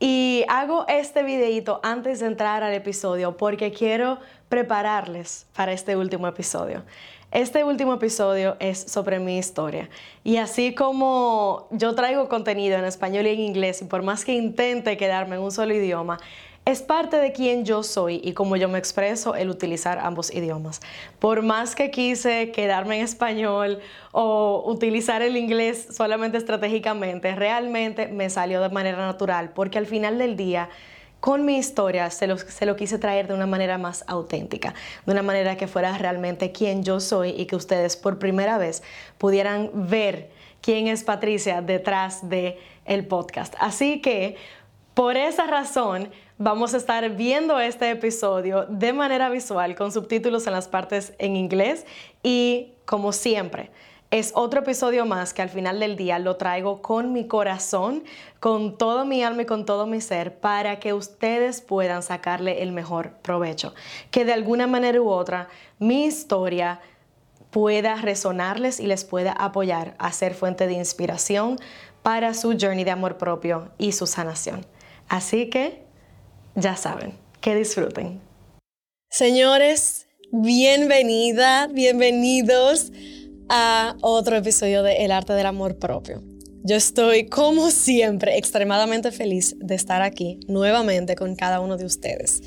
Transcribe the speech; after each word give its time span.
y 0.00 0.44
hago 0.48 0.86
este 0.88 1.22
videito 1.22 1.78
antes 1.82 2.20
de 2.20 2.26
entrar 2.26 2.62
al 2.62 2.72
episodio 2.72 3.36
porque 3.36 3.70
quiero 3.70 4.18
prepararles 4.48 5.46
para 5.54 5.72
este 5.72 5.94
último 5.94 6.26
episodio. 6.26 6.82
Este 7.32 7.62
último 7.62 7.94
episodio 7.94 8.56
es 8.58 8.80
sobre 8.80 9.20
mi 9.20 9.38
historia. 9.38 9.88
Y 10.24 10.38
así 10.38 10.74
como 10.74 11.68
yo 11.70 11.94
traigo 11.94 12.28
contenido 12.28 12.76
en 12.76 12.84
español 12.86 13.26
y 13.26 13.30
en 13.30 13.40
inglés, 13.40 13.82
y 13.82 13.84
por 13.84 14.02
más 14.02 14.24
que 14.24 14.32
intente 14.32 14.96
quedarme 14.96 15.36
en 15.36 15.42
un 15.42 15.52
solo 15.52 15.72
idioma, 15.72 16.18
es 16.66 16.82
parte 16.82 17.16
de 17.16 17.32
quien 17.32 17.64
yo 17.64 17.82
soy 17.82 18.20
y 18.22 18.32
como 18.32 18.56
yo 18.56 18.68
me 18.68 18.78
expreso 18.78 19.34
el 19.34 19.50
utilizar 19.50 19.98
ambos 19.98 20.32
idiomas. 20.32 20.80
Por 21.18 21.42
más 21.42 21.74
que 21.74 21.90
quise 21.90 22.52
quedarme 22.52 22.98
en 22.98 23.04
español 23.04 23.80
o 24.12 24.62
utilizar 24.66 25.22
el 25.22 25.36
inglés 25.36 25.88
solamente 25.90 26.36
estratégicamente, 26.38 27.34
realmente 27.34 28.08
me 28.08 28.30
salió 28.30 28.60
de 28.60 28.68
manera 28.68 28.98
natural 28.98 29.50
porque 29.54 29.78
al 29.78 29.86
final 29.86 30.18
del 30.18 30.36
día 30.36 30.68
con 31.18 31.44
mi 31.44 31.56
historia 31.58 32.08
se 32.10 32.26
lo, 32.26 32.38
se 32.38 32.64
lo, 32.64 32.76
quise 32.76 32.98
traer 32.98 33.28
de 33.28 33.34
una 33.34 33.46
manera 33.46 33.76
más 33.76 34.04
auténtica, 34.06 34.74
de 35.04 35.12
una 35.12 35.22
manera 35.22 35.56
que 35.56 35.66
fuera 35.66 35.96
realmente 35.98 36.50
quien 36.50 36.82
yo 36.82 36.98
soy 36.98 37.30
y 37.30 37.44
que 37.44 37.56
ustedes 37.56 37.96
por 37.96 38.18
primera 38.18 38.56
vez 38.56 38.82
pudieran 39.18 39.70
ver 39.74 40.30
quién 40.62 40.88
es 40.88 41.04
Patricia 41.04 41.60
detrás 41.60 42.28
de 42.28 42.58
podcast. 43.08 43.54
Así 43.60 44.00
que 44.00 44.36
por 45.00 45.16
esa 45.16 45.46
razón 45.46 46.10
vamos 46.36 46.74
a 46.74 46.76
estar 46.76 47.08
viendo 47.16 47.58
este 47.58 47.88
episodio 47.88 48.66
de 48.68 48.92
manera 48.92 49.30
visual 49.30 49.74
con 49.74 49.92
subtítulos 49.92 50.46
en 50.46 50.52
las 50.52 50.68
partes 50.68 51.14
en 51.16 51.36
inglés 51.36 51.86
y 52.22 52.74
como 52.84 53.12
siempre. 53.12 53.70
Es 54.10 54.32
otro 54.34 54.60
episodio 54.60 55.06
más 55.06 55.32
que 55.32 55.40
al 55.40 55.48
final 55.48 55.80
del 55.80 55.96
día 55.96 56.18
lo 56.18 56.36
traigo 56.36 56.82
con 56.82 57.14
mi 57.14 57.26
corazón, 57.26 58.04
con 58.40 58.76
todo 58.76 59.06
mi 59.06 59.22
alma 59.22 59.40
y 59.40 59.46
con 59.46 59.64
todo 59.64 59.86
mi 59.86 60.02
ser 60.02 60.38
para 60.38 60.78
que 60.80 60.92
ustedes 60.92 61.62
puedan 61.62 62.02
sacarle 62.02 62.62
el 62.62 62.70
mejor 62.70 63.12
provecho. 63.22 63.72
Que 64.10 64.26
de 64.26 64.34
alguna 64.34 64.66
manera 64.66 65.00
u 65.00 65.08
otra 65.08 65.48
mi 65.78 66.04
historia 66.04 66.78
pueda 67.50 67.94
resonarles 67.94 68.78
y 68.78 68.86
les 68.86 69.06
pueda 69.06 69.32
apoyar 69.32 69.94
a 69.96 70.12
ser 70.12 70.34
fuente 70.34 70.66
de 70.66 70.74
inspiración 70.74 71.56
para 72.02 72.34
su 72.34 72.54
journey 72.60 72.84
de 72.84 72.90
amor 72.90 73.16
propio 73.16 73.70
y 73.78 73.92
su 73.92 74.06
sanación. 74.06 74.66
Así 75.10 75.50
que 75.50 75.82
ya 76.54 76.76
saben, 76.76 77.14
que 77.40 77.56
disfruten. 77.56 78.20
Señores, 79.10 80.06
bienvenida, 80.30 81.66
bienvenidos 81.66 82.92
a 83.48 83.96
otro 84.02 84.36
episodio 84.36 84.84
de 84.84 85.04
El 85.04 85.10
arte 85.10 85.32
del 85.32 85.46
amor 85.46 85.80
propio. 85.80 86.22
Yo 86.62 86.76
estoy, 86.76 87.26
como 87.26 87.72
siempre, 87.72 88.38
extremadamente 88.38 89.10
feliz 89.10 89.56
de 89.58 89.74
estar 89.74 90.00
aquí 90.00 90.38
nuevamente 90.46 91.16
con 91.16 91.34
cada 91.34 91.58
uno 91.58 91.76
de 91.76 91.86
ustedes. 91.86 92.40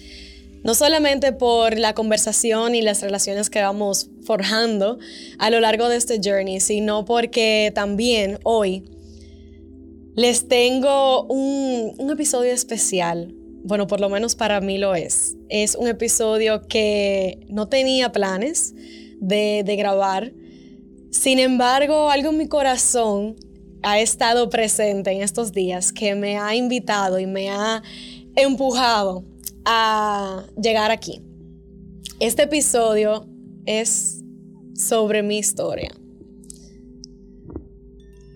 No 0.63 0.73
solamente 0.73 1.33
por 1.33 1.77
la 1.77 1.93
conversación 1.93 2.75
y 2.75 2.81
las 2.81 3.01
relaciones 3.01 3.49
que 3.49 3.61
vamos 3.61 4.09
forjando 4.25 4.99
a 5.37 5.49
lo 5.49 5.59
largo 5.59 5.89
de 5.89 5.97
este 5.97 6.21
journey, 6.23 6.61
sino 6.61 7.03
porque 7.03 7.73
también 7.75 8.39
hoy 8.43 8.85
les 10.15 10.47
tengo 10.47 11.23
un, 11.23 12.09
episodio 12.11 12.51
especial. 12.51 13.33
Bueno, 13.63 13.87
por 13.87 13.99
lo 13.99 14.09
menos 14.09 14.35
para 14.35 14.61
mí 14.61 14.77
lo 14.77 14.93
es. 14.93 15.35
Es 15.49 15.75
un 15.75 15.87
episodio 15.87 16.67
que 16.67 17.45
no 17.49 17.67
tenía 17.67 18.11
planes 18.11 18.73
de, 19.19 19.63
de 19.65 19.75
grabar. 19.75 20.33
Sin 21.11 21.39
embargo, 21.39 22.09
algo 22.09 22.29
en 22.29 22.37
mi 22.37 22.47
corazón 22.47 23.35
ha 23.81 23.99
estado 23.99 24.49
presente 24.49 25.11
en 25.11 25.21
estos 25.21 25.51
días 25.51 25.91
que 25.91 26.15
me 26.15 26.37
ha 26.37 26.55
invitado 26.55 27.19
y 27.19 27.25
me 27.25 27.49
ha 27.49 27.81
empujado 28.35 29.23
a 29.65 30.45
llegar 30.61 30.91
aquí. 30.91 31.21
Este 32.19 32.43
episodio 32.43 33.27
es 33.65 34.21
sobre 34.75 35.23
mi 35.23 35.37
historia. 35.37 35.91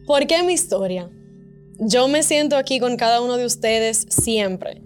¿Por 0.06 0.26
qué 0.26 0.42
mi 0.44 0.54
historia? 0.54 1.12
Yo 1.80 2.08
me 2.08 2.24
siento 2.24 2.58
aquí 2.58 2.80
con 2.80 2.98
cada 2.98 3.22
uno 3.22 3.38
de 3.38 3.46
ustedes 3.46 4.06
siempre 4.10 4.82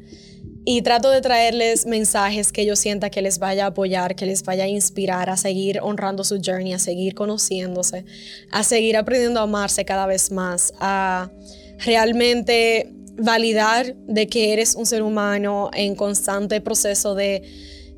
y 0.63 0.84
trato 0.84 1.09
de 1.09 1.22
traerles 1.22 1.85
mensajes 1.85 2.52
que 2.52 2.66
yo 2.66 2.75
sienta 2.75 3.09
que 3.09 3.22
les 3.22 3.40
vaya 3.40 3.66
a 3.66 3.68
apoyar, 3.68 4.16
que 4.16 4.25
les 4.25 4.44
vaya 4.44 4.66
a 4.66 4.68
inspirar 4.68 5.29
a 5.29 5.38
seguir 5.38 5.79
honrando 5.81 6.24
su 6.24 6.40
journey, 6.44 6.74
a 6.74 6.79
seguir 6.79 7.16
conociéndose, 7.16 8.06
a 8.52 8.63
seguir 8.63 8.96
aprendiendo 8.97 9.40
a 9.40 9.44
amarse 9.44 9.85
cada 9.85 10.06
vez 10.06 10.31
más, 10.31 10.74
a 10.79 11.31
realmente 11.79 12.94
validar 13.18 13.96
de 14.08 14.28
que 14.28 14.53
eres 14.53 14.75
un 14.75 14.85
ser 14.85 15.02
humano 15.02 15.72
en 15.73 15.96
constante 15.96 16.62
proceso 16.62 17.16
de 17.16 17.44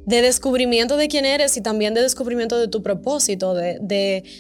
de 0.06 0.22
descubrimiento 0.22 0.98
de 0.98 1.08
quién 1.08 1.26
eres 1.26 1.56
y 1.58 1.62
también 1.62 1.94
de 1.94 2.02
descubrimiento 2.02 2.60
de 2.60 2.68
tu 2.68 2.84
propósito, 2.84 3.54
de, 3.54 3.78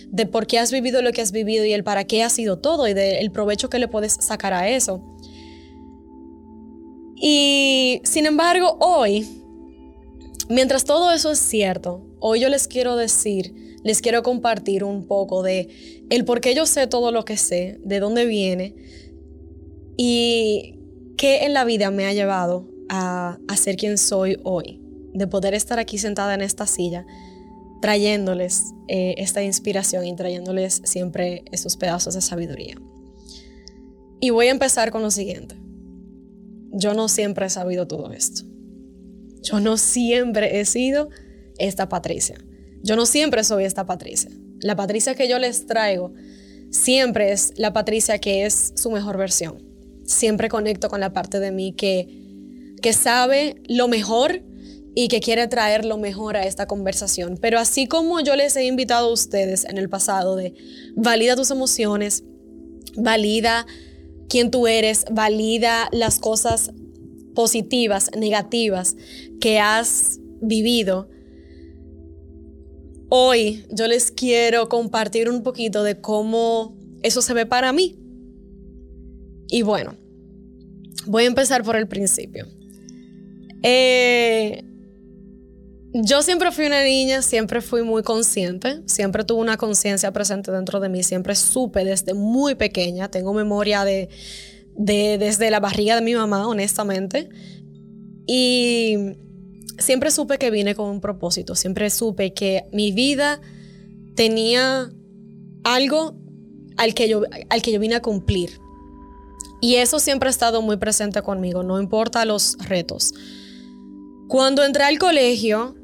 de, 0.10 0.26
por 0.26 0.46
qué 0.46 0.60
has 0.60 0.72
vivido 0.72 1.02
lo 1.02 1.12
que 1.12 1.22
has 1.22 1.32
vivido 1.32 1.64
y 1.66 1.74
el 1.74 1.84
para 1.84 2.04
qué 2.04 2.24
ha 2.24 2.30
sido 2.30 2.60
todo 2.60 2.88
y 2.88 2.94
del 2.94 3.32
provecho 3.32 3.70
que 3.70 3.80
le 3.80 3.88
puedes 3.88 4.14
sacar 4.14 4.54
a 4.54 4.70
eso. 4.70 5.02
Y 7.16 8.02
sin 8.04 8.26
embargo, 8.26 8.78
hoy, 8.82 9.26
mientras 10.50 10.84
todo 10.84 11.12
eso 11.14 11.32
es 11.32 11.40
cierto, 11.40 12.06
hoy 12.20 12.42
yo 12.42 12.50
les 12.50 12.68
quiero 12.68 12.98
decir, 12.98 13.54
les 13.84 14.02
quiero 14.02 14.22
compartir 14.24 14.84
un 14.84 15.08
poco 15.08 15.44
de 15.44 15.70
el 16.10 16.26
por 16.26 16.42
qué 16.42 16.54
yo 16.54 16.66
sé 16.66 16.88
todo 16.88 17.12
lo 17.12 17.24
que 17.24 17.38
sé, 17.38 17.80
de 17.84 18.00
dónde 18.02 18.26
viene 18.26 18.76
y 19.96 20.80
qué 21.18 21.46
en 21.46 21.54
la 21.54 21.64
vida 21.64 21.92
me 21.92 22.06
ha 22.06 22.14
llevado 22.14 22.68
a, 22.90 23.38
a 23.48 23.58
ser 23.58 23.78
quien 23.78 23.98
soy 23.98 24.38
hoy 24.44 24.83
de 25.14 25.28
poder 25.28 25.54
estar 25.54 25.80
aquí 25.80 25.98
sentada 25.98 26.34
en 26.34 26.42
esta 26.42 26.68
silla, 26.68 27.06
trayéndoles 27.82 28.74
eh, 28.88 29.16
esta 29.18 29.44
inspiración 29.44 30.06
y 30.06 30.16
trayéndoles 30.16 30.82
siempre 30.86 31.44
esos 31.52 31.78
pedazos 31.78 32.14
de 32.14 32.22
sabiduría. 32.22 32.76
Y 34.20 34.30
voy 34.30 34.48
a 34.48 34.52
empezar 34.52 34.92
con 34.92 35.02
lo 35.02 35.12
siguiente. 35.12 35.56
Yo 36.72 36.94
no 36.94 37.10
siempre 37.10 37.46
he 37.46 37.50
sabido 37.50 37.88
todo 37.88 38.12
esto. 38.14 38.44
Yo 39.42 39.60
no 39.60 39.78
siempre 39.78 40.60
he 40.60 40.66
sido 40.66 41.10
esta 41.58 41.90
Patricia. 41.90 42.38
Yo 42.82 42.96
no 42.96 43.06
siempre 43.06 43.44
soy 43.44 43.66
esta 43.66 43.86
Patricia. 43.86 44.32
La 44.62 44.76
Patricia 44.76 45.16
que 45.16 45.28
yo 45.28 45.40
les 45.40 45.68
traigo 45.68 46.14
siempre 46.72 47.32
es 47.32 47.54
la 47.58 47.74
Patricia 47.74 48.18
que 48.20 48.46
es 48.46 48.74
su 48.76 48.92
mejor 48.92 49.18
versión. 49.18 49.62
Siempre 50.06 50.50
conecto 50.50 50.90
con 50.90 51.00
la 51.02 51.14
parte 51.14 51.40
de 51.40 51.52
mí 51.52 51.74
que, 51.74 52.76
que 52.82 52.94
sabe 52.94 53.62
lo 53.68 53.88
mejor 53.88 54.42
y 54.96 55.08
que 55.08 55.20
quiere 55.20 55.48
traer 55.48 55.86
lo 55.86 55.98
mejor 55.98 56.38
a 56.38 56.46
esta 56.46 56.68
conversación. 56.68 57.38
Pero 57.42 57.60
así 57.60 57.88
como 57.88 58.20
yo 58.20 58.36
les 58.36 58.56
he 58.56 58.66
invitado 58.66 59.10
a 59.10 59.14
ustedes 59.14 59.66
en 59.66 59.78
el 59.78 59.90
pasado 59.90 60.36
de 60.36 60.54
valida 60.96 61.36
tus 61.36 61.52
emociones, 61.52 62.24
valida 62.96 63.66
quién 64.30 64.52
tú 64.52 64.68
eres, 64.68 65.06
valida 65.12 65.90
las 65.92 66.20
cosas 66.20 66.72
positivas, 67.34 68.12
negativas 68.16 68.96
que 69.42 69.60
has 69.60 70.20
vivido. 70.42 71.10
Hoy 73.10 73.66
yo 73.70 73.88
les 73.88 74.12
quiero 74.12 74.70
compartir 74.70 75.30
un 75.30 75.44
poquito 75.44 75.84
de 75.84 76.02
cómo 76.02 76.76
eso 77.02 77.22
se 77.22 77.34
ve 77.34 77.46
para 77.46 77.74
mí. 77.74 77.98
Y 79.50 79.62
bueno, 79.62 79.96
voy 81.06 81.24
a 81.24 81.28
empezar 81.28 81.64
por 81.64 81.76
el 81.76 81.88
principio. 81.88 82.48
Eh, 83.62 84.64
yo 85.94 86.24
siempre 86.24 86.52
fui 86.52 86.66
una 86.66 86.84
niña, 86.84 87.22
siempre 87.22 87.62
fui 87.62 87.84
muy 87.84 88.02
consciente, 88.02 88.82
siempre 88.88 89.24
tuve 89.24 89.42
una 89.42 89.58
conciencia 89.58 90.12
presente 90.12 90.52
dentro 90.52 90.80
de 90.80 90.90
mí, 90.90 91.04
siempre 91.04 91.36
supe 91.36 91.86
desde 91.86 92.16
muy 92.16 92.56
pequeña, 92.56 93.12
tengo 93.12 93.32
memoria 93.34 93.86
de, 93.86 94.10
desde 94.76 95.52
la 95.52 95.60
barriga 95.60 95.96
de 95.96 96.02
mi 96.02 96.16
mamá, 96.16 96.48
honestamente, 96.48 97.30
y 98.26 98.98
siempre 99.78 100.10
supe 100.10 100.40
que 100.40 100.50
vine 100.50 100.74
con 100.74 100.90
un 100.90 101.00
propósito, 101.00 101.54
siempre 101.54 101.92
supe 101.92 102.34
que 102.34 102.64
mi 102.72 102.92
vida 102.92 103.40
tenía 104.16 104.90
algo 105.64 106.16
al 106.76 106.96
que 106.96 107.08
yo, 107.08 107.22
al 107.50 107.62
que 107.62 107.72
yo 107.72 107.80
vine 107.80 107.96
a 107.96 108.02
cumplir. 108.02 108.60
Y 109.62 109.76
eso 109.76 110.00
siempre 110.00 110.28
ha 110.28 110.32
estado 110.32 110.62
muy 110.64 110.78
presente 110.78 111.22
conmigo, 111.22 111.62
no 111.62 111.80
importa 111.80 112.26
los 112.26 112.58
retos. 112.68 113.14
Cuando 114.28 114.64
entré 114.64 114.84
al 114.84 114.98
colegio, 114.98 115.76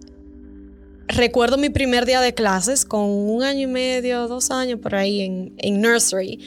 recuerdo 1.10 1.58
mi 1.58 1.70
primer 1.70 2.06
día 2.06 2.22
de 2.22 2.34
clases 2.34 2.86
con 2.86 3.02
un 3.02 3.44
año 3.44 3.62
y 3.62 3.68
medio, 3.68 4.28
dos 4.28 4.52
años 4.52 4.80
por 4.80 4.96
ahí 4.96 5.22
en, 5.22 5.54
en 5.58 5.82
nursery. 5.82 6.40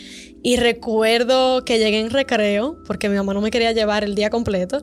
Y 0.43 0.57
recuerdo 0.57 1.65
que 1.65 1.79
llegué 1.79 2.01
en 2.01 2.11
recreo, 2.11 2.79
porque 2.87 3.09
mi 3.09 3.17
mamá 3.17 3.35
no 3.35 3.41
me 3.41 3.51
quería 3.51 3.73
llevar 3.73 4.03
el 4.03 4.15
día 4.15 4.31
completo. 4.31 4.83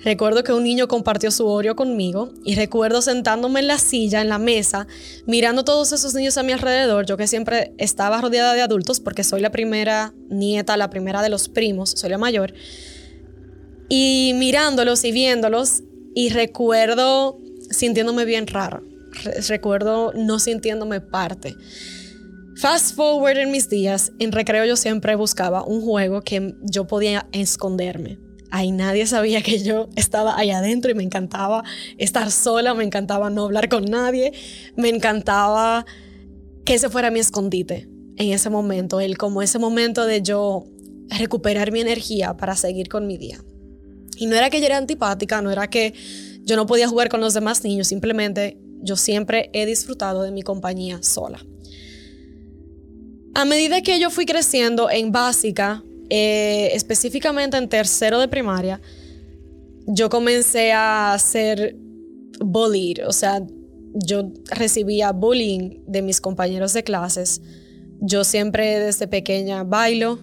Recuerdo 0.00 0.44
que 0.44 0.52
un 0.52 0.62
niño 0.62 0.86
compartió 0.86 1.30
su 1.30 1.46
Oreo 1.46 1.74
conmigo 1.74 2.32
y 2.44 2.54
recuerdo 2.54 3.02
sentándome 3.02 3.60
en 3.60 3.66
la 3.66 3.78
silla, 3.78 4.20
en 4.20 4.28
la 4.28 4.38
mesa, 4.38 4.86
mirando 5.26 5.64
todos 5.64 5.92
esos 5.92 6.14
niños 6.14 6.38
a 6.38 6.44
mi 6.44 6.52
alrededor, 6.52 7.04
yo 7.04 7.16
que 7.16 7.26
siempre 7.26 7.72
estaba 7.78 8.20
rodeada 8.20 8.54
de 8.54 8.62
adultos 8.62 9.00
porque 9.00 9.24
soy 9.24 9.40
la 9.40 9.50
primera 9.50 10.14
nieta, 10.30 10.76
la 10.76 10.88
primera 10.88 11.20
de 11.20 11.30
los 11.30 11.48
primos, 11.48 11.90
soy 11.90 12.10
la 12.10 12.18
mayor, 12.18 12.54
y 13.88 14.32
mirándolos 14.36 15.04
y 15.04 15.10
viéndolos 15.10 15.82
y 16.14 16.28
recuerdo 16.28 17.40
sintiéndome 17.70 18.24
bien 18.24 18.46
raro, 18.46 18.84
recuerdo 19.48 20.12
no 20.14 20.38
sintiéndome 20.38 21.00
parte. 21.00 21.54
Fast 22.56 22.96
forward 22.96 23.38
en 23.38 23.50
mis 23.50 23.68
días, 23.68 24.12
en 24.18 24.32
recreo 24.32 24.64
yo 24.64 24.76
siempre 24.76 25.14
buscaba 25.14 25.64
un 25.64 25.80
juego 25.80 26.22
que 26.22 26.54
yo 26.62 26.86
podía 26.86 27.28
esconderme 27.32 28.18
ahí 28.50 28.72
nadie 28.72 29.06
sabía 29.06 29.42
que 29.42 29.58
yo 29.62 29.88
estaba 29.96 30.38
ahí 30.38 30.50
adentro 30.50 30.90
y 30.90 30.94
me 30.94 31.02
encantaba 31.02 31.64
estar 31.96 32.30
sola, 32.30 32.74
me 32.74 32.84
encantaba 32.84 33.30
no 33.30 33.44
hablar 33.44 33.68
con 33.68 33.84
nadie, 33.84 34.32
me 34.76 34.88
encantaba 34.88 35.84
que 36.64 36.74
ese 36.74 36.88
fuera 36.88 37.10
mi 37.10 37.20
escondite 37.20 37.88
en 38.16 38.32
ese 38.32 38.50
momento, 38.50 39.00
el 39.00 39.16
como 39.16 39.42
ese 39.42 39.58
momento 39.58 40.04
de 40.04 40.22
yo 40.22 40.64
recuperar 41.08 41.72
mi 41.72 41.80
energía 41.80 42.36
para 42.36 42.56
seguir 42.56 42.88
con 42.88 43.06
mi 43.06 43.16
día. 43.16 43.38
Y 44.16 44.26
no 44.26 44.34
era 44.34 44.50
que 44.50 44.60
yo 44.60 44.66
era 44.66 44.76
antipática, 44.76 45.40
no 45.40 45.50
era 45.50 45.68
que 45.70 45.94
yo 46.42 46.56
no 46.56 46.66
podía 46.66 46.88
jugar 46.88 47.08
con 47.08 47.20
los 47.20 47.34
demás 47.34 47.62
niños, 47.62 47.86
simplemente 47.86 48.58
yo 48.80 48.96
siempre 48.96 49.50
he 49.52 49.66
disfrutado 49.66 50.22
de 50.22 50.30
mi 50.30 50.42
compañía 50.42 51.02
sola. 51.02 51.44
A 53.34 53.44
medida 53.44 53.82
que 53.82 54.00
yo 54.00 54.10
fui 54.10 54.26
creciendo 54.26 54.90
en 54.90 55.12
básica, 55.12 55.84
eh, 56.10 56.70
específicamente 56.72 57.56
en 57.56 57.68
tercero 57.68 58.18
de 58.18 58.28
primaria, 58.28 58.80
yo 59.86 60.08
comencé 60.08 60.72
a 60.72 61.16
ser 61.18 61.76
bullied, 62.40 63.06
o 63.06 63.12
sea, 63.12 63.42
yo 63.94 64.30
recibía 64.50 65.12
bullying 65.12 65.80
de 65.86 66.02
mis 66.02 66.20
compañeros 66.20 66.72
de 66.72 66.84
clases. 66.84 67.40
Yo 68.00 68.24
siempre 68.24 68.78
desde 68.78 69.08
pequeña 69.08 69.64
bailo, 69.64 70.18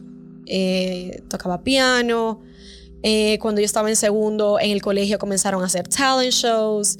eh, 0.45 1.21
tocaba 1.29 1.63
piano. 1.63 2.41
Eh, 3.03 3.37
cuando 3.39 3.61
yo 3.61 3.65
estaba 3.65 3.89
en 3.89 3.95
segundo, 3.95 4.59
en 4.59 4.71
el 4.71 4.81
colegio 4.81 5.19
comenzaron 5.19 5.61
a 5.61 5.65
hacer 5.65 5.87
talent 5.87 6.31
shows. 6.31 6.97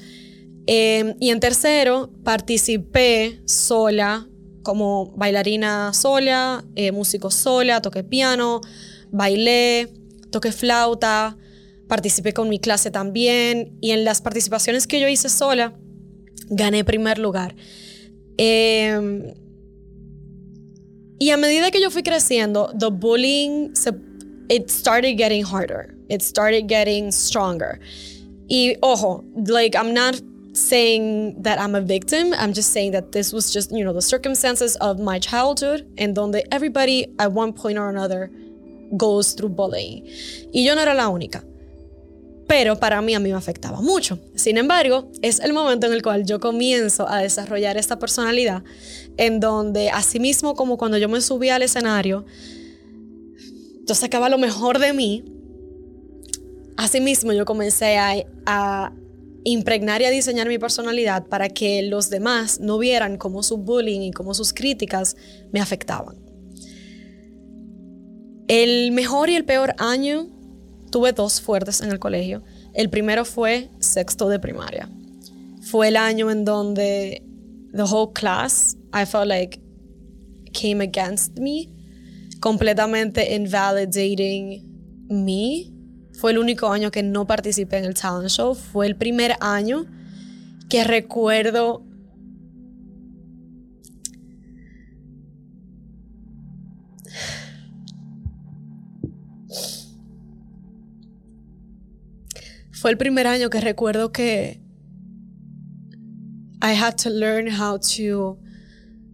Y 0.68 1.30
en 1.30 1.40
tercero, 1.40 2.10
participé 2.24 3.40
sola 3.46 4.28
como 4.66 5.14
bailarina 5.16 5.94
sola, 5.94 6.66
eh, 6.76 6.92
músico 6.92 7.30
sola, 7.30 7.82
toqué 7.82 8.04
piano, 8.04 8.62
bailé, 9.12 9.94
toqué 10.32 10.52
flauta, 10.52 11.38
participé 11.88 12.34
con 12.34 12.50
mi 12.50 12.60
clase 12.60 12.90
también 12.90 13.78
y 13.80 13.92
en 13.92 14.04
las 14.04 14.22
participaciones 14.22 14.88
que 14.88 15.00
yo 15.00 15.08
hice 15.08 15.30
sola, 15.30 15.78
gané 16.50 16.84
primer 16.84 17.20
lugar. 17.20 17.56
Em, 18.38 19.34
y 21.20 21.30
a 21.30 21.38
medida 21.38 21.70
que 21.72 21.80
yo 21.80 21.92
fui 21.92 22.02
creciendo, 22.02 22.74
the 22.78 22.90
bullying, 22.90 23.72
it 24.50 24.70
started 24.70 25.16
getting 25.16 25.44
harder. 25.44 25.96
It 26.10 26.22
started 26.22 26.68
getting 26.68 27.12
stronger. 27.12 27.80
Y 28.48 28.76
ojo, 28.82 29.24
like 29.48 29.78
I'm 29.78 29.94
not 29.94 30.22
saying 30.56 31.42
that 31.42 31.60
I'm 31.60 31.76
a 31.76 31.82
victim. 31.82 32.34
I'm 32.34 32.54
just 32.54 32.72
saying 32.72 32.92
that 32.92 33.12
this 33.12 33.34
was 33.34 33.52
just, 33.52 33.72
you 33.72 33.84
know, 33.84 33.94
the 33.94 34.02
circumstances 34.02 34.76
of 34.78 35.00
my 35.00 35.20
childhood 35.20 35.86
and 35.98 36.16
donde 36.16 36.42
everybody 36.52 37.08
at 37.20 37.32
one 37.32 37.54
point 37.54 37.78
or 37.78 37.90
another 37.90 38.32
goes 38.98 39.34
through 39.34 39.50
bullying. 39.50 40.06
Y 40.54 40.64
yo 40.64 40.76
no 40.76 40.82
era 40.82 40.94
la 40.94 41.10
única. 41.10 41.44
Pero 42.48 42.76
para 42.80 43.02
mí 43.02 43.16
a 43.16 43.20
mí 43.20 43.30
me 43.30 43.36
afectaba 43.36 43.82
mucho. 43.82 44.20
Sin 44.36 44.58
embargo, 44.58 45.12
es 45.22 45.40
el 45.40 45.52
momento 45.52 45.88
en 45.88 45.94
el 45.94 46.04
cual 46.04 46.26
yo 46.26 46.40
comienzo 46.40 47.10
a 47.10 47.20
desarrollar 47.20 47.76
esta 47.76 47.98
personalidad 47.98 48.64
en 49.18 49.40
donde 49.40 49.90
asimismo 49.90 50.54
como 50.56 50.78
cuando 50.78 50.98
yo 50.98 51.10
me 51.10 51.22
subía 51.22 51.56
al 51.56 51.64
escenario, 51.64 52.26
yo 53.86 53.96
sacaba 53.96 54.30
lo 54.30 54.38
mejor 54.38 54.78
de 54.80 54.94
mí. 54.94 55.26
Asimismo 56.78 57.34
yo 57.34 57.46
comencé 57.46 57.98
a, 57.98 58.14
a 58.46 58.94
impregnar 59.46 60.02
y 60.02 60.06
a 60.06 60.10
diseñar 60.10 60.48
mi 60.48 60.58
personalidad 60.58 61.28
para 61.28 61.50
que 61.50 61.84
los 61.84 62.10
demás 62.10 62.60
no 62.60 62.80
vieran 62.80 63.18
cómo 63.18 63.44
su 63.44 63.58
bullying 63.58 64.02
y 64.02 64.12
cómo 64.12 64.34
sus 64.34 64.52
críticas 64.54 65.16
me 65.54 65.62
afectaban. 65.62 66.18
El 68.48 68.92
mejor 68.92 69.30
y 69.30 69.36
el 69.36 69.46
peor 69.46 69.76
año 69.78 70.28
tuve 70.92 71.14
dos 71.14 71.42
fuertes 71.42 71.82
en 71.82 71.92
el 71.92 72.00
colegio. 72.00 72.44
El 72.74 72.90
primero 72.90 73.24
fue 73.24 73.70
sexto 73.80 74.30
de 74.30 74.40
primaria. 74.40 74.90
Fue 75.62 75.90
el 75.90 75.98
año 75.98 76.32
en 76.32 76.44
donde 76.44 77.24
the 77.72 77.84
whole 77.84 78.14
class 78.14 78.76
I 78.94 79.06
felt 79.06 79.28
like 79.28 79.60
came 80.54 80.82
against 80.82 81.38
me, 81.38 81.70
completamente 82.40 83.36
invalidating 83.36 84.64
me 85.08 85.75
fue 86.18 86.32
el 86.32 86.38
único 86.38 86.70
año 86.70 86.92
que 86.92 87.04
no 87.04 87.28
participé 87.28 87.78
en 87.78 87.86
el 87.86 87.94
talent 87.94 88.30
show. 88.30 88.56
Fue 88.56 88.88
el 88.88 88.96
primer 88.96 89.36
año 89.42 89.86
que 90.70 90.84
recuerdo 90.84 91.84
fue 102.72 102.92
el 102.92 102.98
primer 102.98 103.28
año 103.28 103.50
que 103.50 103.62
recuerdo 103.62 104.12
que 104.12 104.62
I 106.62 106.74
had 106.74 106.96
to 107.04 107.10
learn 107.10 107.48
how 107.48 107.78
to 107.96 108.38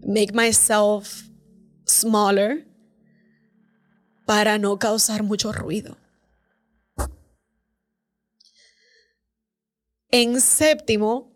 make 0.06 0.34
myself 0.34 1.30
smaller 1.86 2.66
para 4.26 4.58
no 4.58 4.78
causar 4.78 5.24
mucho 5.24 5.52
ruido. 5.52 6.01
En 10.14 10.42
séptimo, 10.42 11.32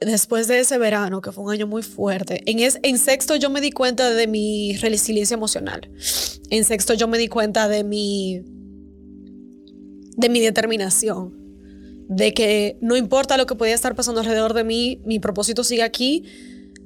después 0.00 0.48
de 0.48 0.58
ese 0.58 0.76
verano, 0.76 1.20
que 1.20 1.30
fue 1.30 1.44
un 1.44 1.52
año 1.52 1.68
muy 1.68 1.82
fuerte, 1.82 2.42
en, 2.46 2.58
en 2.58 2.98
sexto 2.98 3.36
yo 3.36 3.50
me 3.50 3.60
di 3.60 3.70
cuenta 3.70 4.10
de 4.10 4.26
mi 4.26 4.76
resiliencia 4.78 5.34
emocional. 5.34 5.88
En 6.50 6.64
sexto 6.64 6.94
yo 6.94 7.06
me 7.06 7.18
di 7.18 7.28
cuenta 7.28 7.68
de 7.68 7.84
mi, 7.84 8.42
de 10.16 10.28
mi 10.28 10.40
determinación. 10.40 11.36
De 12.08 12.34
que 12.34 12.78
no 12.80 12.96
importa 12.96 13.36
lo 13.36 13.46
que 13.46 13.54
podía 13.54 13.74
estar 13.74 13.94
pasando 13.94 14.20
alrededor 14.20 14.54
de 14.54 14.64
mí, 14.64 15.00
mi 15.04 15.20
propósito 15.20 15.62
sigue 15.62 15.84
aquí. 15.84 16.24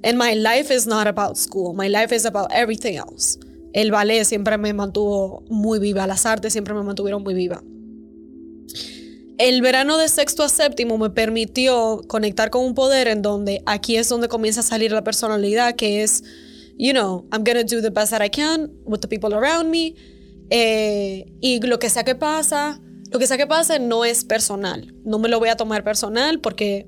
And 0.02 0.18
my 0.18 0.34
life 0.34 0.74
is 0.74 0.86
not 0.86 1.06
about 1.06 1.36
school. 1.36 1.74
My 1.74 1.88
life 1.88 2.14
is 2.14 2.26
about 2.26 2.50
everything 2.52 2.96
else. 2.96 3.38
El 3.72 3.92
ballet 3.92 4.24
siempre 4.24 4.58
me 4.58 4.74
mantuvo 4.74 5.42
muy 5.48 5.78
viva. 5.78 6.06
Las 6.06 6.26
artes 6.26 6.52
siempre 6.52 6.74
me 6.74 6.82
mantuvieron 6.82 7.22
muy 7.22 7.32
viva 7.32 7.62
el 9.38 9.62
verano 9.62 9.98
de 9.98 10.08
sexto 10.08 10.42
a 10.42 10.48
séptimo 10.48 10.98
me 10.98 11.10
permitió 11.10 12.02
conectar 12.06 12.50
con 12.50 12.64
un 12.64 12.74
poder 12.74 13.08
en 13.08 13.22
donde 13.22 13.62
aquí 13.66 13.96
es 13.96 14.08
donde 14.08 14.28
comienza 14.28 14.60
a 14.60 14.64
salir 14.64 14.92
la 14.92 15.04
personalidad, 15.04 15.74
que 15.74 16.02
es, 16.02 16.22
you 16.78 16.92
know, 16.92 17.26
I'm 17.32 17.44
gonna 17.44 17.64
do 17.64 17.80
the 17.80 17.90
best 17.90 18.10
that 18.10 18.24
I 18.24 18.30
can 18.30 18.70
with 18.84 19.00
the 19.00 19.08
people 19.08 19.34
around 19.34 19.70
me. 19.70 19.94
Eh, 20.50 21.32
y 21.40 21.60
lo 21.60 21.78
que 21.78 21.88
sea 21.88 22.04
que 22.04 22.14
pasa, 22.14 22.80
lo 23.10 23.18
que 23.18 23.26
sea 23.26 23.36
que 23.36 23.46
pase 23.46 23.78
no 23.78 24.04
es 24.04 24.24
personal. 24.24 24.94
No 25.04 25.18
me 25.18 25.28
lo 25.28 25.38
voy 25.38 25.48
a 25.48 25.56
tomar 25.56 25.82
personal 25.82 26.40
porque 26.40 26.86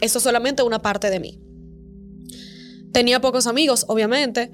eso 0.00 0.18
es 0.18 0.24
solamente 0.24 0.62
una 0.62 0.80
parte 0.80 1.10
de 1.10 1.20
mí. 1.20 1.40
Tenía 2.92 3.20
pocos 3.20 3.46
amigos, 3.46 3.84
obviamente. 3.88 4.50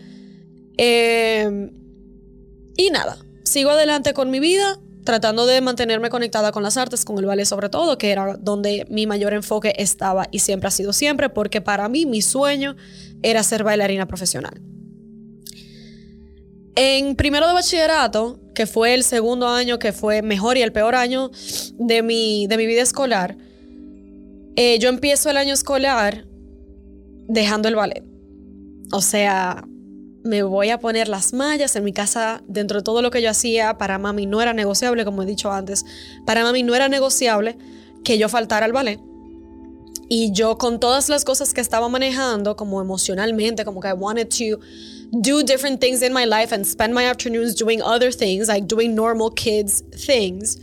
Eh, 0.76 1.70
y 2.76 2.90
nada, 2.90 3.18
sigo 3.44 3.70
adelante 3.70 4.14
con 4.14 4.30
mi 4.30 4.40
vida 4.40 4.80
tratando 5.04 5.46
de 5.46 5.60
mantenerme 5.60 6.10
conectada 6.10 6.52
con 6.52 6.62
las 6.62 6.76
artes, 6.76 7.04
con 7.04 7.18
el 7.18 7.26
ballet 7.26 7.44
sobre 7.44 7.68
todo, 7.68 7.98
que 7.98 8.10
era 8.10 8.36
donde 8.38 8.86
mi 8.90 9.06
mayor 9.06 9.32
enfoque 9.34 9.74
estaba 9.76 10.28
y 10.30 10.40
siempre 10.40 10.68
ha 10.68 10.70
sido 10.70 10.92
siempre, 10.92 11.28
porque 11.28 11.60
para 11.60 11.88
mí 11.88 12.06
mi 12.06 12.22
sueño 12.22 12.76
era 13.22 13.42
ser 13.42 13.64
bailarina 13.64 14.06
profesional. 14.06 14.60
En 16.76 17.16
primero 17.16 17.46
de 17.46 17.52
bachillerato, 17.52 18.40
que 18.54 18.66
fue 18.66 18.94
el 18.94 19.02
segundo 19.04 19.48
año 19.48 19.78
que 19.78 19.92
fue 19.92 20.22
mejor 20.22 20.56
y 20.56 20.62
el 20.62 20.72
peor 20.72 20.94
año 20.94 21.30
de 21.78 22.02
mi, 22.02 22.46
de 22.46 22.56
mi 22.56 22.66
vida 22.66 22.82
escolar, 22.82 23.36
eh, 24.56 24.78
yo 24.78 24.88
empiezo 24.88 25.30
el 25.30 25.36
año 25.36 25.54
escolar 25.54 26.26
dejando 27.28 27.68
el 27.68 27.76
ballet. 27.76 28.04
O 28.92 29.00
sea, 29.00 29.64
me 30.30 30.44
voy 30.44 30.70
a 30.70 30.78
poner 30.78 31.08
las 31.08 31.32
mallas 31.32 31.74
en 31.74 31.82
mi 31.82 31.92
casa 31.92 32.40
dentro 32.46 32.78
de 32.78 32.84
todo 32.84 33.02
lo 33.02 33.10
que 33.10 33.20
yo 33.20 33.28
hacía. 33.28 33.76
Para 33.76 33.98
mami 33.98 34.26
no 34.26 34.40
era 34.40 34.54
negociable, 34.54 35.04
como 35.04 35.24
he 35.24 35.26
dicho 35.26 35.50
antes. 35.50 35.84
Para 36.24 36.44
mami 36.44 36.62
no 36.62 36.74
era 36.76 36.88
negociable 36.88 37.58
que 38.04 38.16
yo 38.16 38.28
faltara 38.28 38.64
al 38.64 38.72
ballet. 38.72 39.00
Y 40.08 40.30
yo 40.32 40.56
con 40.56 40.78
todas 40.78 41.08
las 41.08 41.24
cosas 41.24 41.52
que 41.52 41.60
estaba 41.60 41.88
manejando, 41.88 42.54
como 42.54 42.80
emocionalmente, 42.80 43.64
como 43.64 43.80
que 43.80 43.88
I 43.88 43.92
wanted 43.92 44.28
to 44.28 44.60
do 45.10 45.42
different 45.42 45.80
things 45.80 46.00
in 46.00 46.12
my 46.12 46.24
life 46.24 46.54
and 46.54 46.64
spend 46.64 46.94
my 46.94 47.04
afternoons 47.06 47.56
doing 47.56 47.82
other 47.82 48.12
things, 48.12 48.46
like 48.46 48.68
doing 48.68 48.94
normal 48.94 49.32
kids 49.34 49.82
things. 49.90 50.58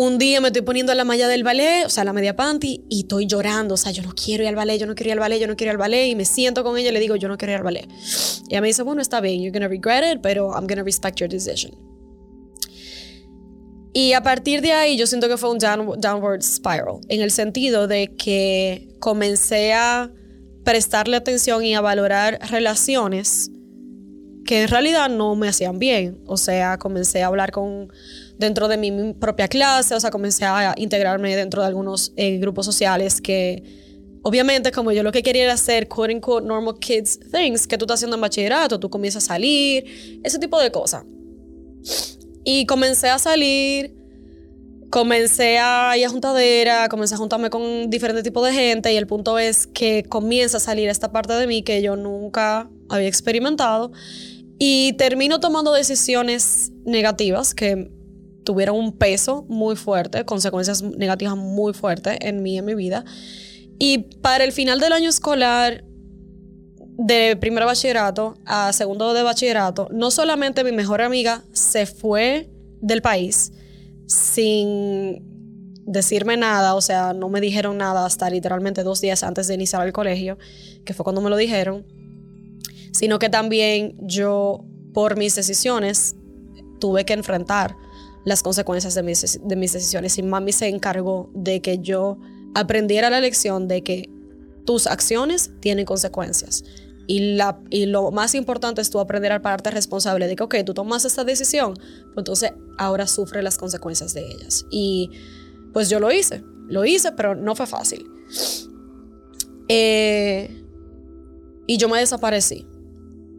Un 0.00 0.16
día 0.16 0.40
me 0.40 0.46
estoy 0.46 0.62
poniendo 0.62 0.94
la 0.94 1.02
malla 1.02 1.26
del 1.26 1.42
ballet, 1.42 1.84
o 1.84 1.88
sea, 1.88 2.04
la 2.04 2.12
media 2.12 2.36
panty, 2.36 2.84
y 2.88 3.00
estoy 3.00 3.26
llorando. 3.26 3.74
O 3.74 3.76
sea, 3.76 3.90
yo 3.90 4.04
no 4.04 4.14
quiero 4.14 4.44
ir 4.44 4.48
al 4.48 4.54
ballet, 4.54 4.78
yo 4.78 4.86
no 4.86 4.94
quiero 4.94 5.08
ir 5.08 5.12
al 5.14 5.18
ballet, 5.18 5.40
yo 5.40 5.48
no 5.48 5.56
quiero 5.56 5.70
ir 5.70 5.72
al 5.72 5.76
ballet. 5.76 6.06
Y 6.06 6.14
me 6.14 6.24
siento 6.24 6.62
con 6.62 6.78
ella 6.78 6.90
y 6.90 6.92
le 6.92 7.00
digo, 7.00 7.16
yo 7.16 7.26
no 7.26 7.36
quiero 7.36 7.50
ir 7.50 7.56
al 7.56 7.64
ballet. 7.64 7.88
Y 8.48 8.52
ella 8.52 8.60
me 8.60 8.68
dice, 8.68 8.84
bueno, 8.84 9.02
está 9.02 9.20
bien, 9.20 9.42
you're 9.42 9.50
gonna 9.50 9.66
regret 9.66 10.04
it, 10.04 10.20
pero 10.22 10.52
I'm 10.52 10.68
gonna 10.68 10.84
respect 10.84 11.18
your 11.18 11.28
decision. 11.28 11.72
Y 13.92 14.12
a 14.12 14.22
partir 14.22 14.60
de 14.60 14.70
ahí 14.70 14.96
yo 14.96 15.08
siento 15.08 15.26
que 15.26 15.36
fue 15.36 15.50
un 15.50 15.58
downward 15.58 16.42
spiral, 16.42 17.00
en 17.08 17.20
el 17.20 17.32
sentido 17.32 17.88
de 17.88 18.14
que 18.14 18.94
comencé 19.00 19.72
a 19.72 20.12
prestarle 20.62 21.16
atención 21.16 21.64
y 21.64 21.74
a 21.74 21.80
valorar 21.80 22.38
relaciones 22.48 23.50
que 24.44 24.62
en 24.62 24.68
realidad 24.68 25.10
no 25.10 25.34
me 25.34 25.48
hacían 25.48 25.80
bien. 25.80 26.22
O 26.24 26.36
sea, 26.36 26.78
comencé 26.78 27.24
a 27.24 27.26
hablar 27.26 27.50
con 27.50 27.92
dentro 28.38 28.68
de 28.68 28.76
mi 28.76 29.12
propia 29.14 29.48
clase, 29.48 29.94
o 29.94 30.00
sea, 30.00 30.10
comencé 30.10 30.44
a 30.44 30.74
integrarme 30.76 31.34
dentro 31.36 31.62
de 31.62 31.68
algunos 31.68 32.12
eh, 32.16 32.38
grupos 32.38 32.64
sociales 32.66 33.20
que 33.20 33.62
obviamente 34.22 34.72
como 34.72 34.92
yo 34.92 35.02
lo 35.02 35.12
que 35.12 35.22
quería 35.22 35.44
era 35.44 35.54
hacer 35.54 35.88
quote 35.88 36.14
unquote 36.14 36.46
normal 36.46 36.78
kids 36.78 37.18
things 37.32 37.66
que 37.66 37.78
tú 37.78 37.84
estás 37.84 37.98
haciendo 37.98 38.16
en 38.16 38.20
bachillerato, 38.20 38.78
tú 38.78 38.90
comienzas 38.90 39.24
a 39.24 39.26
salir, 39.28 40.20
ese 40.22 40.38
tipo 40.38 40.60
de 40.60 40.70
cosas. 40.70 41.04
Y 42.44 42.66
comencé 42.66 43.08
a 43.08 43.18
salir, 43.18 43.94
comencé 44.90 45.58
a 45.58 45.96
ir 45.96 46.06
a 46.06 46.08
juntadera, 46.08 46.88
comencé 46.88 47.14
a 47.14 47.18
juntarme 47.18 47.50
con 47.50 47.90
diferentes 47.90 48.24
tipos 48.24 48.46
de 48.46 48.52
gente 48.52 48.92
y 48.92 48.96
el 48.96 49.06
punto 49.06 49.38
es 49.38 49.66
que 49.66 50.04
comienza 50.08 50.58
a 50.58 50.60
salir 50.60 50.88
esta 50.88 51.10
parte 51.10 51.34
de 51.34 51.46
mí 51.46 51.62
que 51.62 51.82
yo 51.82 51.96
nunca 51.96 52.70
había 52.88 53.08
experimentado 53.08 53.92
y 54.58 54.94
termino 54.94 55.40
tomando 55.40 55.72
decisiones 55.72 56.72
negativas 56.84 57.54
que 57.54 57.90
tuvieron 58.48 58.78
un 58.78 58.96
peso 58.96 59.44
muy 59.50 59.76
fuerte, 59.76 60.24
consecuencias 60.24 60.82
negativas 60.82 61.36
muy 61.36 61.74
fuertes 61.74 62.16
en 62.22 62.42
mí, 62.42 62.56
en 62.56 62.64
mi 62.64 62.74
vida. 62.74 63.04
Y 63.78 63.98
para 64.22 64.42
el 64.42 64.52
final 64.52 64.80
del 64.80 64.94
año 64.94 65.10
escolar, 65.10 65.84
de 66.96 67.36
primer 67.36 67.66
bachillerato 67.66 68.38
a 68.46 68.72
segundo 68.72 69.12
de 69.12 69.22
bachillerato, 69.22 69.88
no 69.92 70.10
solamente 70.10 70.64
mi 70.64 70.72
mejor 70.72 71.02
amiga 71.02 71.44
se 71.52 71.84
fue 71.84 72.48
del 72.80 73.02
país 73.02 73.52
sin 74.06 75.22
decirme 75.84 76.38
nada, 76.38 76.74
o 76.74 76.80
sea, 76.80 77.12
no 77.12 77.28
me 77.28 77.42
dijeron 77.42 77.76
nada 77.76 78.06
hasta 78.06 78.30
literalmente 78.30 78.82
dos 78.82 79.02
días 79.02 79.24
antes 79.24 79.46
de 79.46 79.56
iniciar 79.56 79.86
el 79.86 79.92
colegio, 79.92 80.38
que 80.86 80.94
fue 80.94 81.04
cuando 81.04 81.20
me 81.20 81.28
lo 81.28 81.36
dijeron, 81.36 81.84
sino 82.92 83.18
que 83.18 83.28
también 83.28 83.94
yo, 84.00 84.64
por 84.94 85.18
mis 85.18 85.34
decisiones, 85.34 86.16
tuve 86.80 87.04
que 87.04 87.12
enfrentar 87.12 87.76
las 88.24 88.42
consecuencias 88.42 88.94
de 88.94 89.02
mis, 89.02 89.40
de 89.42 89.56
mis 89.56 89.72
decisiones 89.72 90.18
y 90.18 90.22
mami 90.22 90.52
se 90.52 90.68
encargó 90.68 91.30
de 91.34 91.60
que 91.60 91.78
yo 91.78 92.18
aprendiera 92.54 93.10
la 93.10 93.20
lección 93.20 93.68
de 93.68 93.82
que 93.82 94.10
tus 94.64 94.86
acciones 94.86 95.50
tienen 95.60 95.86
consecuencias 95.86 96.64
y, 97.10 97.36
la, 97.36 97.58
y 97.70 97.86
lo 97.86 98.10
más 98.10 98.34
importante 98.34 98.82
es 98.82 98.90
tú 98.90 99.00
aprender 99.00 99.32
a 99.32 99.40
pararte 99.40 99.70
responsable 99.70 100.28
de 100.28 100.36
que, 100.36 100.42
ok, 100.42 100.56
tú 100.66 100.74
tomas 100.74 101.06
esta 101.06 101.24
decisión, 101.24 101.72
pues 101.72 102.18
entonces 102.18 102.52
ahora 102.76 103.06
sufre 103.06 103.42
las 103.42 103.56
consecuencias 103.56 104.12
de 104.12 104.30
ellas. 104.30 104.66
Y 104.70 105.10
pues 105.72 105.88
yo 105.88 106.00
lo 106.00 106.12
hice, 106.12 106.44
lo 106.68 106.84
hice, 106.84 107.12
pero 107.12 107.34
no 107.34 107.56
fue 107.56 107.66
fácil. 107.66 108.06
Eh, 109.68 110.62
y 111.66 111.78
yo 111.78 111.88
me 111.88 111.98
desaparecí. 111.98 112.66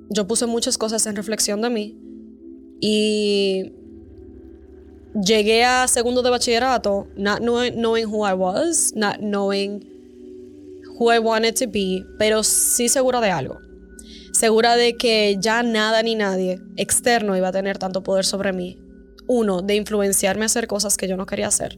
Yo 0.09 0.25
puse 0.25 0.47
muchas 0.47 0.79
cosas 0.79 1.05
en 1.05 1.15
reflexión 1.15 1.61
de 1.61 1.69
mí 1.69 1.95
y 2.81 3.71
llegué 5.13 5.63
a 5.63 5.87
segundo 5.87 6.21
de 6.21 6.29
bachillerato, 6.29 7.07
not 7.15 7.39
knowing 7.39 8.05
who 8.05 8.25
I 8.25 8.33
was, 8.33 8.93
not 8.95 9.17
knowing 9.19 9.83
who 10.97 11.11
I 11.11 11.19
wanted 11.19 11.55
to 11.55 11.67
be, 11.67 12.05
pero 12.17 12.43
sí 12.43 12.89
segura 12.89 13.21
de 13.21 13.31
algo. 13.31 13.59
Segura 14.33 14.75
de 14.75 14.95
que 14.95 15.37
ya 15.39 15.63
nada 15.63 16.03
ni 16.03 16.15
nadie 16.15 16.59
externo 16.77 17.35
iba 17.35 17.49
a 17.49 17.51
tener 17.51 17.77
tanto 17.77 18.03
poder 18.03 18.25
sobre 18.25 18.53
mí. 18.53 18.77
Uno, 19.27 19.61
de 19.61 19.75
influenciarme 19.75 20.43
a 20.43 20.47
hacer 20.47 20.67
cosas 20.67 20.97
que 20.97 21.07
yo 21.07 21.15
no 21.17 21.25
quería 21.25 21.47
hacer. 21.47 21.77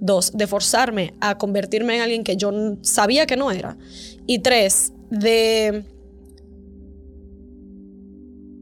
Dos, 0.00 0.32
de 0.32 0.46
forzarme 0.46 1.14
a 1.20 1.38
convertirme 1.38 1.96
en 1.96 2.02
alguien 2.02 2.24
que 2.24 2.36
yo 2.36 2.52
sabía 2.82 3.26
que 3.26 3.36
no 3.36 3.50
era. 3.50 3.76
Y 4.26 4.40
tres, 4.40 4.92
de 5.10 5.84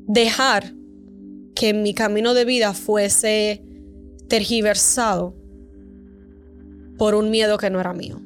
dejar 0.06 0.72
que 1.54 1.74
mi 1.74 1.94
camino 1.94 2.34
de 2.34 2.44
vida 2.44 2.74
fuese 2.74 3.62
tergiversado 4.28 5.34
por 6.98 7.14
un 7.14 7.30
miedo 7.30 7.56
que 7.58 7.70
no 7.70 7.80
era 7.80 7.94
mío. 7.94 8.20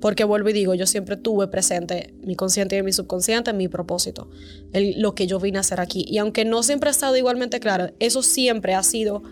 Porque 0.00 0.24
vuelvo 0.24 0.48
y 0.48 0.54
digo, 0.54 0.74
yo 0.74 0.86
siempre 0.86 1.16
tuve 1.16 1.46
presente 1.48 2.14
mi 2.24 2.34
consciente 2.34 2.76
y 2.76 2.82
mi 2.82 2.92
subconsciente, 2.92 3.52
mi 3.52 3.68
propósito, 3.68 4.30
lo 4.72 5.14
que 5.14 5.26
yo 5.26 5.38
vine 5.38 5.58
a 5.58 5.60
hacer 5.60 5.78
aquí. 5.78 6.06
Y 6.08 6.16
aunque 6.18 6.46
no 6.46 6.62
siempre 6.62 6.88
ha 6.88 6.90
estado 6.90 7.16
igualmente 7.16 7.60
claro, 7.60 7.92
eso 7.98 8.22
siempre 8.22 8.74
ha 8.74 8.82
sido, 8.82 9.22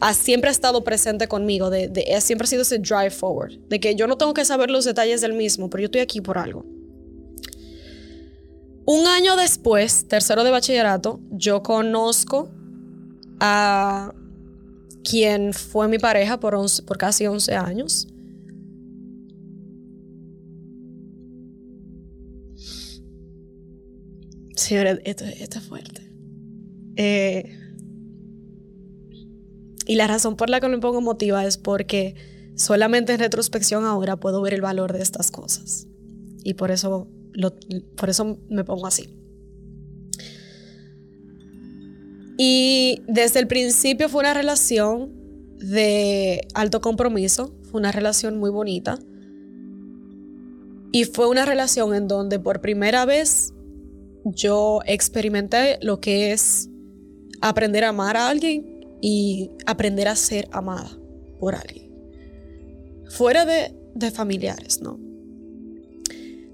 ha, 0.00 0.14
siempre 0.14 0.48
ha 0.48 0.52
estado 0.52 0.82
presente 0.84 1.28
conmigo, 1.28 1.68
de, 1.68 1.92
siempre 2.22 2.46
ha 2.46 2.48
sido 2.48 2.62
ese 2.62 2.78
drive 2.78 3.10
forward, 3.10 3.58
de 3.68 3.78
que 3.78 3.94
yo 3.94 4.06
no 4.06 4.16
tengo 4.16 4.32
que 4.32 4.46
saber 4.46 4.70
los 4.70 4.86
detalles 4.86 5.20
del 5.20 5.34
mismo, 5.34 5.68
pero 5.68 5.82
yo 5.82 5.86
estoy 5.86 6.00
aquí 6.00 6.22
por 6.22 6.38
algo. 6.38 6.64
Un 8.86 9.06
año 9.06 9.36
después, 9.36 10.08
tercero 10.08 10.44
de 10.44 10.50
bachillerato, 10.50 11.20
yo 11.30 11.62
conozco 11.62 12.48
a 13.38 14.14
quien 15.02 15.52
fue 15.52 15.88
mi 15.88 15.98
pareja 15.98 16.38
por, 16.40 16.56
por 16.84 16.98
casi 16.98 17.26
11 17.26 17.54
años. 17.54 18.08
Señores, 24.56 25.00
esto, 25.04 25.24
esto 25.24 25.58
es 25.58 25.64
fuerte. 25.64 26.12
Eh, 26.96 27.58
y 29.86 29.96
la 29.96 30.06
razón 30.06 30.36
por 30.36 30.50
la 30.50 30.60
que 30.60 30.68
me 30.68 30.78
pongo 30.78 30.98
emotiva 30.98 31.44
es 31.44 31.58
porque 31.58 32.14
solamente 32.54 33.14
en 33.14 33.18
retrospección 33.18 33.84
ahora 33.84 34.16
puedo 34.16 34.40
ver 34.40 34.54
el 34.54 34.60
valor 34.60 34.92
de 34.92 35.02
estas 35.02 35.30
cosas. 35.30 35.88
Y 36.44 36.54
por 36.54 36.70
eso, 36.70 37.08
por 37.96 38.10
eso 38.10 38.38
me 38.48 38.64
pongo 38.64 38.86
así. 38.86 39.21
Y 42.44 43.02
desde 43.06 43.38
el 43.38 43.46
principio 43.46 44.08
fue 44.08 44.22
una 44.22 44.34
relación 44.34 45.12
de 45.58 46.40
alto 46.54 46.80
compromiso, 46.80 47.54
fue 47.70 47.78
una 47.78 47.92
relación 47.92 48.36
muy 48.40 48.50
bonita. 48.50 48.98
Y 50.90 51.04
fue 51.04 51.28
una 51.28 51.46
relación 51.46 51.94
en 51.94 52.08
donde 52.08 52.40
por 52.40 52.60
primera 52.60 53.04
vez 53.04 53.54
yo 54.24 54.80
experimenté 54.86 55.78
lo 55.82 56.00
que 56.00 56.32
es 56.32 56.68
aprender 57.40 57.84
a 57.84 57.90
amar 57.90 58.16
a 58.16 58.28
alguien 58.28 58.88
y 59.00 59.52
aprender 59.64 60.08
a 60.08 60.16
ser 60.16 60.48
amada 60.50 60.90
por 61.38 61.54
alguien. 61.54 61.92
Fuera 63.08 63.46
de, 63.46 64.10
familiares, 64.10 64.82
¿no? 64.82 64.98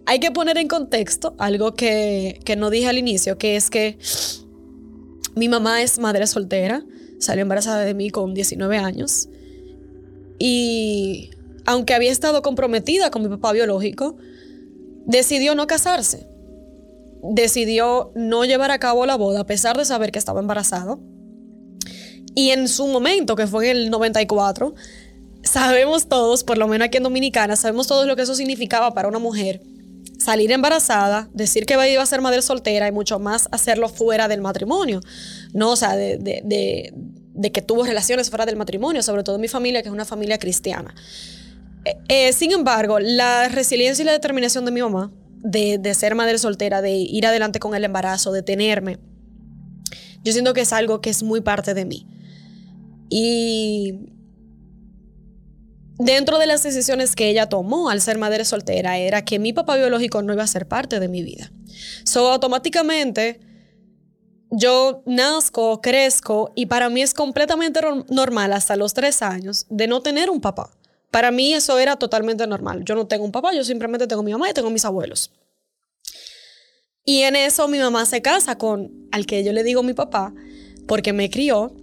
Hay 0.04 0.20
que 0.20 0.32
poner 0.32 0.58
en 0.58 0.68
contexto 0.68 1.34
algo 1.38 1.72
que, 1.72 2.40
que 2.44 2.56
no 2.56 2.68
dije 2.68 2.88
al 2.88 2.98
inicio, 2.98 3.38
que 3.38 3.56
es 3.56 3.70
que 3.70 3.96
mi 5.38 5.48
mamá 5.48 5.82
es 5.82 5.98
madre 5.98 6.26
soltera, 6.26 6.84
salió 7.18 7.42
embarazada 7.42 7.84
de 7.84 7.94
mí 7.94 8.10
con 8.10 8.34
19 8.34 8.76
años 8.76 9.28
y 10.38 11.30
aunque 11.64 11.94
había 11.94 12.12
estado 12.12 12.42
comprometida 12.42 13.10
con 13.10 13.22
mi 13.22 13.28
papá 13.28 13.52
biológico, 13.52 14.16
decidió 15.06 15.54
no 15.54 15.66
casarse 15.66 16.28
decidió 17.22 18.12
no 18.14 18.44
llevar 18.44 18.70
a 18.70 18.78
cabo 18.78 19.06
la 19.06 19.16
boda 19.16 19.40
a 19.40 19.46
pesar 19.46 19.76
de 19.76 19.84
saber 19.84 20.12
que 20.12 20.18
estaba 20.18 20.40
embarazado. 20.40 21.00
Y 22.34 22.50
en 22.50 22.68
su 22.68 22.86
momento, 22.86 23.34
que 23.34 23.46
fue 23.46 23.70
en 23.70 23.76
el 23.76 23.90
94, 23.90 24.74
sabemos 25.42 26.08
todos, 26.08 26.44
por 26.44 26.58
lo 26.58 26.68
menos 26.68 26.86
aquí 26.86 26.98
en 26.98 27.02
Dominicana, 27.02 27.56
sabemos 27.56 27.86
todos 27.86 28.06
lo 28.06 28.16
que 28.16 28.22
eso 28.22 28.34
significaba 28.34 28.94
para 28.94 29.08
una 29.08 29.18
mujer 29.18 29.60
salir 30.18 30.50
embarazada, 30.52 31.28
decir 31.32 31.64
que 31.64 31.74
iba 31.74 32.02
a 32.02 32.06
ser 32.06 32.20
madre 32.20 32.42
soltera 32.42 32.88
y 32.88 32.92
mucho 32.92 33.18
más 33.18 33.48
hacerlo 33.52 33.88
fuera 33.88 34.28
del 34.28 34.40
matrimonio, 34.40 35.00
¿no? 35.52 35.70
O 35.70 35.76
sea, 35.76 35.96
de, 35.96 36.92
que 37.52 37.62
tuvo 37.62 37.84
relaciones 37.84 38.28
fuera 38.28 38.44
del 38.44 38.56
matrimonio, 38.56 39.02
sobre 39.02 39.22
todo 39.22 39.36
en 39.36 39.42
mi 39.42 39.48
familia, 39.48 39.82
que 39.82 39.88
es 39.88 39.94
una 39.94 40.04
familia 40.04 40.38
cristiana. 40.38 40.94
Eh, 41.84 41.96
eh, 42.08 42.32
sin 42.32 42.52
embargo, 42.52 42.98
la 42.98 43.48
resiliencia 43.48 44.02
y 44.02 44.06
la 44.06 44.12
determinación 44.12 44.64
de 44.64 44.72
mi 44.72 44.82
mamá 44.82 45.12
de, 45.40 45.94
ser 45.94 46.14
madre 46.16 46.38
soltera, 46.38 46.82
de 46.82 46.92
ir 46.92 47.26
adelante 47.26 47.60
con 47.60 47.74
el 47.74 47.84
embarazo, 47.84 48.32
de 48.32 48.42
tenerme, 48.42 48.98
yo 50.24 50.32
siento 50.32 50.52
que 50.52 50.62
es 50.62 50.72
algo 50.72 51.00
que 51.00 51.10
es 51.10 51.22
muy 51.22 51.40
parte 51.40 51.74
de 51.74 51.84
mí. 51.84 52.06
Y 53.08 53.94
dentro 55.98 56.38
de 56.38 56.46
las 56.46 56.62
decisiones 56.62 57.16
que 57.16 57.28
ella 57.28 57.48
tomó 57.48 57.90
al 57.90 58.00
ser 58.00 58.18
madre 58.18 58.44
soltera 58.44 58.98
era 58.98 59.24
que 59.24 59.38
mi 59.38 59.52
papá 59.52 59.76
biológico 59.76 60.22
no 60.22 60.32
iba 60.32 60.42
a 60.42 60.46
ser 60.46 60.66
parte 60.66 61.00
de 61.00 61.08
mi 61.08 61.22
vida. 61.22 61.50
So, 62.04 62.30
automáticamente, 62.30 63.40
yo 64.50 65.02
nazco, 65.04 65.80
crezco 65.80 66.52
y 66.54 66.66
para 66.66 66.88
mí 66.88 67.02
es 67.02 67.14
completamente 67.14 67.80
normal 68.08 68.52
hasta 68.52 68.76
los 68.76 68.94
tres 68.94 69.22
años 69.22 69.66
de 69.68 69.86
no 69.86 70.00
tener 70.00 70.30
un 70.30 70.40
papá. 70.40 70.70
Para 71.10 71.30
mí 71.30 71.54
eso 71.54 71.78
era 71.78 71.96
totalmente 71.96 72.46
normal. 72.46 72.84
Yo 72.84 72.94
no 72.94 73.06
tengo 73.06 73.24
un 73.24 73.32
papá, 73.32 73.54
yo 73.54 73.64
simplemente 73.64 74.06
tengo 74.06 74.22
mi 74.22 74.32
mamá 74.32 74.50
y 74.50 74.54
tengo 74.54 74.70
mis 74.70 74.84
abuelos. 74.84 75.32
Y 77.04 77.22
en 77.22 77.36
eso 77.36 77.68
mi 77.68 77.78
mamá 77.78 78.04
se 78.04 78.20
casa 78.20 78.58
con 78.58 79.08
al 79.12 79.24
que 79.24 79.42
yo 79.42 79.52
le 79.54 79.62
digo 79.62 79.82
mi 79.82 79.94
papá, 79.94 80.34
porque 80.86 81.12
me 81.12 81.30
crió. 81.30 81.74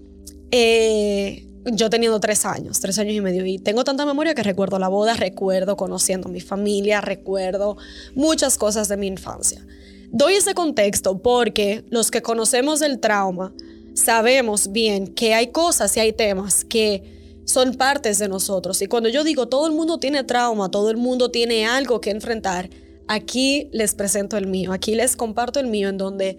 Eh, 0.51 1.48
yo 1.65 1.89
teniendo 1.89 2.19
tres 2.19 2.45
años, 2.45 2.79
tres 2.79 3.00
años 3.00 3.15
y 3.15 3.22
medio, 3.22 3.45
y 3.45 3.57
tengo 3.57 3.84
tanta 3.84 4.05
memoria 4.05 4.36
que 4.36 4.43
recuerdo 4.43 4.77
la 4.79 4.88
boda, 4.88 5.15
recuerdo 5.15 5.75
conociendo 5.75 6.29
a 6.29 6.31
mi 6.31 6.39
familia, 6.39 7.01
recuerdo 7.01 7.77
muchas 8.13 8.57
cosas 8.57 8.88
de 8.88 8.98
mi 8.98 9.07
infancia. 9.07 9.65
Doy 10.12 10.36
ese 10.36 10.53
contexto 10.53 11.17
porque 11.17 11.84
los 11.89 12.12
que 12.12 12.22
conocemos 12.22 12.81
el 12.81 13.00
trauma 13.00 13.53
sabemos 13.95 14.72
bien 14.72 15.07
que 15.07 15.34
hay 15.34 15.48
cosas 15.48 15.95
y 15.98 16.00
hay 16.00 16.13
temas 16.13 16.63
que 16.63 17.41
son 17.45 17.74
partes 17.75 18.19
de 18.19 18.27
nosotros. 18.27 18.81
Y 18.81 18.88
cuando 18.88 19.10
yo 19.10 19.24
digo 19.24 19.48
todo 19.48 19.67
el 19.67 19.74
mundo 19.74 19.98
tiene 19.98 20.24
trauma, 20.24 20.69
todo 20.69 20.91
el 20.91 20.98
mundo 20.98 21.31
tiene 21.31 21.65
algo 21.65 22.00
que 22.01 22.12
enfrentar, 22.12 22.69
aquí 23.07 23.69
les 23.72 23.95
presento 23.95 24.38
el 24.38 24.48
mío, 24.48 24.72
aquí 24.72 24.95
les 24.95 25.15
comparto 25.15 25.60
el 25.60 25.67
mío 25.67 25.89
en 25.89 25.98
donde 25.98 26.38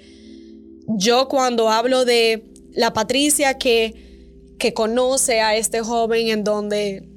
yo 0.87 1.29
cuando 1.29 1.69
hablo 1.69 2.05
de 2.05 2.45
la 2.75 2.93
Patricia 2.93 3.59
que 3.59 4.06
que 4.59 4.75
conoce 4.75 5.41
a 5.41 5.57
este 5.57 5.81
joven 5.81 6.29
en 6.29 6.45
donde 6.45 7.09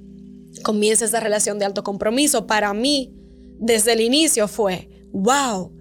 comienza 0.63 1.05
esa 1.05 1.19
relación 1.19 1.60
de 1.60 1.65
alto 1.65 1.84
compromiso, 1.84 2.48
para 2.48 2.74
mí, 2.74 3.13
desde 3.60 3.93
el 3.93 4.01
inicio 4.01 4.48
fue, 4.48 4.89
wow, 5.12 5.72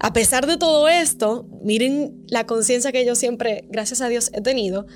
a 0.00 0.12
pesar 0.12 0.46
de 0.46 0.56
todo 0.56 0.88
esto, 0.88 1.46
miren 1.62 2.24
la 2.28 2.46
conciencia 2.46 2.92
que 2.92 3.04
yo 3.04 3.14
siempre, 3.14 3.64
gracias 3.68 4.00
a 4.00 4.08
Dios, 4.08 4.30
he 4.32 4.40
tenido, 4.40 4.86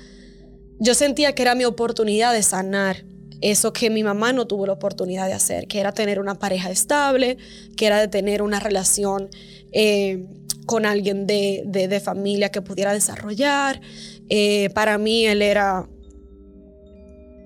yo 0.79 0.93
sentía 0.93 1.33
que 1.35 1.41
era 1.41 1.55
mi 1.55 1.65
oportunidad 1.65 2.33
de 2.33 2.43
sanar 2.43 3.05
eso 3.41 3.73
que 3.73 3.89
mi 3.89 4.03
mamá 4.03 4.31
no 4.31 4.47
tuvo 4.47 4.65
la 4.65 4.73
oportunidad 4.73 5.27
de 5.27 5.33
hacer, 5.33 5.67
que 5.67 5.79
era 5.79 5.91
tener 5.91 6.19
una 6.19 6.35
pareja 6.35 6.71
estable, 6.71 7.37
que 7.75 7.85
era 7.85 7.99
de 7.99 8.07
tener 8.07 8.41
una 8.41 8.59
relación 8.61 9.29
eh, 9.73 10.25
con 10.65 10.85
alguien 10.85 11.27
de, 11.27 11.63
de, 11.65 11.99
familia 11.99 12.49
que 12.49 12.61
pudiera 12.61 12.93
desarrollar. 12.93 13.81
Eh, 14.29 14.69
para 14.73 14.97
mí 14.97 15.25
él 15.25 15.41
era, 15.41 15.89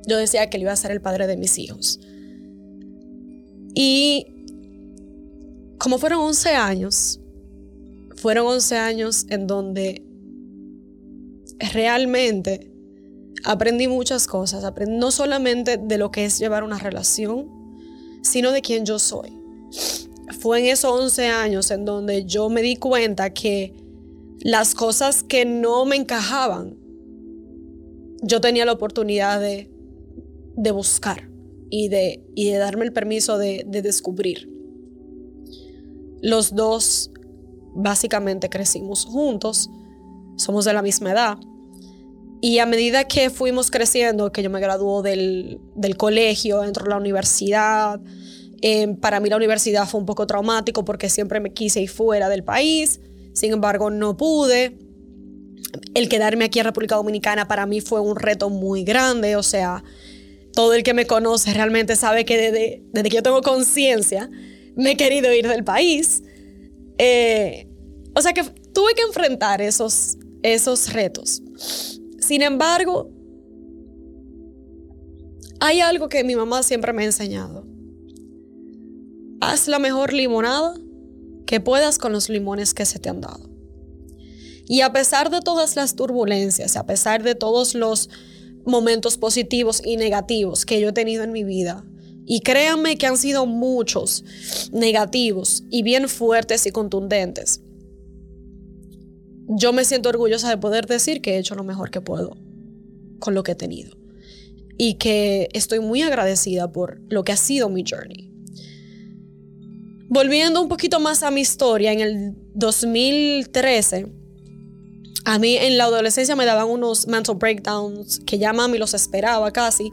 yo 0.07 0.17
decía 0.17 0.49
que 0.49 0.57
él 0.57 0.63
iba 0.63 0.71
a 0.71 0.75
ser 0.75 0.91
el 0.91 1.01
padre 1.01 1.27
de 1.27 1.37
mis 1.37 1.57
hijos. 1.57 1.99
Y 3.73 4.27
como 5.77 5.97
fueron 5.97 6.19
11 6.19 6.49
años, 6.49 7.19
fueron 8.15 8.47
11 8.47 8.77
años 8.77 9.25
en 9.29 9.47
donde 9.47 10.03
realmente 11.73 12.71
aprendí 13.43 13.87
muchas 13.87 14.27
cosas. 14.27 14.63
Aprendí 14.63 14.97
no 14.97 15.11
solamente 15.11 15.77
de 15.77 15.97
lo 15.97 16.11
que 16.11 16.25
es 16.25 16.39
llevar 16.39 16.63
una 16.63 16.79
relación, 16.79 17.47
sino 18.23 18.51
de 18.51 18.61
quién 18.61 18.85
yo 18.85 18.99
soy 18.99 19.37
fue 20.39 20.59
en 20.59 20.65
esos 20.67 20.91
11 20.91 21.27
años 21.27 21.71
en 21.71 21.85
donde 21.85 22.25
yo 22.25 22.49
me 22.49 22.61
di 22.61 22.75
cuenta 22.75 23.31
que 23.31 23.73
las 24.47 24.75
cosas 24.75 25.23
que 25.23 25.43
no 25.43 25.83
me 25.83 25.97
encajaban, 25.97 26.77
yo 28.21 28.39
tenía 28.39 28.63
la 28.63 28.71
oportunidad 28.71 29.41
de, 29.41 29.69
buscar 30.71 31.29
y 31.69 31.89
de, 31.89 32.23
y 32.33 32.51
de, 32.51 32.57
darme 32.57 32.85
el 32.85 32.93
permiso 32.93 33.37
de, 33.37 33.65
de 33.67 33.81
descubrir. 33.81 34.49
Los 36.21 36.55
dos 36.55 37.11
básicamente 37.75 38.47
crecimos 38.49 39.03
juntos, 39.03 39.69
somos 40.37 40.63
de 40.63 40.71
la 40.71 40.81
misma 40.81 41.11
edad. 41.11 41.37
Y 42.39 42.59
a 42.59 42.65
medida 42.65 43.03
que 43.03 43.29
fuimos 43.29 43.69
creciendo, 43.69 44.31
que 44.31 44.43
yo 44.43 44.49
me 44.49 44.61
graduó 44.61 45.01
del, 45.01 45.59
del 45.75 45.97
colegio, 45.97 46.63
entro 46.63 46.85
a 46.85 46.89
la 46.89 46.95
universidad, 46.95 47.99
Em, 48.61 48.95
para 48.95 49.19
mí 49.19 49.29
la 49.29 49.37
universidad 49.37 49.87
fue 49.87 49.99
un 49.99 50.05
poco 50.05 50.25
traumático 50.25 50.83
porque 50.83 51.09
siempre 51.09 51.39
me 51.39 51.53
quise 51.53 51.81
ir 51.81 51.89
fuera 51.89 52.27
del 52.29 52.43
país, 52.43 52.99
sin 53.37 53.53
embargo 53.53 53.91
no 53.91 54.17
pude. 54.17 54.79
El 55.93 56.09
quedarme 56.09 56.45
aquí 56.45 56.57
en 56.57 56.65
República 56.65 56.95
Dominicana 56.95 57.47
para 57.47 57.67
mí 57.67 57.81
fue 57.81 58.01
un 58.01 58.15
reto 58.15 58.49
muy 58.49 58.83
grande, 58.83 59.35
o 59.35 59.43
sea, 59.43 59.83
todo 60.53 60.73
el 60.73 60.81
que 60.81 60.95
me 60.95 61.05
conoce 61.05 61.53
realmente 61.53 61.95
sabe 61.95 62.25
que 62.25 62.51
desde, 62.91 63.09
que 63.09 63.15
yo 63.15 63.21
tengo 63.21 63.41
conciencia 63.41 64.29
me 64.75 64.91
he 64.91 64.97
querido 64.97 65.31
ir 65.33 65.47
del 65.47 65.63
país. 65.63 66.23
Eh, 66.97 67.67
o 68.15 68.21
sea 68.21 68.33
que 68.33 68.43
tuve 68.43 68.95
que 68.95 69.03
enfrentar 69.03 69.61
esos, 69.61 70.17
esos 70.41 70.91
retos. 70.93 71.43
Sin 72.19 72.41
embargo, 72.41 73.11
hay 75.59 75.81
algo 75.81 76.09
que 76.09 76.23
mi 76.23 76.35
mamá 76.35 76.63
siempre 76.63 76.91
me 76.91 77.03
ha 77.03 77.05
enseñado 77.05 77.67
haz 79.41 79.67
la 79.67 79.79
mejor 79.79 80.13
limonada 80.13 80.73
que 81.47 81.59
puedas 81.59 81.97
con 81.97 82.11
los 82.11 82.29
limones 82.29 82.75
que 82.75 82.85
se 82.85 82.99
te 82.99 83.09
han 83.09 83.21
dado. 83.21 83.49
Y 84.67 84.81
a 84.81 84.91
pesar 84.91 85.31
de 85.31 85.39
todas 85.39 85.75
las 85.75 85.95
turbulencias, 85.95 86.75
a 86.75 86.85
pesar 86.85 87.23
de 87.23 87.33
todos 87.33 87.73
los 87.73 88.09
momentos 88.65 89.17
positivos 89.17 89.81
y 89.83 89.95
negativos 89.95 90.65
que 90.65 90.79
yo 90.79 90.89
he 90.89 90.93
tenido 90.93 91.23
en 91.23 91.31
mi 91.31 91.43
vida, 91.43 91.85
y 92.25 92.41
créanme 92.41 92.97
que 92.97 93.07
han 93.07 93.17
sido 93.17 93.45
muchos 93.45 94.25
negativos 94.73 95.63
y 95.71 95.81
bien 95.81 96.09
fuertes 96.09 96.67
y 96.67 96.71
contundentes, 96.71 97.61
yo 99.47 99.71
me 99.71 99.85
siento 99.85 100.09
orgullosa 100.09 100.49
de 100.49 100.57
poder 100.57 100.85
decir 100.85 101.21
que 101.21 101.35
he 101.35 101.37
hecho 101.37 101.55
lo 101.55 101.63
mejor 101.63 101.89
que 101.89 102.01
puedo 102.01 102.35
con 103.19 103.33
lo 103.33 103.43
que 103.43 103.53
he 103.53 103.55
tenido. 103.55 103.95
Y 104.77 104.95
que 104.95 105.47
estoy 105.53 105.79
muy 105.79 106.01
agradecida 106.01 106.71
por 106.71 107.01
lo 107.09 107.23
que 107.23 107.31
ha 107.31 107.37
sido 107.37 107.69
mi 107.69 107.85
journey. 107.89 108.36
Volviendo 110.09 110.61
un 110.61 110.69
poquito 110.69 110.99
más 110.99 111.23
a 111.23 111.31
mi 111.31 111.41
historia, 111.41 111.91
en 111.91 111.99
el 111.99 112.33
2013, 112.53 114.07
a 115.25 115.39
mí 115.39 115.57
en 115.57 115.77
la 115.77 115.85
adolescencia 115.85 116.35
me 116.35 116.45
daban 116.45 116.69
unos 116.69 117.07
mental 117.07 117.35
breakdowns 117.35 118.21
que 118.25 118.37
ya 118.37 118.53
mami 118.53 118.77
los 118.77 118.93
esperaba 118.93 119.51
casi. 119.51 119.91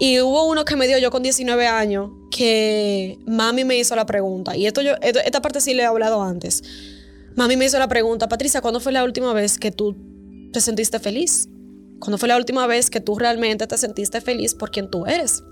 Y 0.00 0.20
hubo 0.20 0.44
uno 0.48 0.64
que 0.64 0.74
me 0.74 0.88
dio 0.88 0.98
yo 0.98 1.10
con 1.10 1.22
19 1.22 1.66
años 1.68 2.10
que 2.30 3.18
mami 3.26 3.64
me 3.64 3.78
hizo 3.78 3.94
la 3.94 4.04
pregunta. 4.04 4.56
Y 4.56 4.66
esto 4.66 4.82
yo, 4.82 4.94
esta 5.00 5.40
parte 5.40 5.60
sí 5.60 5.74
le 5.74 5.84
he 5.84 5.86
hablado 5.86 6.22
antes. 6.22 6.62
Mami 7.36 7.56
me 7.56 7.66
hizo 7.66 7.78
la 7.78 7.86
pregunta, 7.86 8.28
Patricia, 8.28 8.60
¿cuándo 8.60 8.80
fue 8.80 8.92
la 8.92 9.04
última 9.04 9.32
vez 9.32 9.58
que 9.58 9.70
tú 9.70 9.94
te 10.52 10.60
sentiste 10.60 10.98
feliz? 10.98 11.48
¿Cuándo 12.00 12.18
fue 12.18 12.28
la 12.28 12.36
última 12.36 12.66
vez 12.66 12.90
que 12.90 13.00
tú 13.00 13.16
realmente 13.16 13.66
te 13.66 13.78
sentiste 13.78 14.20
feliz 14.20 14.54
por 14.54 14.70
quien 14.70 14.90
tú 14.90 15.06
eres? 15.06 15.42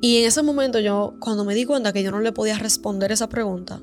Y 0.00 0.18
en 0.18 0.26
ese 0.26 0.42
momento 0.42 0.80
yo, 0.80 1.14
cuando 1.20 1.44
me 1.44 1.54
di 1.54 1.64
cuenta 1.64 1.92
que 1.92 2.02
yo 2.02 2.10
no 2.10 2.20
le 2.20 2.32
podía 2.32 2.58
responder 2.58 3.12
esa 3.12 3.28
pregunta, 3.28 3.80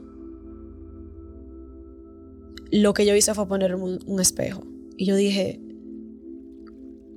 lo 2.71 2.93
que 2.93 3.06
yo 3.06 3.15
hice 3.15 3.34
fue 3.34 3.47
poner 3.47 3.76
un, 3.76 4.19
espejo. 4.19 4.63
Y 4.97 5.06
yo 5.06 5.15
dije, 5.15 5.60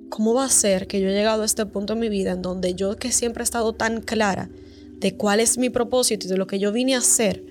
¿cómo 0.09 0.35
va 0.35 0.45
a 0.45 0.51
ser 0.51 0.87
que 0.87 1.01
yo 1.01 1.09
he 1.09 1.13
llegado 1.13 1.43
a 1.43 1.47
este 1.47 1.67
punto 1.67 1.93
en 1.93 2.01
mi 2.01 2.09
vida 2.09 2.33
en 2.33 2.43
donde 2.43 2.75
yo 2.75 2.97
que 2.97 3.13
siempre 3.13 3.43
he 3.43 3.45
estado 3.45 3.73
tan 3.73 4.01
clara 4.01 4.51
de 4.99 5.17
cuál 5.17 5.41
es 5.41 5.59
mi 5.59 5.71
propósito 5.71 6.27
y 6.27 6.31
de 6.31 6.37
lo 6.37 6.47
que 6.47 6.59
yo 6.59 6.73
vine 6.73 6.95
a 6.95 6.99
hacer, 6.99 7.45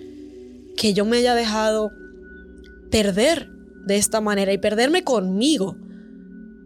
que 0.75 0.93
yo 0.93 1.05
me 1.05 1.17
haya 1.17 1.35
dejado 1.35 1.91
perder 2.89 3.49
de 3.85 3.97
esta 3.97 4.21
manera 4.21 4.53
y 4.53 4.57
perderme 4.57 5.03
conmigo? 5.03 5.77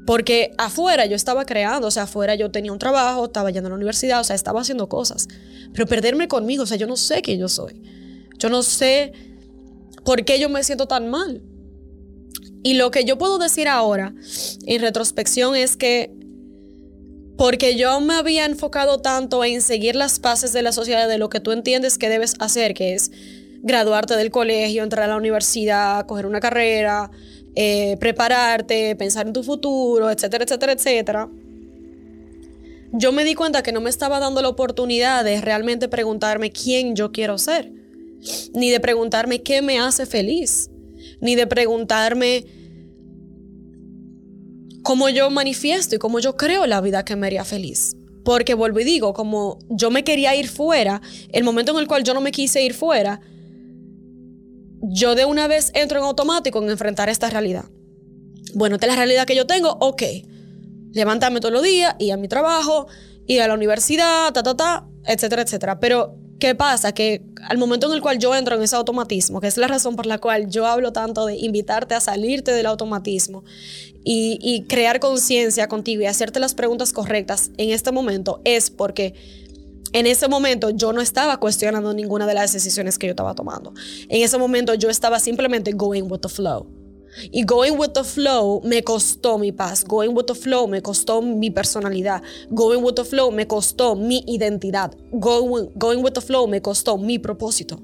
Porque 0.07 0.53
afuera 0.57 1.05
yo 1.05 1.17
estaba 1.17 1.43
creando, 1.45 1.89
o 1.89 1.91
sea, 1.91 2.03
afuera 2.03 2.33
yo 2.33 2.49
tenía 2.49 2.71
un 2.71 2.79
trabajo, 2.79 3.25
estaba 3.25 3.51
yendo 3.51 3.67
a 3.67 3.71
la 3.71 3.75
universidad, 3.75 4.21
o 4.21 4.23
sea, 4.23 4.37
estaba 4.37 4.61
haciendo 4.61 4.87
cosas. 4.87 5.27
Pero 5.73 5.85
perderme 5.85 6.29
conmigo, 6.29 6.63
o 6.63 6.65
sea, 6.65 6.77
yo 6.77 6.87
no 6.87 6.95
sé 6.95 7.21
quién 7.21 7.37
yo 7.41 7.49
soy. 7.49 7.81
Yo 8.39 8.47
no 8.47 8.63
sé 8.63 9.11
por 10.05 10.23
qué 10.23 10.39
yo 10.39 10.47
me 10.47 10.63
siento 10.63 10.87
tan 10.87 11.09
mal. 11.09 11.41
Y 12.63 12.75
lo 12.75 12.89
que 12.89 13.03
yo 13.03 13.17
puedo 13.17 13.37
decir 13.37 13.67
ahora, 13.67 14.15
en 14.65 14.81
retrospección, 14.81 15.57
es 15.57 15.75
que 15.75 16.13
porque 17.37 17.75
yo 17.75 17.99
me 17.99 18.13
había 18.13 18.45
enfocado 18.45 18.99
tanto 18.99 19.43
en 19.43 19.61
seguir 19.61 19.97
las 19.97 20.19
paces 20.19 20.53
de 20.53 20.61
la 20.61 20.71
sociedad, 20.71 21.09
de 21.09 21.17
lo 21.17 21.27
que 21.27 21.41
tú 21.41 21.51
entiendes 21.51 21.97
que 21.97 22.07
debes 22.07 22.35
hacer, 22.39 22.73
que 22.73 22.93
es 22.93 23.11
graduarte 23.61 24.15
del 24.15 24.31
colegio, 24.31 24.83
entrar 24.83 25.03
a 25.03 25.07
la 25.07 25.17
universidad, 25.17 26.05
coger 26.05 26.25
una 26.25 26.39
carrera, 26.39 27.11
eh, 27.59 27.97
prepararte, 27.99 28.95
pensar 28.97 29.25
en 29.25 29.33
tu 29.33 29.41
futuro, 29.41 30.11
etcétera, 30.11 30.43
etcétera, 30.43 30.73
etcétera, 30.73 31.27
yo 32.91 33.11
me 33.11 33.25
di 33.25 33.33
cuenta 33.33 33.63
que 33.63 33.71
no 33.71 33.81
me 33.81 33.89
estaba 33.89 34.19
dando 34.19 34.43
la 34.43 34.49
oportunidad 34.49 35.23
de 35.23 35.41
realmente 35.41 35.87
preguntarme 35.87 36.51
quién 36.51 36.95
yo 36.95 37.11
quiero 37.11 37.39
ser, 37.39 37.71
ni 38.53 38.69
de 38.69 38.79
preguntarme 38.79 39.41
qué 39.41 39.63
me 39.63 39.79
hace 39.79 40.05
feliz, 40.05 40.69
ni 41.19 41.33
de 41.33 41.47
preguntarme 41.47 42.45
cómo 44.83 45.09
yo 45.09 45.31
manifiesto 45.31 45.95
y 45.95 45.97
cómo 45.97 46.19
yo 46.19 46.37
creo 46.37 46.67
la 46.67 46.79
vida 46.79 47.03
que 47.05 47.15
me 47.15 47.25
haría 47.25 47.43
feliz. 47.43 47.95
Porque 48.23 48.53
vuelvo 48.53 48.81
y 48.81 48.83
digo, 48.83 49.13
como 49.13 49.57
yo 49.67 49.89
me 49.89 50.03
quería 50.03 50.35
ir 50.35 50.47
fuera, 50.47 51.01
el 51.31 51.43
momento 51.43 51.71
en 51.71 51.79
el 51.79 51.87
cual 51.87 52.03
yo 52.03 52.13
no 52.13 52.21
me 52.21 52.31
quise 52.31 52.61
ir 52.61 52.75
fuera, 52.75 53.19
yo 54.81 55.15
de 55.15 55.25
una 55.25 55.47
vez 55.47 55.71
entro 55.73 55.99
en 55.99 56.05
automático 56.05 56.61
en 56.61 56.69
enfrentar 56.69 57.09
esta 57.09 57.29
realidad. 57.29 57.65
Bueno, 58.53 58.75
esta 58.75 58.87
es 58.87 58.93
la 58.93 58.97
realidad 58.97 59.25
que 59.25 59.35
yo 59.35 59.45
tengo, 59.45 59.77
ok. 59.79 60.03
Levantarme 60.93 61.39
todos 61.39 61.53
los 61.53 61.63
días, 61.63 61.95
ir 61.99 62.13
a 62.13 62.17
mi 62.17 62.27
trabajo, 62.27 62.87
ir 63.27 63.41
a 63.41 63.47
la 63.47 63.53
universidad, 63.53 64.31
ta, 64.33 64.43
ta, 64.43 64.55
ta, 64.55 64.87
etcétera, 65.05 65.41
etcétera. 65.41 65.79
Pero, 65.79 66.15
¿qué 66.39 66.55
pasa? 66.55 66.93
Que 66.93 67.23
al 67.49 67.57
momento 67.57 67.87
en 67.87 67.93
el 67.93 68.01
cual 68.01 68.19
yo 68.19 68.33
entro 68.33 68.55
en 68.55 68.63
ese 68.63 68.75
automatismo, 68.75 69.41
que 69.41 69.47
es 69.47 69.57
la 69.57 69.67
razón 69.67 69.95
por 69.95 70.05
la 70.05 70.17
cual 70.17 70.49
yo 70.49 70.65
hablo 70.65 70.93
tanto 70.93 71.25
de 71.25 71.35
invitarte 71.35 71.93
a 71.93 71.99
salirte 71.99 72.51
del 72.51 72.65
automatismo 72.65 73.43
y, 74.03 74.39
y 74.41 74.63
crear 74.63 74.99
conciencia 74.99 75.67
contigo 75.67 76.01
y 76.01 76.05
hacerte 76.05 76.39
las 76.39 76.53
preguntas 76.53 76.93
correctas 76.93 77.51
en 77.57 77.71
este 77.71 77.91
momento, 77.91 78.41
es 78.45 78.69
porque 78.69 79.13
en 79.93 80.07
ese 80.07 80.27
momento 80.27 80.69
yo 80.69 80.93
no 80.93 81.01
estaba 81.01 81.37
cuestionando 81.37 81.93
ninguna 81.93 82.27
de 82.27 82.33
las 82.33 82.53
decisiones 82.53 82.97
que 82.97 83.07
yo 83.07 83.11
estaba 83.11 83.35
tomando. 83.35 83.73
En 84.09 84.21
ese 84.23 84.37
momento 84.37 84.73
yo 84.73 84.89
estaba 84.89 85.19
simplemente 85.19 85.71
going 85.71 86.03
with 86.03 86.19
the 86.19 86.29
flow. 86.29 86.67
Y 87.31 87.45
going 87.45 87.77
with 87.77 87.93
the 87.93 88.03
flow 88.03 88.61
me 88.63 88.83
costó 88.83 89.37
mi 89.37 89.51
paz. 89.51 89.83
Going 89.83 90.13
with 90.13 90.25
the 90.25 90.35
flow 90.35 90.67
me 90.67 90.81
costó 90.81 91.21
mi 91.21 91.49
personalidad. 91.49 92.21
Going 92.49 92.83
with 92.83 92.95
the 92.95 93.05
flow 93.05 93.31
me 93.31 93.47
costó 93.47 93.95
mi 93.95 94.23
identidad. 94.27 94.95
Going, 95.11 95.69
going 95.75 96.03
with 96.03 96.13
the 96.13 96.21
flow 96.21 96.47
me 96.47 96.61
costó 96.61 96.97
mi 96.97 97.17
propósito. 97.17 97.79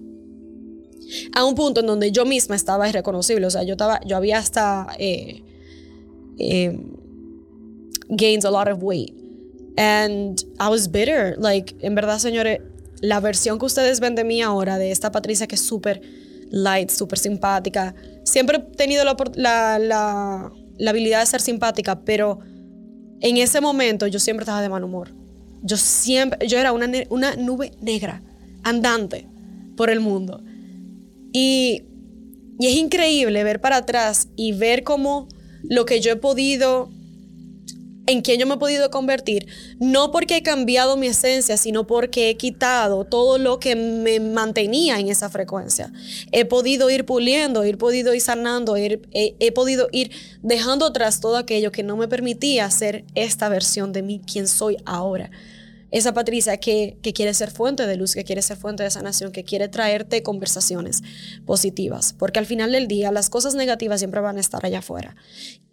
A 1.36 1.44
un 1.46 1.56
punto 1.56 1.82
en 1.82 1.88
donde 1.88 2.12
yo 2.12 2.26
misma 2.26 2.56
estaba 2.56 2.88
irreconocible. 2.88 3.48
O 3.48 3.50
sea, 3.50 3.64
yo, 3.64 3.74
estaba, 3.74 4.00
yo 4.06 4.18
había 4.18 4.38
hasta 4.38 4.88
eh, 5.00 5.44
eh, 6.38 6.80
gained 8.10 8.46
a 8.46 8.52
lot 8.52 8.68
of 8.68 8.82
weight. 8.82 9.23
And 9.78 10.44
I 10.60 10.70
was 10.70 10.92
bitter. 10.92 11.36
Like, 11.38 11.76
en 11.82 11.96
verdad, 11.96 12.20
señores, 12.20 12.60
la 13.02 13.20
versión 13.20 13.60
que 13.60 13.66
ustedes 13.66 14.00
ven 14.00 14.16
de 14.16 14.24
mí 14.24 14.42
ahora, 14.42 14.78
de 14.78 14.92
esta 14.92 15.12
Patricia 15.12 15.46
que 15.46 15.56
es 15.56 15.62
súper 15.62 16.02
light, 16.52 16.90
súper 16.90 17.20
simpática. 17.20 17.96
Siempre 18.24 18.58
he 18.58 18.76
tenido 18.78 19.04
la, 19.04 19.80
la, 19.80 20.52
habilidad 20.88 21.20
de 21.20 21.26
ser 21.26 21.42
simpática, 21.42 22.00
pero 22.02 22.40
en 23.20 23.38
ese 23.38 23.60
momento 23.60 24.08
yo 24.08 24.20
siempre 24.20 24.44
estaba 24.44 24.62
de 24.62 24.70
mal 24.70 24.84
humor. 24.84 25.14
Yo 25.64 25.76
siempre, 25.76 26.48
yo 26.48 26.60
era 26.60 26.72
una, 26.72 26.90
una 27.10 27.36
nube 27.36 27.72
negra, 27.82 28.22
andante 28.64 29.28
por 29.76 29.90
el 29.90 30.00
mundo. 30.00 30.42
Y, 31.34 31.84
y 32.60 32.68
es 32.68 32.76
increíble 32.76 33.44
ver 33.44 33.60
para 33.60 33.78
atrás 33.78 34.30
y 34.36 34.52
ver 34.54 34.84
cómo 34.84 35.28
lo 35.64 35.86
que 35.86 36.00
yo 36.00 36.12
he 36.12 36.16
podido 36.16 36.90
en 38.06 38.22
quien 38.22 38.40
yo 38.40 38.46
me 38.46 38.56
he 38.56 38.58
podido 38.58 38.90
convertir, 38.90 39.48
no 39.80 40.12
porque 40.12 40.38
he 40.38 40.44
cambiado 40.44 40.98
mi 40.98 41.08
esencia, 41.08 41.58
sino 41.58 41.88
porque 41.88 42.30
he 42.30 42.38
quitado 42.38 43.06
todo 43.06 43.38
lo 43.38 43.60
que 43.60 43.76
me 43.76 44.20
mantenía 44.20 45.00
en 45.00 45.10
esa 45.10 45.30
frecuencia. 45.30 45.92
He 46.32 46.46
podido 46.46 46.90
ir 46.90 47.06
puliendo, 47.06 47.64
he 47.64 47.76
podido 47.78 48.14
ir 48.14 48.22
sanando, 48.22 48.76
he, 48.76 49.52
podido 49.54 49.88
ir 49.92 50.12
dejando 50.42 50.88
atrás 50.88 51.22
todo 51.22 51.38
aquello 51.38 51.72
que 51.72 51.84
no 51.84 51.96
me 51.96 52.08
permitía 52.08 52.70
ser 52.72 53.06
esta 53.16 53.48
versión 53.50 53.94
de 53.94 54.02
mí, 54.02 54.22
quien 54.26 54.48
soy 54.48 54.78
ahora. 54.86 55.32
Esa 55.92 56.14
Patricia 56.14 56.58
que, 56.58 56.98
quiere 57.14 57.36
ser 57.36 57.52
fuente 57.52 57.86
de 57.86 57.96
luz, 57.96 58.16
que 58.16 58.24
quiere 58.24 58.42
ser 58.42 58.58
fuente 58.58 58.82
de 58.82 58.90
sanación, 58.90 59.32
que 59.32 59.44
quiere 59.44 59.68
traerte 59.68 60.24
conversaciones 60.24 61.04
positivas, 61.46 62.14
porque 62.18 62.40
al 62.40 62.48
final 62.48 62.72
del 62.72 62.88
día 62.88 63.12
las 63.12 63.30
cosas 63.30 63.54
negativas 63.54 64.00
siempre 64.00 64.20
van 64.20 64.38
a 64.38 64.40
estar 64.40 64.66
allá 64.66 64.80
afuera 64.80 65.16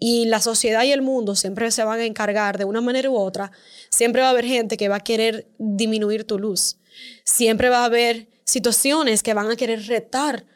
y 0.01 0.25
la 0.25 0.41
sociedad 0.41 0.83
y 0.83 0.93
el 0.93 1.03
mundo 1.03 1.37
siempre 1.37 1.71
se 1.71 1.85
van 1.85 2.01
a 2.01 2.07
encargar 2.07 2.59
de 2.59 2.65
una 2.65 2.81
manera 2.81 3.11
u 3.11 3.17
otra, 3.17 3.53
siempre 3.91 4.23
va 4.23 4.29
a 4.29 4.31
haber 4.31 4.47
gente 4.47 4.79
que 4.79 4.89
va 4.89 4.97
a 4.97 5.05
querer 5.05 5.47
disminuir 5.59 6.25
tu 6.25 6.39
luz, 6.39 6.79
siempre 7.25 7.69
va 7.69 7.83
a 7.83 7.85
haber 7.85 8.29
situaciones 8.45 9.23
que 9.23 9.35
van 9.35 9.51
a 9.51 9.57
querer 9.57 9.87
retar 9.87 10.47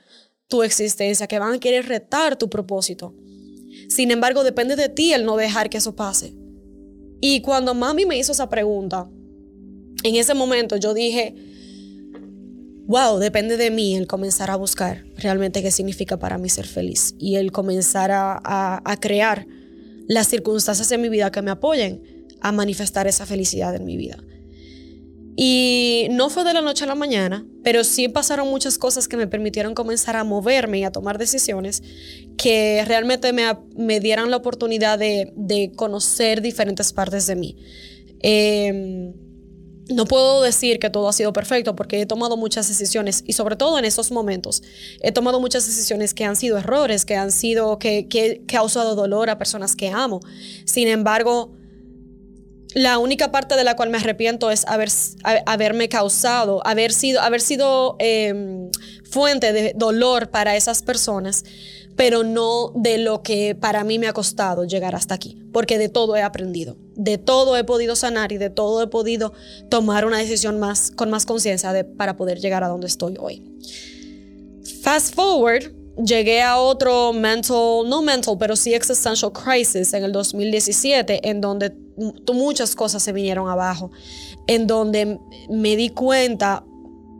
tu 0.48 0.62
existencia, 0.62 1.26
que 1.26 1.38
van 1.38 1.54
a 1.54 1.60
querer 1.60 1.86
retar 1.86 2.36
tu 2.36 2.48
propósito. 2.48 3.14
Sin 3.88 4.10
embargo, 4.10 4.44
depende 4.44 4.76
de 4.76 4.88
ti 4.88 5.12
el 5.12 5.24
no 5.26 5.36
dejar 5.36 5.68
que 5.68 5.78
eso 5.78 5.94
pase. 5.94 6.34
Y 7.20 7.42
cuando 7.42 7.74
mami 7.74 8.06
me 8.06 8.18
hizo 8.18 8.32
esa 8.32 8.48
pregunta, 8.48 9.08
en 10.02 10.16
ese 10.16 10.34
momento 10.34 10.76
yo 10.76 10.94
dije, 10.94 11.34
wow, 12.86 13.18
depende 13.18 13.56
de 13.56 13.70
mí 13.70 13.96
el 13.96 14.06
comenzar 14.06 14.50
a 14.50 14.56
buscar 14.56 15.04
realmente 15.16 15.62
qué 15.62 15.70
significa 15.70 16.18
para 16.18 16.38
mí 16.38 16.48
ser 16.48 16.66
feliz 16.66 17.14
y 17.18 17.36
el 17.36 17.52
comenzar 17.52 18.10
a, 18.12 18.98
crear 19.00 19.46
las 20.06 20.28
circunstancias 20.28 20.90
en 20.92 21.00
mi 21.00 21.08
vida 21.08 21.30
que 21.30 21.42
me 21.42 21.50
apoyen 21.50 22.26
a 22.40 22.52
manifestar 22.52 23.06
esa 23.06 23.26
felicidad 23.26 23.74
en 23.74 23.84
mi 23.84 23.96
vida. 23.96 24.22
Y 25.36 26.06
no 26.10 26.30
fue 26.30 26.44
de 26.44 26.52
la 26.52 26.60
noche 26.60 26.84
a 26.84 26.86
la 26.86 26.94
mañana, 26.94 27.44
pero 27.64 27.82
sí 27.82 28.08
pasaron 28.08 28.48
muchas 28.48 28.78
cosas 28.78 29.08
que 29.08 29.16
me 29.16 29.26
permitieron 29.26 29.74
comenzar 29.74 30.14
a 30.14 30.22
moverme 30.22 30.78
y 30.78 30.84
a 30.84 30.92
tomar 30.92 31.18
decisiones 31.18 31.82
que 32.36 32.84
realmente 32.86 33.32
me, 33.32 33.44
me 33.76 33.98
dieran 33.98 34.30
la 34.30 34.36
oportunidad 34.36 34.96
de, 34.98 35.32
de, 35.34 35.72
conocer 35.74 36.40
diferentes 36.40 36.92
partes 36.92 37.26
de 37.26 37.34
mí. 37.34 37.56
Eh, 38.20 39.12
no 39.88 40.06
puedo 40.06 40.42
decir 40.42 40.78
que 40.78 40.88
todo 40.88 41.08
ha 41.08 41.12
sido 41.12 41.32
perfecto 41.32 41.76
porque 41.76 42.00
he 42.00 42.06
tomado 42.06 42.36
muchas 42.36 42.68
decisiones 42.68 43.22
y 43.26 43.34
sobre 43.34 43.56
todo 43.56 43.78
en 43.78 43.84
esos 43.84 44.10
momentos 44.10 44.62
he 45.02 45.12
tomado 45.12 45.40
muchas 45.40 45.66
decisiones 45.66 46.14
que 46.14 46.24
han 46.24 46.36
sido 46.36 46.56
errores, 46.56 47.04
que 47.04 47.16
han 47.16 47.30
sido, 47.30 47.78
que, 47.78 48.08
que, 48.08 48.42
que 48.46 48.54
causado 48.54 48.94
dolor 48.94 49.28
a 49.30 49.36
personas 49.38 49.76
que 49.76 49.90
amo. 49.90 50.20
Sin 50.64 50.88
embargo, 50.88 51.52
la 52.74 52.98
única 52.98 53.30
parte 53.30 53.54
de 53.56 53.64
la 53.64 53.76
cual 53.76 53.90
me 53.90 53.98
arrepiento 53.98 54.50
es 54.50 54.66
haber, 54.66 54.88
haberme 55.46 55.88
causado, 55.88 56.60
haber 56.66 56.92
sido, 56.92 57.20
haber 57.20 57.40
sido 57.40 57.96
em, 58.00 58.70
fuente 59.08 59.52
de 59.52 59.72
dolor 59.76 60.30
para 60.30 60.56
esas 60.56 60.82
personas 60.82 61.44
pero 61.96 62.24
no 62.24 62.72
de 62.74 62.98
lo 62.98 63.22
que 63.22 63.54
para 63.54 63.84
mí 63.84 63.98
me 63.98 64.08
ha 64.08 64.12
costado 64.12 64.64
llegar 64.64 64.94
hasta 64.94 65.14
aquí, 65.14 65.42
porque 65.52 65.78
de 65.78 65.88
todo 65.88 66.16
he 66.16 66.22
aprendido, 66.22 66.76
de 66.96 67.18
todo 67.18 67.56
he 67.56 67.64
podido 67.64 67.96
sanar 67.96 68.32
y 68.32 68.38
de 68.38 68.50
todo 68.50 68.82
he 68.82 68.86
podido 68.86 69.32
tomar 69.68 70.04
una 70.04 70.18
decisión 70.18 70.58
más 70.58 70.90
con 70.90 71.10
más 71.10 71.26
conciencia 71.26 71.86
para 71.96 72.16
poder 72.16 72.40
llegar 72.40 72.64
a 72.64 72.68
donde 72.68 72.86
estoy 72.86 73.16
hoy. 73.18 73.42
Fast 74.82 75.14
forward, 75.14 75.72
llegué 75.96 76.42
a 76.42 76.58
otro 76.58 77.12
mental, 77.12 77.88
no 77.88 78.02
mental, 78.02 78.36
pero 78.38 78.56
sí 78.56 78.74
existential 78.74 79.32
crisis 79.32 79.92
en 79.94 80.04
el 80.04 80.12
2017, 80.12 81.28
en 81.28 81.40
donde 81.40 81.76
muchas 82.32 82.74
cosas 82.74 83.02
se 83.02 83.12
vinieron 83.12 83.48
abajo, 83.48 83.90
en 84.46 84.66
donde 84.66 85.18
me 85.48 85.76
di 85.76 85.90
cuenta 85.90 86.64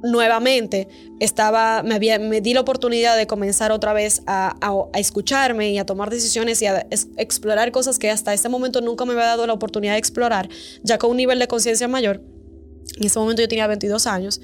nuevamente 0.04 0.86
estaba, 1.18 1.82
me, 1.82 1.94
había, 1.94 2.18
me 2.18 2.40
di 2.40 2.54
la 2.54 2.60
oportunidad 2.60 3.16
de 3.16 3.26
comenzar 3.26 3.72
otra 3.72 3.92
vez 3.92 4.22
a, 4.26 4.54
escucharme 4.94 5.70
y 5.70 5.78
a 5.78 5.86
tomar 5.86 6.10
decisiones 6.10 6.60
y 6.62 6.66
a 6.66 6.86
explorar 7.16 7.72
cosas 7.72 7.98
que 7.98 8.10
hasta 8.10 8.32
ese 8.34 8.48
momento 8.48 8.80
nunca 8.80 9.04
me 9.06 9.14
había 9.14 9.24
dado 9.24 9.46
la 9.46 9.54
oportunidad 9.54 9.94
de 9.94 9.98
explorar, 9.98 10.48
ya 10.82 10.98
con 10.98 11.10
un 11.10 11.16
nivel 11.16 11.38
de 11.38 11.48
conciencia 11.48 11.88
mayor. 11.88 12.22
En 12.98 13.06
ese 13.06 13.18
momento 13.18 13.42
yo 13.42 13.48
tenía 13.48 13.66
22 13.66 14.06
años. 14.06 14.40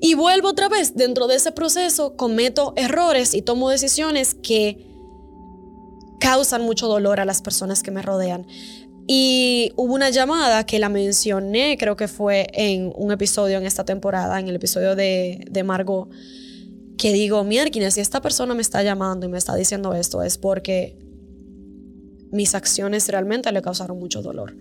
Y 0.00 0.14
vuelvo 0.14 0.48
otra 0.48 0.68
vez, 0.68 0.96
dentro 0.96 1.28
de 1.28 1.36
ese 1.36 1.52
proceso 1.52 2.16
cometo 2.16 2.72
errores 2.76 3.32
y 3.34 3.42
tomo 3.42 3.70
decisiones 3.70 4.34
que 4.34 4.86
causan 6.18 6.62
mucho 6.62 6.88
dolor 6.88 7.20
a 7.20 7.24
las 7.24 7.42
personas 7.42 7.82
que 7.82 7.90
me 7.90 8.02
rodean. 8.02 8.46
Y 9.12 9.72
hubo 9.74 9.94
una 9.94 10.10
llamada 10.10 10.64
que 10.64 10.78
la 10.78 10.88
mencioné, 10.88 11.76
creo 11.76 11.96
que 11.96 12.06
fue 12.06 12.46
en 12.52 12.92
un 12.94 13.10
episodio 13.10 13.58
en 13.58 13.66
esta 13.66 13.84
temporada, 13.84 14.38
en 14.38 14.46
el 14.46 14.54
episodio 14.54 14.94
de, 14.94 15.44
de 15.50 15.64
Margot, 15.64 16.08
que 16.96 17.12
digo, 17.12 17.42
miérquines, 17.42 17.94
si 17.94 18.00
esta 18.00 18.22
persona 18.22 18.54
me 18.54 18.62
está 18.62 18.84
llamando 18.84 19.26
y 19.26 19.28
me 19.28 19.36
está 19.36 19.56
diciendo 19.56 19.94
esto, 19.94 20.22
es 20.22 20.38
porque 20.38 20.96
mis 22.30 22.54
acciones 22.54 23.08
realmente 23.08 23.50
le 23.50 23.62
causaron 23.62 23.98
mucho 23.98 24.22
dolor. 24.22 24.56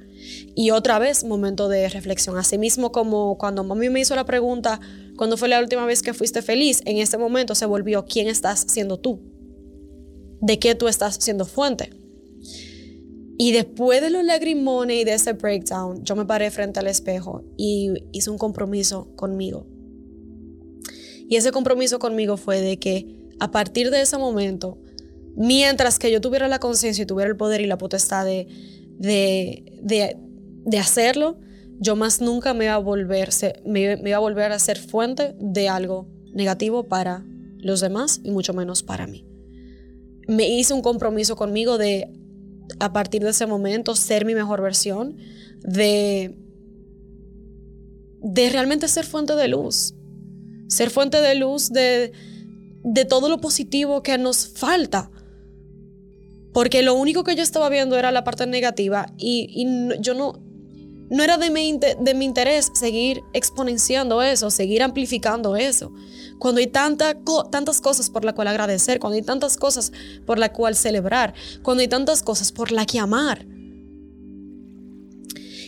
Y 0.56 0.72
otra 0.72 0.98
vez, 0.98 1.24
momento 1.24 1.70
de 1.70 1.88
reflexión. 1.88 2.36
Asimismo, 2.36 2.92
como 2.92 3.38
cuando 3.38 3.64
mami 3.64 3.90
me 3.90 4.00
hizo 4.00 4.16
la 4.16 4.26
pregunta, 4.26 4.80
¿cuándo 5.16 5.38
fue 5.38 5.48
la 5.48 5.60
última 5.60 5.86
vez 5.86 6.02
que 6.02 6.16
fuiste 6.16 6.42
feliz? 6.42 6.82
En 6.86 6.98
ese 6.98 7.20
momento 7.20 7.54
se 7.54 7.68
volvió, 7.68 8.04
¿quién 8.06 8.28
estás 8.28 8.66
siendo 8.68 8.98
tú? 8.98 9.22
¿De 10.42 10.58
qué 10.58 10.74
tú 10.74 10.88
estás 10.88 11.18
siendo 11.20 11.46
fuente? 11.46 11.92
Y 13.42 13.54
después 13.54 14.02
de 14.02 14.10
los 14.10 14.26
lagrimones 14.26 14.98
y 14.98 15.04
de 15.06 15.14
ese 15.14 15.32
breakdown, 15.32 16.04
yo 16.04 16.18
me 16.18 16.26
paré 16.26 16.52
frente 16.52 16.82
al 16.82 16.88
espejo 16.88 17.46
y 17.56 17.94
hice 18.12 18.30
un 18.30 18.38
compromiso 18.38 19.16
conmigo. 19.16 19.66
Y 21.30 21.38
ese 21.38 21.54
compromiso 21.54 22.00
conmigo 22.00 22.36
fue 22.36 22.60
de 22.60 22.78
que 22.80 23.30
a 23.40 23.50
partir 23.50 23.92
de 23.92 24.02
ese 24.02 24.18
momento, 24.18 24.78
mientras 25.38 26.00
que 26.00 26.12
yo 26.12 26.20
tuviera 26.20 26.50
la 26.50 26.60
conciencia 26.60 27.04
y 27.04 27.06
tuviera 27.06 27.32
el 27.32 27.38
poder 27.38 27.62
y 27.62 27.66
la 27.66 27.78
potestad 27.78 28.26
de, 28.26 28.50
de, 28.98 30.18
de, 30.66 30.78
hacerlo, 30.78 31.40
yo 31.80 31.96
más 31.96 32.20
nunca 32.20 32.54
me 32.54 32.66
iba, 32.66 32.74
a 32.74 32.78
volver, 32.78 33.30
me, 33.66 33.96
me 33.96 34.10
iba 34.10 34.18
a 34.18 34.20
volver 34.20 34.52
a 34.52 34.60
ser 34.60 34.78
fuente 34.78 35.34
de 35.40 35.70
algo 35.70 36.10
negativo 36.34 36.90
para 36.90 37.24
los 37.58 37.80
demás 37.80 38.20
y 38.22 38.32
mucho 38.32 38.54
menos 38.54 38.84
para 38.84 39.08
mí. 39.08 39.26
Me 40.28 40.50
hice 40.50 40.74
un 40.74 40.82
compromiso 40.82 41.38
conmigo 41.38 41.78
de 41.78 42.19
a 42.80 42.94
partir 42.94 43.24
de 43.24 43.32
ese 43.32 43.46
momento 43.46 43.96
ser 43.96 44.26
mi 44.26 44.36
mejor 44.36 44.62
versión, 44.62 45.18
de, 45.62 46.36
de 48.22 48.50
realmente 48.50 48.88
ser 48.88 49.06
fuente 49.06 49.36
de 49.36 49.48
luz. 49.48 49.96
Ser 50.68 50.90
fuente 50.90 51.20
de 51.22 51.36
luz 51.36 51.70
de, 51.70 52.12
de 52.84 53.06
todo 53.06 53.30
lo 53.30 53.42
positivo 53.42 54.04
que 54.04 54.18
nos 54.18 54.48
falta. 54.48 55.12
Porque 56.54 56.82
lo 56.82 56.96
único 56.96 57.24
que 57.24 57.36
yo 57.36 57.44
estaba 57.44 57.70
viendo 57.70 57.98
era 57.98 58.12
la 58.12 58.24
parte 58.24 58.48
negativa 58.48 59.06
y, 59.18 59.68
yo 60.00 60.14
no, 60.14 60.34
no 61.10 61.24
era 61.24 61.38
de 61.38 61.50
mi, 61.50 61.78
de 61.78 62.14
mi 62.14 62.26
interés 62.26 62.72
seguir 62.74 63.22
exponenciando 63.34 64.22
eso, 64.22 64.50
seguir 64.50 64.82
amplificando 64.82 65.56
eso. 65.56 65.92
Cuando 66.40 66.60
hay 66.60 66.68
tanta, 66.68 67.18
tantas 67.52 67.82
cosas 67.82 68.10
por 68.10 68.26
las 68.26 68.34
cuales 68.34 68.52
agradecer, 68.52 69.00
cuando 69.00 69.18
hay 69.18 69.22
tantas 69.22 69.58
cosas 69.58 69.92
por 70.26 70.40
las 70.40 70.52
cuales 70.52 70.80
celebrar, 70.80 71.34
cuando 71.62 71.82
hay 71.82 71.88
tantas 71.88 72.24
cosas 72.24 72.52
por 72.52 72.72
las 72.72 72.86
que 72.86 72.98
amar. 73.00 73.46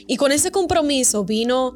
Y 0.07 0.17
con 0.17 0.31
ese 0.31 0.51
compromiso 0.51 1.25
vino 1.25 1.75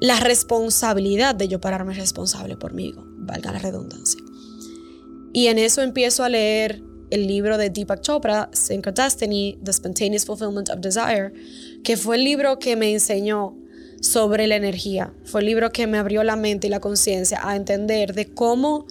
la 0.00 0.20
responsabilidad 0.20 1.34
de 1.34 1.48
yo 1.48 1.60
pararme 1.60 1.94
responsable 1.94 2.56
por 2.56 2.74
mí, 2.74 2.94
valga 2.96 3.52
la 3.52 3.58
redundancia. 3.58 4.20
Y 5.32 5.46
en 5.48 5.58
eso 5.58 5.82
empiezo 5.82 6.24
a 6.24 6.28
leer 6.28 6.82
el 7.10 7.26
libro 7.26 7.58
de 7.58 7.70
Deepak 7.70 8.02
Chopra, 8.02 8.50
Synchrodestiny, 8.52 9.58
The 9.62 9.72
Spontaneous 9.72 10.26
Fulfillment 10.26 10.68
of 10.70 10.80
Desire, 10.80 11.32
que 11.82 11.96
fue 11.96 12.16
el 12.16 12.24
libro 12.24 12.58
que 12.58 12.76
me 12.76 12.92
enseñó 12.92 13.56
sobre 14.04 14.46
la 14.46 14.56
energía. 14.56 15.14
Fue 15.24 15.40
el 15.40 15.46
libro 15.46 15.72
que 15.72 15.86
me 15.86 15.96
abrió 15.96 16.22
la 16.24 16.36
mente 16.36 16.66
y 16.66 16.70
la 16.70 16.80
conciencia 16.80 17.40
a 17.42 17.56
entender 17.56 18.12
de 18.12 18.32
cómo 18.34 18.86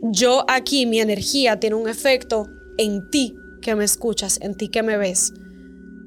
yo 0.00 0.44
aquí, 0.48 0.86
mi 0.86 1.00
energía, 1.00 1.60
tiene 1.60 1.76
un 1.76 1.88
efecto 1.88 2.46
en 2.78 3.10
ti 3.10 3.34
que 3.60 3.74
me 3.74 3.84
escuchas, 3.84 4.38
en 4.40 4.54
ti 4.54 4.68
que 4.68 4.82
me 4.82 4.96
ves, 4.96 5.34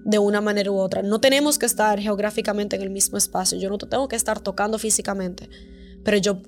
de 0.06 0.18
una 0.18 0.42
manera 0.42 0.72
u 0.72 0.78
otra. 0.78 1.04
No 1.04 1.22
tenemos 1.22 1.60
que 1.60 1.68
estar 1.68 2.00
geográficamente 2.00 2.76
en 2.76 2.82
el 2.82 2.90
mismo 2.90 3.18
espacio. 3.18 3.60
Yo 3.60 3.70
no 3.70 3.78
te 3.78 3.86
tengo 3.86 4.08
que 4.08 4.16
estar 4.16 4.40
tocando 4.40 4.80
físicamente, 4.80 5.48
pero 6.04 6.18
yo 6.18 6.42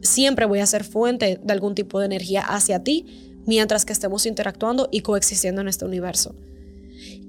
siempre 0.00 0.46
voy 0.46 0.60
a 0.60 0.66
ser 0.66 0.84
fuente 0.84 1.38
de 1.42 1.52
algún 1.52 1.74
tipo 1.74 2.00
de 2.00 2.06
energía 2.06 2.40
hacia 2.40 2.82
ti 2.82 3.42
mientras 3.46 3.84
que 3.84 3.92
estemos 3.92 4.24
interactuando 4.24 4.88
y 4.90 5.00
coexistiendo 5.00 5.60
en 5.60 5.68
este 5.68 5.84
universo. 5.84 6.34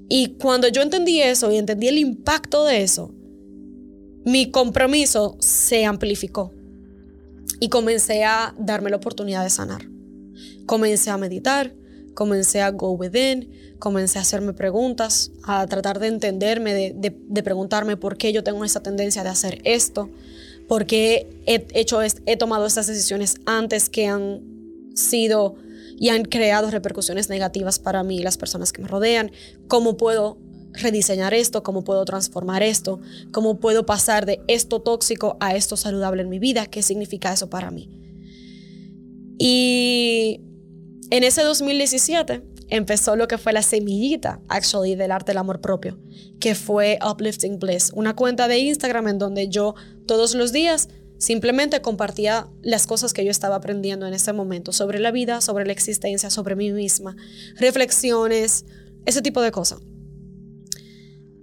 Y 0.08 0.36
cuando 0.38 0.68
yo 0.68 0.80
entendí 0.80 1.20
eso 1.20 1.52
y 1.52 1.56
entendí 1.56 1.88
el 1.88 1.98
impacto 1.98 2.64
de 2.64 2.82
eso, 2.82 3.12
mi 4.26 4.50
compromiso 4.50 5.36
se 5.38 5.84
amplificó 5.84 6.52
y 7.60 7.68
comencé 7.68 8.24
a 8.24 8.56
darme 8.58 8.90
la 8.90 8.96
oportunidad 8.96 9.44
de 9.44 9.50
sanar. 9.50 9.88
Comencé 10.66 11.10
a 11.10 11.16
meditar, 11.16 11.72
comencé 12.12 12.60
a 12.60 12.72
go 12.72 12.90
within, 12.90 13.76
comencé 13.78 14.18
a 14.18 14.22
hacerme 14.22 14.52
preguntas, 14.52 15.30
a 15.44 15.64
tratar 15.68 16.00
de 16.00 16.08
entenderme, 16.08 16.92
de, 16.92 17.42
preguntarme 17.44 17.96
por 17.96 18.18
qué 18.18 18.32
yo 18.32 18.42
tengo 18.42 18.64
esa 18.64 18.82
tendencia 18.82 19.22
de 19.22 19.28
hacer 19.28 19.60
esto, 19.62 20.10
por 20.66 20.86
qué 20.86 21.28
he, 21.46 21.64
hecho, 21.74 22.00
he 22.02 22.36
tomado 22.36 22.66
estas 22.66 22.88
decisiones 22.88 23.36
antes 23.46 23.88
que 23.88 24.08
han 24.08 24.40
sido 24.96 25.54
y 25.98 26.08
han 26.08 26.24
creado 26.24 26.68
repercusiones 26.72 27.28
negativas 27.28 27.78
para 27.78 28.02
mí 28.02 28.18
y 28.18 28.22
las 28.24 28.38
personas 28.38 28.72
que 28.72 28.82
me 28.82 28.88
rodean. 28.88 29.30
¿Cómo 29.68 29.96
puedo 29.96 30.36
rediseñar 30.76 31.34
esto? 31.34 31.62
¿Cómo 31.62 31.84
puedo 31.84 32.04
transformar 32.04 32.62
esto? 32.62 33.00
¿Cómo 33.32 33.58
puedo 33.58 33.86
pasar 33.86 34.26
de 34.26 34.40
esto 34.48 34.80
tóxico 34.80 35.36
a 35.40 35.54
esto 35.54 35.76
saludable 35.76 36.22
en 36.22 36.28
mi 36.28 36.38
vida? 36.38 36.66
¿Qué 36.66 36.82
significa 36.82 37.32
eso 37.32 37.50
para 37.50 37.70
mí? 37.70 37.88
Y 39.38 40.40
en 41.10 41.24
ese 41.24 41.42
2017 41.42 42.42
empezó 42.68 43.16
lo 43.16 43.28
que 43.28 43.38
fue 43.38 43.52
la 43.52 43.62
semillita, 43.62 44.40
actually, 44.48 44.94
del 44.94 45.12
arte 45.12 45.32
del 45.32 45.38
amor 45.38 45.60
propio, 45.60 45.98
que 46.40 46.54
fue 46.54 46.98
Uplifting 47.08 47.58
Bliss, 47.58 47.92
una 47.94 48.16
cuenta 48.16 48.48
de 48.48 48.58
Instagram 48.58 49.08
en 49.08 49.18
donde 49.18 49.48
yo 49.48 49.74
todos 50.06 50.34
los 50.34 50.52
días 50.52 50.88
Simplemente 51.18 51.80
compartía 51.80 52.48
las 52.62 52.86
cosas 52.86 53.14
que 53.14 53.24
yo 53.24 53.30
estaba 53.30 53.56
aprendiendo 53.56 54.06
en 54.06 54.12
ese 54.12 54.32
momento 54.32 54.72
sobre 54.72 54.98
la 54.98 55.10
vida, 55.10 55.40
sobre 55.40 55.64
la 55.64 55.72
existencia, 55.72 56.28
sobre 56.28 56.56
mí 56.56 56.72
misma, 56.72 57.16
reflexiones, 57.56 58.66
ese 59.06 59.22
tipo 59.22 59.40
de 59.40 59.50
cosas. 59.50 59.80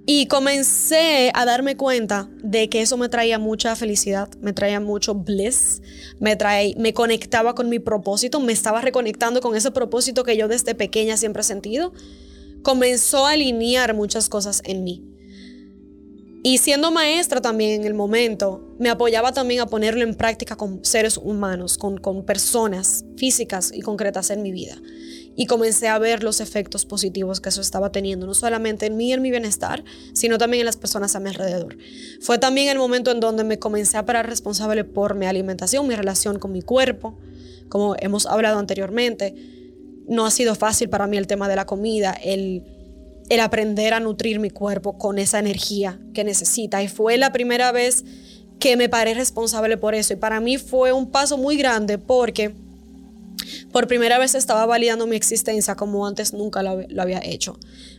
Y 0.06 0.28
comencé 0.28 1.32
a 1.34 1.46
darme 1.46 1.78
cuenta 1.78 2.30
de 2.44 2.68
que 2.68 2.82
eso 2.82 2.98
me 2.98 3.08
traía 3.08 3.40
mucha 3.40 3.74
felicidad, 3.78 4.30
me 4.42 4.52
traía 4.52 4.82
mucho 4.82 5.16
bliss, 5.16 5.82
me, 6.20 6.36
traía, 6.36 6.76
me 6.78 6.94
conectaba 6.94 7.56
con 7.56 7.70
mi 7.70 7.80
propósito, 7.80 8.42
me 8.42 8.52
estaba 8.52 8.82
reconectando 8.82 9.40
con 9.40 9.56
ese 9.56 9.72
propósito 9.72 10.26
que 10.26 10.36
yo 10.36 10.50
desde 10.50 10.76
pequeña 10.76 11.16
siempre 11.16 11.42
he 11.42 11.46
sentido. 11.46 11.94
Comenzó 12.64 13.26
a 13.26 13.32
alinear 13.32 13.94
muchas 13.94 14.28
cosas 14.28 14.62
en 14.66 14.84
mí. 14.84 15.06
Y 16.46 16.58
siendo 16.58 16.92
maestra 16.92 17.40
también 17.40 17.80
en 17.80 17.88
el 17.88 17.94
momento, 17.94 18.76
me 18.78 18.90
apoyaba 18.90 19.32
también 19.32 19.62
a 19.62 19.68
ponerlo 19.68 20.04
en 20.04 20.16
práctica 20.16 20.58
con 20.58 20.84
seres 20.84 21.16
humanos, 21.16 21.78
con, 21.78 21.98
con 21.98 22.26
personas 22.26 23.06
físicas 23.16 23.72
y 23.74 23.80
concretas 23.80 24.30
en 24.30 24.42
mi 24.42 24.52
vida. 24.52 24.76
Y 25.36 25.48
comencé 25.48 25.88
a 25.88 25.98
ver 25.98 26.24
los 26.24 26.40
efectos 26.40 26.86
positivos 26.86 27.42
que 27.42 27.50
eso 27.50 27.62
estaba 27.62 27.92
teniendo, 27.92 28.28
no 28.28 28.34
solamente 28.34 28.86
en 28.86 28.98
mí 28.98 29.10
y 29.10 29.14
en 29.14 29.22
mi 29.22 29.32
bienestar, 29.32 29.84
sino 30.14 30.38
también 30.38 30.62
en 30.62 30.66
las 30.66 30.78
personas 30.78 31.16
a 31.16 31.20
mi 31.20 31.30
alrededor. 31.30 31.78
Fue 32.22 32.38
también 32.38 32.70
el 32.70 32.78
momento 32.78 33.12
en 33.12 33.20
donde 33.20 33.44
me 33.44 33.60
comencé 33.60 33.98
a 33.98 34.06
parar 34.06 34.30
responsable 34.30 34.84
por 34.84 35.16
mi 35.16 35.26
alimentación, 35.26 35.88
mi 35.88 35.96
relación 35.96 36.40
con 36.40 36.52
mi 36.52 36.62
cuerpo, 36.62 37.18
como 37.70 37.96
hemos 38.00 38.26
hablado 38.28 38.60
anteriormente. 38.60 39.34
No 40.08 40.26
ha 40.26 40.32
sido 40.32 40.54
fácil 40.54 40.90
para 40.90 41.08
mí 41.08 41.18
el 41.18 41.28
tema 41.28 41.48
de 41.48 41.56
la 41.56 41.66
comida, 41.66 42.12
el 42.12 42.64
el 43.30 43.40
aprender 43.40 43.94
a 43.94 44.00
nutrir 44.00 44.40
mi 44.40 44.50
cuerpo 44.50 44.98
con 44.98 45.18
esa 45.18 45.40
energía 45.40 46.00
que 46.14 46.24
necesita. 46.24 46.84
Y 46.84 46.88
fue 46.88 47.18
la 47.18 47.32
primera 47.32 47.72
vez 47.72 48.04
que 48.60 48.78
me 48.78 48.90
paré 48.90 49.14
responsable 49.14 49.78
por 49.78 49.96
eso. 49.96 50.14
Y 50.14 50.18
para 50.18 50.40
mí 50.40 50.58
fue 50.58 50.94
un 50.94 51.10
paso 51.10 51.38
muy 51.38 51.58
grande 51.58 51.98
porque 51.98 52.54
por 53.72 53.88
primera 53.88 54.18
vez 54.20 54.36
estaba 54.36 54.66
validando 54.66 55.08
mi 55.08 55.16
existencia 55.16 55.76
como 55.76 56.06
antes 56.06 56.34
nunca 56.34 56.64
lo, 56.64 56.82
había 57.02 57.22
hecho. 57.24 57.58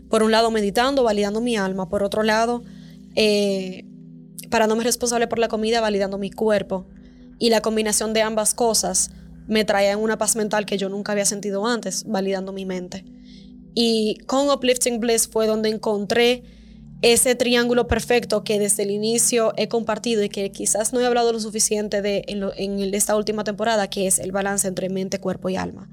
Por 0.08 0.22
un 0.22 0.30
lado 0.30 0.50
meditando, 0.50 1.02
validando 1.02 1.40
mi 1.40 1.56
alma. 1.56 1.88
Por 1.88 2.02
otro 2.02 2.22
lado, 2.22 2.62
eh, 3.14 3.84
parándome 4.50 4.84
responsable 4.84 5.26
por 5.26 5.38
la 5.38 5.48
comida, 5.48 5.80
validando 5.80 6.18
mi 6.18 6.30
cuerpo. 6.30 6.86
Y 7.38 7.50
la 7.50 7.60
combinación 7.60 8.12
de 8.12 8.22
ambas 8.22 8.54
cosas 8.54 9.10
me 9.46 9.64
traía 9.64 9.96
una 9.96 10.18
paz 10.18 10.36
mental 10.36 10.66
que 10.66 10.78
yo 10.78 10.88
nunca 10.88 11.12
había 11.12 11.24
sentido 11.24 11.66
antes, 11.66 12.04
validando 12.06 12.52
mi 12.52 12.64
mente. 12.64 13.04
Y 13.74 14.18
con 14.26 14.48
Uplifting 14.50 15.00
Bliss 15.00 15.26
fue 15.26 15.46
donde 15.46 15.68
encontré 15.68 16.44
ese 17.12 17.34
triángulo 17.34 17.86
perfecto 17.86 18.44
que 18.44 18.58
desde 18.58 18.84
el 18.84 18.90
inicio 18.90 19.52
he 19.58 19.68
compartido 19.68 20.22
y 20.22 20.30
que 20.30 20.50
quizás 20.50 20.94
no 20.94 21.00
he 21.00 21.06
hablado 21.06 21.34
lo 21.34 21.38
suficiente 21.38 22.00
de 22.00 22.24
en, 22.28 22.94
esta 22.94 23.14
última 23.14 23.44
temporada, 23.44 23.90
que 23.90 24.06
es 24.06 24.18
el 24.18 24.32
balance 24.32 24.66
entre 24.66 24.88
mente, 24.88 25.20
cuerpo 25.20 25.50
y 25.50 25.56
alma. 25.56 25.86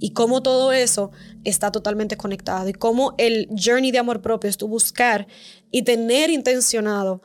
Y 0.00 0.14
cómo 0.14 0.42
todo 0.42 0.72
eso 0.72 1.12
está 1.44 1.70
totalmente 1.70 2.16
conectado 2.16 2.68
y 2.68 2.72
cómo 2.72 3.14
el 3.18 3.48
journey 3.50 3.92
de 3.92 3.98
amor 3.98 4.20
propio 4.20 4.50
es 4.50 4.56
tu 4.56 4.66
buscar 4.66 5.28
y 5.70 5.82
tener 5.82 6.28
intencionado 6.28 7.22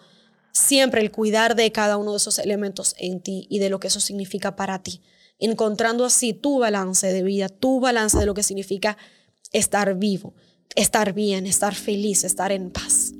siempre 0.51 1.01
el 1.01 1.09
cuidar 1.09 1.55
de 1.55 1.71
cada 1.71 1.97
uno 1.97 2.11
de 2.11 2.17
esos 2.17 2.37
elementos 2.37 2.93
en 2.99 3.19
ti 3.19 3.47
y 3.49 3.57
de 3.57 3.71
lo 3.71 3.79
que 3.79 3.87
eso 3.87 3.99
significa 3.99 4.55
para 4.55 4.83
ti, 4.83 5.01
encontrando 5.39 6.05
así 6.05 6.33
tu 6.33 6.59
balance 6.59 7.11
de 7.11 7.23
vida, 7.23 7.49
tu 7.49 7.79
balance 7.79 8.15
de 8.15 8.27
lo 8.27 8.35
que 8.35 8.43
significa 8.43 8.95
estar 9.51 9.95
vivo, 9.95 10.35
estar 10.75 11.13
bien, 11.13 11.47
estar 11.47 11.73
feliz, 11.73 12.23
estar 12.23 12.51
en 12.51 12.69
paz. 12.69 13.13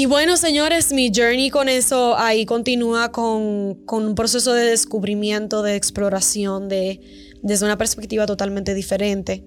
Y 0.00 0.06
bueno, 0.06 0.38
señores, 0.38 0.94
mi 0.94 1.12
journey 1.14 1.50
con 1.50 1.68
eso 1.68 2.16
ahí 2.16 2.46
continúa 2.46 3.12
con, 3.12 3.84
un 3.86 4.14
proceso 4.14 4.54
de 4.54 4.64
descubrimiento, 4.64 5.62
de 5.62 5.76
exploración, 5.76 6.70
de, 6.70 7.02
desde 7.42 7.66
una 7.66 7.76
perspectiva 7.76 8.24
totalmente 8.24 8.72
diferente. 8.72 9.44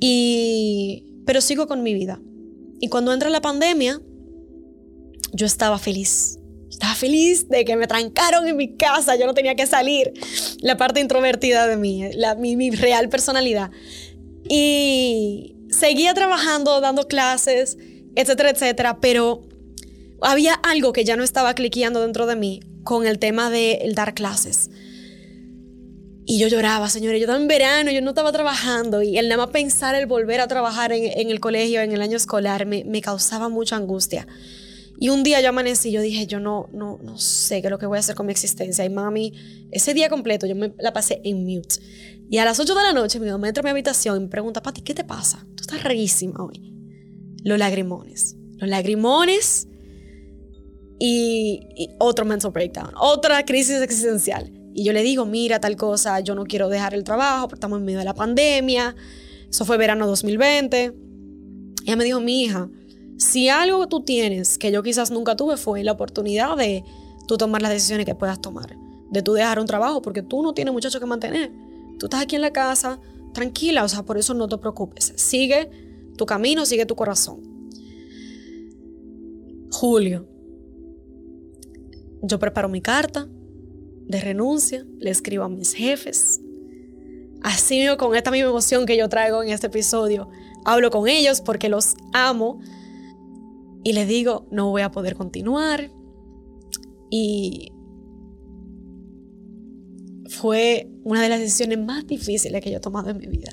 Y, 0.00 1.06
pero 1.24 1.40
sigo 1.40 1.66
con 1.66 1.82
mi 1.82 1.94
vida. 1.94 2.20
Y 2.78 2.88
cuando 2.88 3.14
entra 3.14 3.30
la 3.30 3.40
pandemia, 3.40 4.02
yo 5.32 5.46
estaba 5.46 5.78
feliz. 5.78 6.38
Estaba 6.68 6.94
feliz 6.94 7.48
de 7.48 7.64
que 7.64 7.76
me 7.76 7.86
trancaron 7.86 8.46
en 8.46 8.58
mi 8.58 8.76
casa, 8.76 9.16
yo 9.16 9.24
no 9.24 9.32
tenía 9.32 9.54
que 9.54 9.66
salir. 9.66 10.12
La 10.60 10.76
parte 10.76 11.00
introvertida 11.00 11.66
de 11.66 11.78
mí, 11.78 12.10
la, 12.16 12.34
mi, 12.34 12.54
mi 12.56 12.68
real 12.70 13.08
personalidad. 13.08 13.70
Y 14.46 15.56
seguía 15.70 16.12
trabajando, 16.12 16.82
dando 16.82 17.08
clases, 17.08 17.78
etcétera, 18.14 18.50
etcétera, 18.50 19.00
pero 19.00 19.53
había 20.20 20.54
algo 20.54 20.92
que 20.92 21.04
ya 21.04 21.16
no 21.16 21.24
estaba 21.24 21.54
cliqueando 21.54 22.00
dentro 22.00 22.26
de 22.26 22.36
mí 22.36 22.60
con 22.82 23.06
el 23.06 23.18
tema 23.18 23.50
de 23.50 23.74
el 23.82 23.94
dar 23.94 24.14
clases. 24.14 24.70
Y 26.26 26.38
yo 26.38 26.48
lloraba, 26.48 26.88
señores, 26.88 27.20
yo 27.20 27.24
estaba 27.24 27.40
en 27.40 27.48
verano, 27.48 27.90
yo 27.90 28.00
no 28.00 28.10
estaba 28.10 28.32
trabajando 28.32 29.02
y 29.02 29.18
el 29.18 29.28
nada 29.28 29.44
más 29.44 29.52
pensar 29.52 29.94
el 29.94 30.06
volver 30.06 30.40
a 30.40 30.48
trabajar 30.48 30.92
en, 30.92 31.18
en 31.18 31.30
el 31.30 31.38
colegio, 31.38 31.82
en 31.82 31.92
el 31.92 32.00
año 32.00 32.16
escolar, 32.16 32.64
me, 32.64 32.82
me 32.84 33.02
causaba 33.02 33.50
mucha 33.50 33.76
angustia. 33.76 34.26
Y 34.98 35.08
un 35.08 35.22
día 35.22 35.40
yo 35.40 35.48
amanecí, 35.48 35.90
yo 35.90 36.00
dije, 36.00 36.26
yo 36.26 36.40
no, 36.40 36.68
no, 36.72 36.98
no 37.02 37.18
sé 37.18 37.60
qué 37.60 37.66
es 37.66 37.70
lo 37.70 37.78
que 37.78 37.86
voy 37.86 37.96
a 37.96 38.00
hacer 38.00 38.14
con 38.14 38.26
mi 38.26 38.32
existencia. 38.32 38.84
Y 38.84 38.90
mami, 38.90 39.32
ese 39.70 39.92
día 39.92 40.08
completo 40.08 40.46
yo 40.46 40.54
me 40.54 40.72
la 40.78 40.92
pasé 40.92 41.20
en 41.24 41.44
mute. 41.44 41.76
Y 42.30 42.38
a 42.38 42.44
las 42.44 42.58
8 42.58 42.74
de 42.74 42.82
la 42.82 42.92
noche 42.92 43.20
mi 43.20 43.28
mamá 43.28 43.48
entra 43.48 43.60
a 43.60 43.64
mi 43.64 43.70
habitación 43.70 44.16
y 44.16 44.20
me 44.20 44.28
pregunta, 44.28 44.62
Pati, 44.62 44.82
¿qué 44.82 44.94
te 44.94 45.04
pasa? 45.04 45.44
Tú 45.56 45.62
estás 45.62 45.82
rarísima 45.82 46.42
hoy. 46.42 46.72
Los 47.42 47.58
lagrimones. 47.58 48.36
Los 48.56 48.70
lagrimones 48.70 49.68
y, 50.98 51.90
otro 51.98 52.24
mental 52.24 52.50
breakdown, 52.50 52.92
otra 52.98 53.44
crisis 53.44 53.80
existencial. 53.80 54.52
Y 54.74 54.84
yo 54.84 54.92
le 54.92 55.02
digo, 55.02 55.24
mira 55.24 55.60
tal 55.60 55.76
cosa, 55.76 56.20
yo 56.20 56.34
no 56.34 56.44
quiero 56.44 56.68
dejar 56.68 56.94
el 56.94 57.04
trabajo, 57.04 57.48
porque 57.48 57.58
estamos 57.58 57.78
en 57.78 57.84
medio 57.84 58.00
de 58.00 58.04
la 58.04 58.14
pandemia. 58.14 58.96
Eso 59.48 59.64
fue 59.64 59.76
verano 59.76 60.06
2020. 60.06 60.94
Y 61.84 61.88
ella 61.88 61.96
me 61.96 62.04
dijo, 62.04 62.20
mi 62.20 62.42
hija, 62.42 62.68
si 63.16 63.48
algo 63.48 63.80
que 63.80 63.86
tú 63.86 64.00
tienes 64.00 64.58
que 64.58 64.72
yo 64.72 64.82
quizás 64.82 65.10
nunca 65.10 65.36
tuve 65.36 65.56
fue 65.56 65.84
la 65.84 65.92
oportunidad 65.92 66.56
de 66.56 66.82
tú 67.28 67.36
tomar 67.36 67.62
las 67.62 67.70
decisiones 67.70 68.04
que 68.04 68.14
puedas 68.16 68.40
tomar, 68.40 68.76
de 69.10 69.22
tú 69.22 69.34
dejar 69.34 69.60
un 69.60 69.66
trabajo, 69.66 70.02
porque 70.02 70.22
tú 70.22 70.42
no 70.42 70.54
tienes 70.54 70.74
muchacho 70.74 70.98
que 70.98 71.06
mantener. 71.06 71.52
Tú 71.98 72.06
estás 72.06 72.22
aquí 72.22 72.34
en 72.34 72.42
la 72.42 72.52
casa, 72.52 73.00
tranquila, 73.32 73.84
o 73.84 73.88
sea, 73.88 74.02
por 74.02 74.18
eso 74.18 74.34
no 74.34 74.48
te 74.48 74.58
preocupes. 74.58 75.12
Sigue 75.16 75.70
tu 76.16 76.26
camino, 76.26 76.66
sigue 76.66 76.84
tu 76.84 76.96
corazón. 76.96 77.40
Julio, 79.70 80.26
yo 82.26 82.38
preparo 82.38 82.68
mi 82.68 82.80
carta 82.80 83.28
de 84.06 84.20
renuncia, 84.20 84.86
le 84.98 85.10
escribo 85.10 85.44
a 85.44 85.48
mis 85.48 85.74
jefes. 85.74 86.40
Así 87.42 87.86
con 87.98 88.16
esta 88.16 88.30
misma 88.30 88.50
emoción 88.50 88.86
que 88.86 88.96
yo 88.96 89.08
traigo 89.08 89.42
en 89.42 89.50
este 89.50 89.66
episodio, 89.66 90.28
hablo 90.64 90.90
con 90.90 91.08
ellos 91.08 91.40
porque 91.40 91.68
los 91.68 91.94
amo 92.12 92.60
y 93.82 93.92
les 93.92 94.08
digo, 94.08 94.46
no 94.50 94.70
voy 94.70 94.82
a 94.82 94.90
poder 94.90 95.14
continuar. 95.14 95.90
Y 97.10 97.70
fue 100.28 100.90
una 101.04 101.22
de 101.22 101.28
las 101.28 101.38
decisiones 101.38 101.78
más 101.78 102.06
difíciles 102.06 102.62
que 102.62 102.70
yo 102.70 102.78
he 102.78 102.80
tomado 102.80 103.10
en 103.10 103.18
mi 103.18 103.26
vida. 103.26 103.52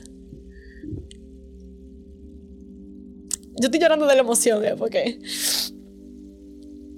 Yo 3.60 3.68
estoy 3.68 3.82
llorando 3.82 4.08
de 4.08 4.16
la 4.16 4.22
emoción, 4.22 4.64
¿eh? 4.64 4.76
porque 4.78 5.20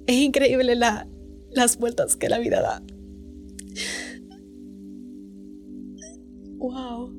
es 0.05 0.15
increíble 0.15 0.75
la, 0.75 1.07
las 1.55 1.77
vueltas 1.77 2.15
que 2.15 2.29
la 2.29 2.39
vida 2.39 2.61
da. 2.61 2.83
Wow. 6.57 7.13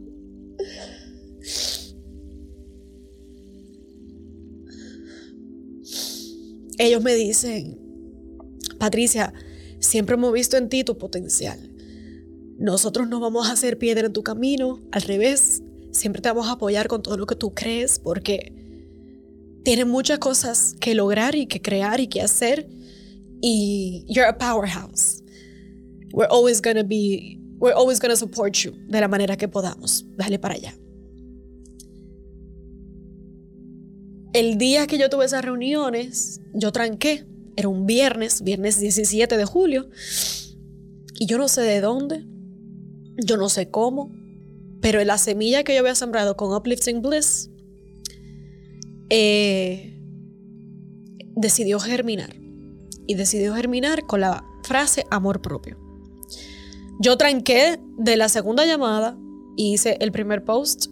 Ellos 6.78 7.02
me 7.02 7.14
dicen, 7.14 7.78
Patricia, 8.78 9.32
siempre 9.78 10.14
hemos 10.14 10.32
visto 10.32 10.56
en 10.56 10.68
ti 10.68 10.82
tu 10.82 10.98
potencial. 10.98 11.70
Nosotros 12.58 13.08
no 13.08 13.20
vamos 13.20 13.48
a 13.48 13.52
hacer 13.52 13.78
piedra 13.78 14.06
en 14.06 14.12
tu 14.12 14.22
camino, 14.22 14.80
al 14.92 15.02
revés, 15.02 15.62
siempre 15.92 16.20
te 16.20 16.28
vamos 16.28 16.48
a 16.48 16.52
apoyar 16.52 16.88
con 16.88 17.02
todo 17.02 17.16
lo 17.16 17.26
que 17.26 17.36
tú 17.36 17.54
crees 17.54 17.98
porque 17.98 18.52
tienes 19.64 19.86
muchas 19.86 20.18
cosas 20.18 20.74
que 20.80 20.94
lograr 20.94 21.34
y 21.34 21.46
que 21.46 21.62
crear 21.62 22.00
y 22.00 22.08
que 22.08 22.20
hacer 22.20 22.68
y 23.44 24.06
you're 24.08 24.26
a 24.26 24.32
powerhouse. 24.32 25.22
We're 26.14 26.30
always 26.30 26.62
gonna 26.62 26.82
be, 26.82 27.38
we're 27.58 27.74
always 27.74 28.00
gonna 28.00 28.16
support 28.16 28.56
you 28.64 28.72
de 28.88 28.98
la 29.02 29.06
manera 29.06 29.36
que 29.36 29.48
podamos. 29.48 30.06
Dale 30.16 30.38
para 30.38 30.54
allá. 30.54 30.74
El 34.32 34.56
día 34.56 34.86
que 34.86 34.96
yo 34.96 35.10
tuve 35.10 35.26
esas 35.26 35.44
reuniones, 35.44 36.40
yo 36.54 36.72
tranqué. 36.72 37.26
Era 37.56 37.68
un 37.68 37.84
viernes, 37.84 38.42
viernes 38.42 38.80
17 38.80 39.36
de 39.36 39.44
julio. 39.44 39.90
Y 41.20 41.26
yo 41.26 41.36
no 41.36 41.46
sé 41.46 41.60
de 41.60 41.82
dónde, 41.82 42.24
yo 43.24 43.36
no 43.36 43.50
sé 43.50 43.70
cómo, 43.70 44.10
pero 44.80 45.04
la 45.04 45.18
semilla 45.18 45.64
que 45.64 45.74
yo 45.74 45.80
había 45.80 45.94
sembrado 45.94 46.36
con 46.36 46.52
Uplifting 46.52 47.02
Bliss 47.02 47.50
eh, 49.10 50.00
decidió 51.36 51.78
germinar 51.78 52.43
y 53.06 53.14
decidió 53.14 53.54
germinar 53.54 54.06
con 54.06 54.20
la 54.20 54.44
frase 54.62 55.04
amor 55.10 55.40
propio. 55.40 55.78
Yo 57.00 57.16
tranqué 57.16 57.80
de 57.98 58.16
la 58.16 58.28
segunda 58.28 58.64
llamada 58.64 59.16
y 59.56 59.74
hice 59.74 59.96
el 60.00 60.12
primer 60.12 60.44
post 60.44 60.86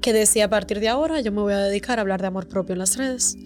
que 0.00 0.12
decía 0.12 0.46
a 0.46 0.50
partir 0.50 0.80
de 0.80 0.88
ahora 0.88 1.20
yo 1.20 1.32
me 1.32 1.40
voy 1.40 1.52
a 1.52 1.58
dedicar 1.58 1.98
a 1.98 2.02
hablar 2.02 2.20
de 2.20 2.28
amor 2.28 2.48
propio 2.48 2.74
en 2.74 2.78
las 2.78 2.96
redes. 2.96 3.36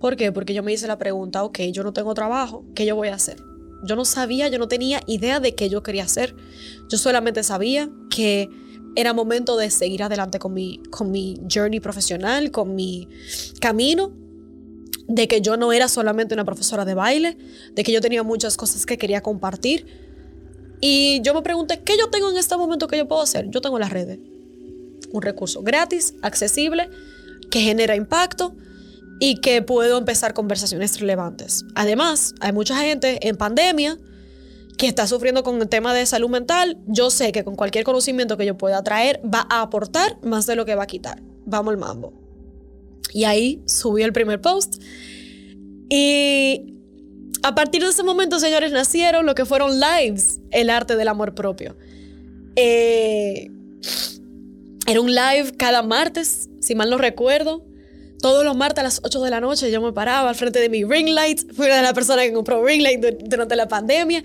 ¿Por 0.00 0.16
qué? 0.16 0.32
Porque 0.32 0.54
yo 0.54 0.62
me 0.62 0.72
hice 0.72 0.86
la 0.86 0.98
pregunta, 0.98 1.44
ok, 1.44 1.60
yo 1.72 1.82
no 1.82 1.92
tengo 1.92 2.14
trabajo, 2.14 2.64
¿qué 2.74 2.86
yo 2.86 2.96
voy 2.96 3.08
a 3.08 3.14
hacer? 3.14 3.36
Yo 3.84 3.96
no 3.96 4.04
sabía, 4.04 4.48
yo 4.48 4.58
no 4.58 4.66
tenía 4.66 5.02
idea 5.06 5.40
de 5.40 5.54
qué 5.54 5.68
yo 5.68 5.82
quería 5.82 6.04
hacer. 6.04 6.34
Yo 6.88 6.98
solamente 6.98 7.42
sabía 7.42 7.90
que 8.10 8.48
era 8.96 9.12
momento 9.12 9.56
de 9.56 9.70
seguir 9.70 10.02
adelante 10.02 10.38
con 10.38 10.52
mi, 10.52 10.82
con 10.90 11.10
mi 11.10 11.40
journey 11.52 11.80
profesional, 11.80 12.50
con 12.50 12.74
mi 12.74 13.08
camino 13.60 14.12
de 15.10 15.26
que 15.26 15.40
yo 15.40 15.56
no 15.56 15.72
era 15.72 15.88
solamente 15.88 16.34
una 16.34 16.44
profesora 16.44 16.84
de 16.84 16.94
baile, 16.94 17.36
de 17.74 17.82
que 17.82 17.90
yo 17.90 18.00
tenía 18.00 18.22
muchas 18.22 18.56
cosas 18.56 18.86
que 18.86 18.96
quería 18.96 19.20
compartir. 19.22 19.84
Y 20.80 21.20
yo 21.22 21.34
me 21.34 21.42
pregunté, 21.42 21.80
¿qué 21.80 21.98
yo 21.98 22.08
tengo 22.10 22.30
en 22.30 22.36
este 22.36 22.56
momento 22.56 22.86
que 22.86 22.96
yo 22.96 23.08
puedo 23.08 23.20
hacer? 23.20 23.50
Yo 23.50 23.60
tengo 23.60 23.78
las 23.80 23.90
redes. 23.90 24.20
Un 25.12 25.20
recurso 25.20 25.62
gratis, 25.62 26.14
accesible, 26.22 26.88
que 27.50 27.60
genera 27.60 27.96
impacto 27.96 28.54
y 29.18 29.40
que 29.40 29.62
puedo 29.62 29.98
empezar 29.98 30.32
conversaciones 30.32 31.00
relevantes. 31.00 31.64
Además, 31.74 32.32
hay 32.38 32.52
mucha 32.52 32.76
gente 32.76 33.26
en 33.26 33.36
pandemia 33.36 33.98
que 34.78 34.86
está 34.86 35.08
sufriendo 35.08 35.42
con 35.42 35.60
el 35.60 35.68
tema 35.68 35.92
de 35.92 36.06
salud 36.06 36.30
mental. 36.30 36.78
Yo 36.86 37.10
sé 37.10 37.32
que 37.32 37.42
con 37.42 37.56
cualquier 37.56 37.82
conocimiento 37.82 38.36
que 38.36 38.46
yo 38.46 38.56
pueda 38.56 38.84
traer 38.84 39.20
va 39.22 39.44
a 39.50 39.62
aportar 39.62 40.18
más 40.22 40.46
de 40.46 40.54
lo 40.54 40.64
que 40.64 40.76
va 40.76 40.84
a 40.84 40.86
quitar. 40.86 41.20
Vamos 41.46 41.72
al 41.72 41.78
mambo. 41.78 42.19
Y 43.12 43.24
ahí 43.24 43.62
subí 43.66 44.02
el 44.02 44.12
primer 44.12 44.40
post. 44.40 44.82
Y 45.88 46.74
a 47.42 47.54
partir 47.54 47.82
de 47.82 47.88
ese 47.88 48.02
momento, 48.02 48.38
señores, 48.38 48.72
nacieron 48.72 49.26
lo 49.26 49.34
que 49.34 49.44
fueron 49.44 49.80
lives, 49.80 50.40
el 50.50 50.70
arte 50.70 50.96
del 50.96 51.08
amor 51.08 51.34
propio. 51.34 51.76
Eh, 52.56 53.50
era 54.86 55.00
un 55.00 55.14
live 55.14 55.52
cada 55.56 55.82
martes, 55.82 56.48
si 56.60 56.74
mal 56.74 56.90
no 56.90 56.98
recuerdo. 56.98 57.64
Todos 58.20 58.44
los 58.44 58.54
martes 58.54 58.80
a 58.80 58.82
las 58.82 59.00
8 59.02 59.22
de 59.22 59.30
la 59.30 59.40
noche 59.40 59.70
yo 59.70 59.80
me 59.80 59.92
paraba 59.92 60.28
al 60.28 60.34
frente 60.34 60.60
de 60.60 60.68
mi 60.68 60.84
ring 60.84 61.08
light. 61.08 61.40
Fui 61.54 61.66
una 61.66 61.76
de 61.76 61.82
las 61.82 61.94
personas 61.94 62.26
que 62.26 62.32
compró 62.34 62.62
ring 62.62 62.82
light 62.82 63.00
durante 63.00 63.56
la 63.56 63.66
pandemia. 63.66 64.22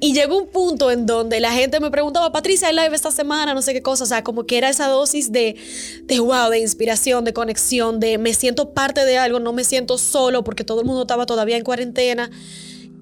Y 0.00 0.14
llegó 0.14 0.38
un 0.38 0.46
punto 0.46 0.90
en 0.90 1.04
donde 1.04 1.40
la 1.40 1.52
gente 1.52 1.78
me 1.78 1.90
preguntaba, 1.90 2.32
Patricia, 2.32 2.68
¿hay 2.68 2.74
live 2.74 2.94
esta 2.94 3.10
semana? 3.10 3.52
No 3.52 3.60
sé 3.60 3.74
qué 3.74 3.82
cosa. 3.82 4.04
O 4.04 4.06
sea, 4.06 4.24
como 4.24 4.44
que 4.46 4.56
era 4.56 4.70
esa 4.70 4.88
dosis 4.88 5.30
de, 5.30 5.56
de 6.04 6.20
wow, 6.20 6.48
de 6.48 6.60
inspiración, 6.60 7.24
de 7.24 7.34
conexión, 7.34 8.00
de 8.00 8.16
me 8.16 8.32
siento 8.32 8.70
parte 8.70 9.04
de 9.04 9.18
algo, 9.18 9.40
no 9.40 9.52
me 9.52 9.64
siento 9.64 9.98
solo 9.98 10.42
porque 10.42 10.64
todo 10.64 10.80
el 10.80 10.86
mundo 10.86 11.02
estaba 11.02 11.26
todavía 11.26 11.58
en 11.58 11.64
cuarentena. 11.64 12.30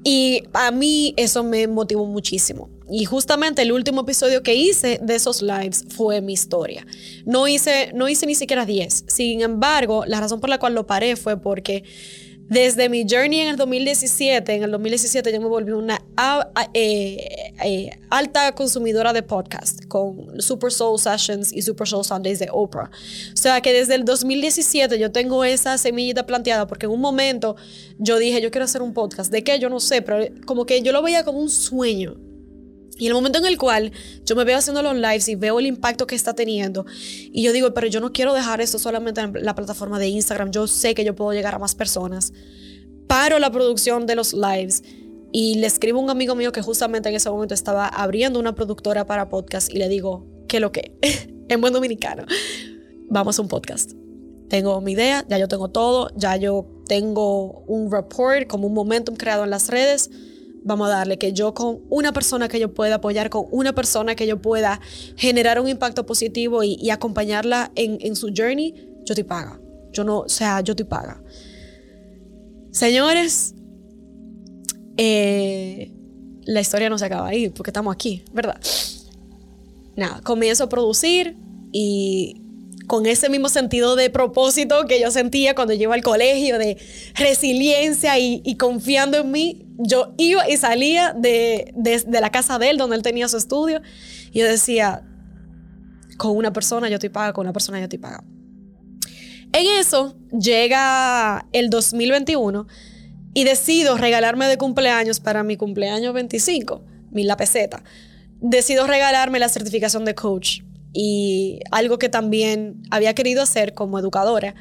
Y 0.04 0.44
a 0.52 0.70
mí 0.70 1.14
eso 1.16 1.44
me 1.44 1.66
motivó 1.68 2.06
muchísimo. 2.06 2.68
Y 2.90 3.04
justamente 3.04 3.62
el 3.62 3.72
último 3.72 4.02
episodio 4.02 4.42
que 4.42 4.54
hice 4.54 4.98
de 5.00 5.14
esos 5.14 5.42
lives 5.42 5.84
fue 5.88 6.20
mi 6.20 6.32
historia. 6.32 6.86
No 7.24 7.46
hice, 7.46 7.92
no 7.94 8.08
hice 8.08 8.26
ni 8.26 8.34
siquiera 8.34 8.66
10. 8.66 9.04
Sin 9.06 9.40
embargo, 9.42 10.04
la 10.06 10.20
razón 10.20 10.40
por 10.40 10.50
la 10.50 10.58
cual 10.58 10.74
lo 10.74 10.86
paré 10.86 11.16
fue 11.16 11.40
porque 11.40 11.84
desde 12.48 12.88
mi 12.88 13.06
journey 13.08 13.40
en 13.40 13.48
el 13.48 13.56
2017, 13.56 14.54
en 14.54 14.62
el 14.62 14.70
2017 14.70 15.32
yo 15.32 15.40
me 15.40 15.46
volví 15.46 15.72
una 15.72 16.02
eh, 16.74 17.52
eh, 17.64 17.90
alta 18.10 18.52
consumidora 18.52 19.12
de 19.12 19.22
podcast 19.22 19.86
con 19.86 20.40
Super 20.40 20.70
Soul 20.70 20.98
Sessions 20.98 21.52
y 21.52 21.62
Super 21.62 21.88
Soul 21.88 22.04
Sundays 22.04 22.38
de 22.38 22.48
Oprah. 22.52 22.90
O 23.32 23.36
sea 23.36 23.60
que 23.60 23.72
desde 23.72 23.94
el 23.94 24.04
2017 24.04 24.98
yo 24.98 25.10
tengo 25.12 25.44
esa 25.44 25.78
semillita 25.78 26.26
planteada 26.26 26.66
porque 26.66 26.86
en 26.86 26.92
un 26.92 27.00
momento 27.00 27.56
yo 27.98 28.18
dije, 28.18 28.40
yo 28.40 28.50
quiero 28.50 28.64
hacer 28.64 28.82
un 28.82 28.92
podcast. 28.92 29.30
¿De 29.30 29.42
qué? 29.42 29.58
Yo 29.58 29.70
no 29.70 29.80
sé, 29.80 30.02
pero 30.02 30.24
como 30.44 30.66
que 30.66 30.82
yo 30.82 30.92
lo 30.92 31.02
veía 31.02 31.24
como 31.24 31.38
un 31.38 31.50
sueño. 31.50 32.16
Y 33.02 33.08
el 33.08 33.14
momento 33.14 33.40
en 33.40 33.46
el 33.46 33.58
cual 33.58 33.90
yo 34.24 34.36
me 34.36 34.44
veo 34.44 34.56
haciendo 34.56 34.80
los 34.80 34.94
lives 34.94 35.26
y 35.26 35.34
veo 35.34 35.58
el 35.58 35.66
impacto 35.66 36.06
que 36.06 36.14
está 36.14 36.34
teniendo, 36.34 36.86
y 37.32 37.42
yo 37.42 37.52
digo, 37.52 37.74
pero 37.74 37.88
yo 37.88 37.98
no 37.98 38.12
quiero 38.12 38.32
dejar 38.32 38.60
esto 38.60 38.78
solamente 38.78 39.20
en 39.20 39.44
la 39.44 39.56
plataforma 39.56 39.98
de 39.98 40.06
Instagram, 40.06 40.52
yo 40.52 40.68
sé 40.68 40.94
que 40.94 41.04
yo 41.04 41.12
puedo 41.16 41.32
llegar 41.32 41.52
a 41.52 41.58
más 41.58 41.74
personas. 41.74 42.32
Paro 43.08 43.40
la 43.40 43.50
producción 43.50 44.06
de 44.06 44.14
los 44.14 44.34
lives 44.34 44.84
y 45.32 45.56
le 45.56 45.66
escribo 45.66 45.98
a 45.98 46.02
un 46.04 46.10
amigo 46.10 46.36
mío 46.36 46.52
que 46.52 46.62
justamente 46.62 47.08
en 47.08 47.16
ese 47.16 47.28
momento 47.28 47.54
estaba 47.54 47.88
abriendo 47.88 48.38
una 48.38 48.54
productora 48.54 49.04
para 49.04 49.28
podcast 49.28 49.68
y 49.74 49.78
le 49.78 49.88
digo, 49.88 50.24
¿qué 50.46 50.60
lo 50.60 50.70
que? 50.70 50.96
en 51.48 51.60
buen 51.60 51.72
dominicano, 51.72 52.24
vamos 53.10 53.36
a 53.36 53.42
un 53.42 53.48
podcast. 53.48 53.94
Tengo 54.48 54.80
mi 54.80 54.92
idea, 54.92 55.26
ya 55.28 55.38
yo 55.38 55.48
tengo 55.48 55.70
todo, 55.70 56.08
ya 56.14 56.36
yo 56.36 56.68
tengo 56.86 57.64
un 57.66 57.90
report 57.90 58.46
como 58.46 58.68
un 58.68 58.74
momentum 58.74 59.16
creado 59.16 59.42
en 59.42 59.50
las 59.50 59.70
redes 59.70 60.08
vamos 60.64 60.88
a 60.88 60.90
darle 60.90 61.18
que 61.18 61.32
yo 61.32 61.54
con 61.54 61.80
una 61.88 62.12
persona 62.12 62.48
que 62.48 62.58
yo 62.58 62.72
pueda 62.72 62.96
apoyar, 62.96 63.30
con 63.30 63.46
una 63.50 63.74
persona 63.74 64.14
que 64.14 64.26
yo 64.26 64.40
pueda 64.40 64.80
generar 65.16 65.60
un 65.60 65.68
impacto 65.68 66.06
positivo 66.06 66.62
y, 66.62 66.90
acompañarla 66.90 67.72
en, 67.74 68.16
su 68.16 68.32
journey, 68.36 68.74
yo 69.04 69.14
te 69.14 69.24
paga. 69.24 69.60
Yo 69.92 70.04
no, 70.04 70.20
o 70.20 70.28
sea, 70.28 70.60
yo 70.60 70.74
te 70.74 70.84
paga. 70.84 71.22
Señores, 72.70 73.54
eh, 74.96 75.92
la 76.44 76.60
historia 76.60 76.88
no 76.88 76.98
se 76.98 77.04
acaba 77.04 77.28
ahí 77.28 77.48
porque 77.50 77.70
estamos 77.70 77.94
aquí, 77.94 78.22
¿verdad? 78.32 78.60
Nada, 79.96 80.20
comienzo 80.22 80.64
a 80.64 80.68
producir 80.68 81.36
y 81.72 82.42
con 82.86 83.06
ese 83.06 83.28
mismo 83.28 83.48
sentido 83.48 83.96
de 83.96 84.10
propósito 84.10 84.86
que 84.86 85.00
yo 85.00 85.10
sentía 85.10 85.54
cuando 85.54 85.74
llego 85.74 85.92
al 85.92 86.02
colegio, 86.02 86.58
de 86.58 86.76
resiliencia 87.14 88.18
y, 88.18 88.54
confiando 88.56 89.18
en 89.18 89.30
mí, 89.30 89.66
yo 89.82 90.14
iba 90.16 90.48
y 90.48 90.56
salía 90.56 91.12
de, 91.12 91.72
de, 91.74 92.20
la 92.20 92.30
casa 92.30 92.58
de 92.58 92.70
él, 92.70 92.78
donde 92.78 92.96
él 92.96 93.02
tenía 93.02 93.28
su 93.28 93.36
estudio, 93.36 93.82
y 94.32 94.40
yo 94.40 94.46
decía, 94.46 95.02
con 96.16 96.36
una 96.36 96.52
persona 96.52 96.88
yo 96.88 96.94
estoy 96.94 97.08
paga, 97.08 97.32
con 97.32 97.46
una 97.46 97.52
persona 97.52 97.78
yo 97.78 97.84
estoy 97.84 97.98
paga. 97.98 98.24
En 99.52 99.66
eso 99.78 100.16
llega 100.30 101.46
el 101.52 101.68
2021 101.68 102.66
y 103.34 103.44
decido 103.44 103.96
regalarme 103.98 104.46
de 104.46 104.56
cumpleaños 104.56 105.20
para 105.20 105.42
mi 105.42 105.56
cumpleaños 105.56 106.14
25, 106.14 106.82
mi 107.10 107.24
la 107.24 107.36
peseta. 107.36 107.82
Decido 108.40 108.86
regalarme 108.86 109.38
la 109.38 109.48
certificación 109.48 110.04
de 110.04 110.14
coach 110.14 110.60
y 110.92 111.60
algo 111.70 111.98
que 111.98 112.08
también 112.08 112.82
había 112.90 113.14
querido 113.14 113.42
hacer 113.42 113.74
como 113.74 113.98
educadora, 113.98 114.54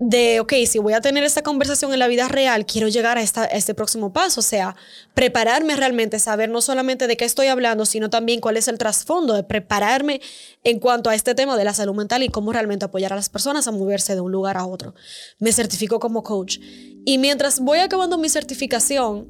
de, 0.00 0.40
ok, 0.40 0.54
si 0.66 0.78
voy 0.78 0.94
a 0.94 1.02
tener 1.02 1.24
esta 1.24 1.42
conversación 1.42 1.92
en 1.92 1.98
la 1.98 2.08
vida 2.08 2.26
real, 2.26 2.64
quiero 2.64 2.88
llegar 2.88 3.18
a, 3.18 3.22
este 3.22 3.74
próximo 3.74 4.14
paso, 4.14 4.40
o 4.40 4.42
sea, 4.42 4.74
prepararme 5.12 5.76
realmente, 5.76 6.18
saber 6.18 6.48
no 6.48 6.62
solamente 6.62 7.06
de 7.06 7.18
qué 7.18 7.26
estoy 7.26 7.48
hablando, 7.48 7.84
sino 7.84 8.08
también 8.08 8.40
cuál 8.40 8.56
es 8.56 8.66
el 8.68 8.78
trasfondo, 8.78 9.34
de 9.34 9.44
prepararme 9.44 10.22
en 10.64 10.80
cuanto 10.80 11.10
a 11.10 11.14
este 11.14 11.34
tema 11.34 11.58
de 11.58 11.64
la 11.64 11.74
salud 11.74 11.94
mental 11.94 12.22
y 12.22 12.30
cómo 12.30 12.50
realmente 12.50 12.86
apoyar 12.86 13.12
a 13.12 13.16
las 13.16 13.28
personas 13.28 13.68
a 13.68 13.72
moverse 13.72 14.14
de 14.14 14.22
un 14.22 14.32
lugar 14.32 14.56
a 14.56 14.64
otro. 14.64 14.94
Me 15.38 15.52
certifico 15.52 16.00
como 16.00 16.22
coach. 16.22 16.58
Y 17.04 17.18
mientras 17.18 17.60
voy 17.60 17.80
acabando 17.80 18.16
mi 18.16 18.30
certificación, 18.30 19.28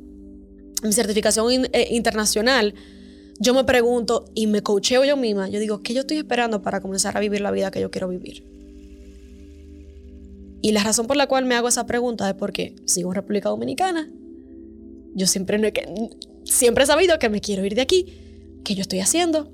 mi 0.84 0.92
certificación 0.92 1.68
eh, 1.72 1.88
internacional, 1.90 2.74
yo 3.40 3.54
me 3.54 3.64
pregunto 3.64 4.26
y 4.36 4.46
me 4.46 4.62
coacheo 4.62 5.04
yo 5.04 5.16
misma, 5.16 5.48
yo 5.48 5.58
digo, 5.58 5.82
¿qué 5.82 5.94
yo 5.94 6.02
estoy 6.02 6.18
esperando 6.18 6.62
para 6.62 6.80
comenzar 6.80 7.16
a 7.16 7.20
vivir 7.20 7.40
la 7.40 7.50
vida 7.50 7.72
que 7.72 7.80
yo 7.80 7.90
quiero 7.90 8.06
vivir? 8.06 8.49
Y 10.62 10.72
la 10.72 10.82
razón 10.82 11.06
por 11.06 11.16
la 11.16 11.26
cual 11.26 11.44
me 11.44 11.54
hago 11.54 11.68
esa 11.68 11.86
pregunta 11.86 12.28
es 12.28 12.34
porque 12.34 12.76
sigo 12.84 13.10
en 13.10 13.14
República 13.14 13.48
Dominicana. 13.48 14.10
Yo 15.14 15.26
siempre, 15.26 15.58
no 15.58 15.66
he, 15.66 15.72
siempre 16.44 16.84
he 16.84 16.86
sabido 16.86 17.18
que 17.18 17.28
me 17.28 17.40
quiero 17.40 17.64
ir 17.64 17.74
de 17.74 17.80
aquí. 17.80 18.06
¿Qué 18.64 18.74
yo 18.74 18.82
estoy 18.82 19.00
haciendo? 19.00 19.50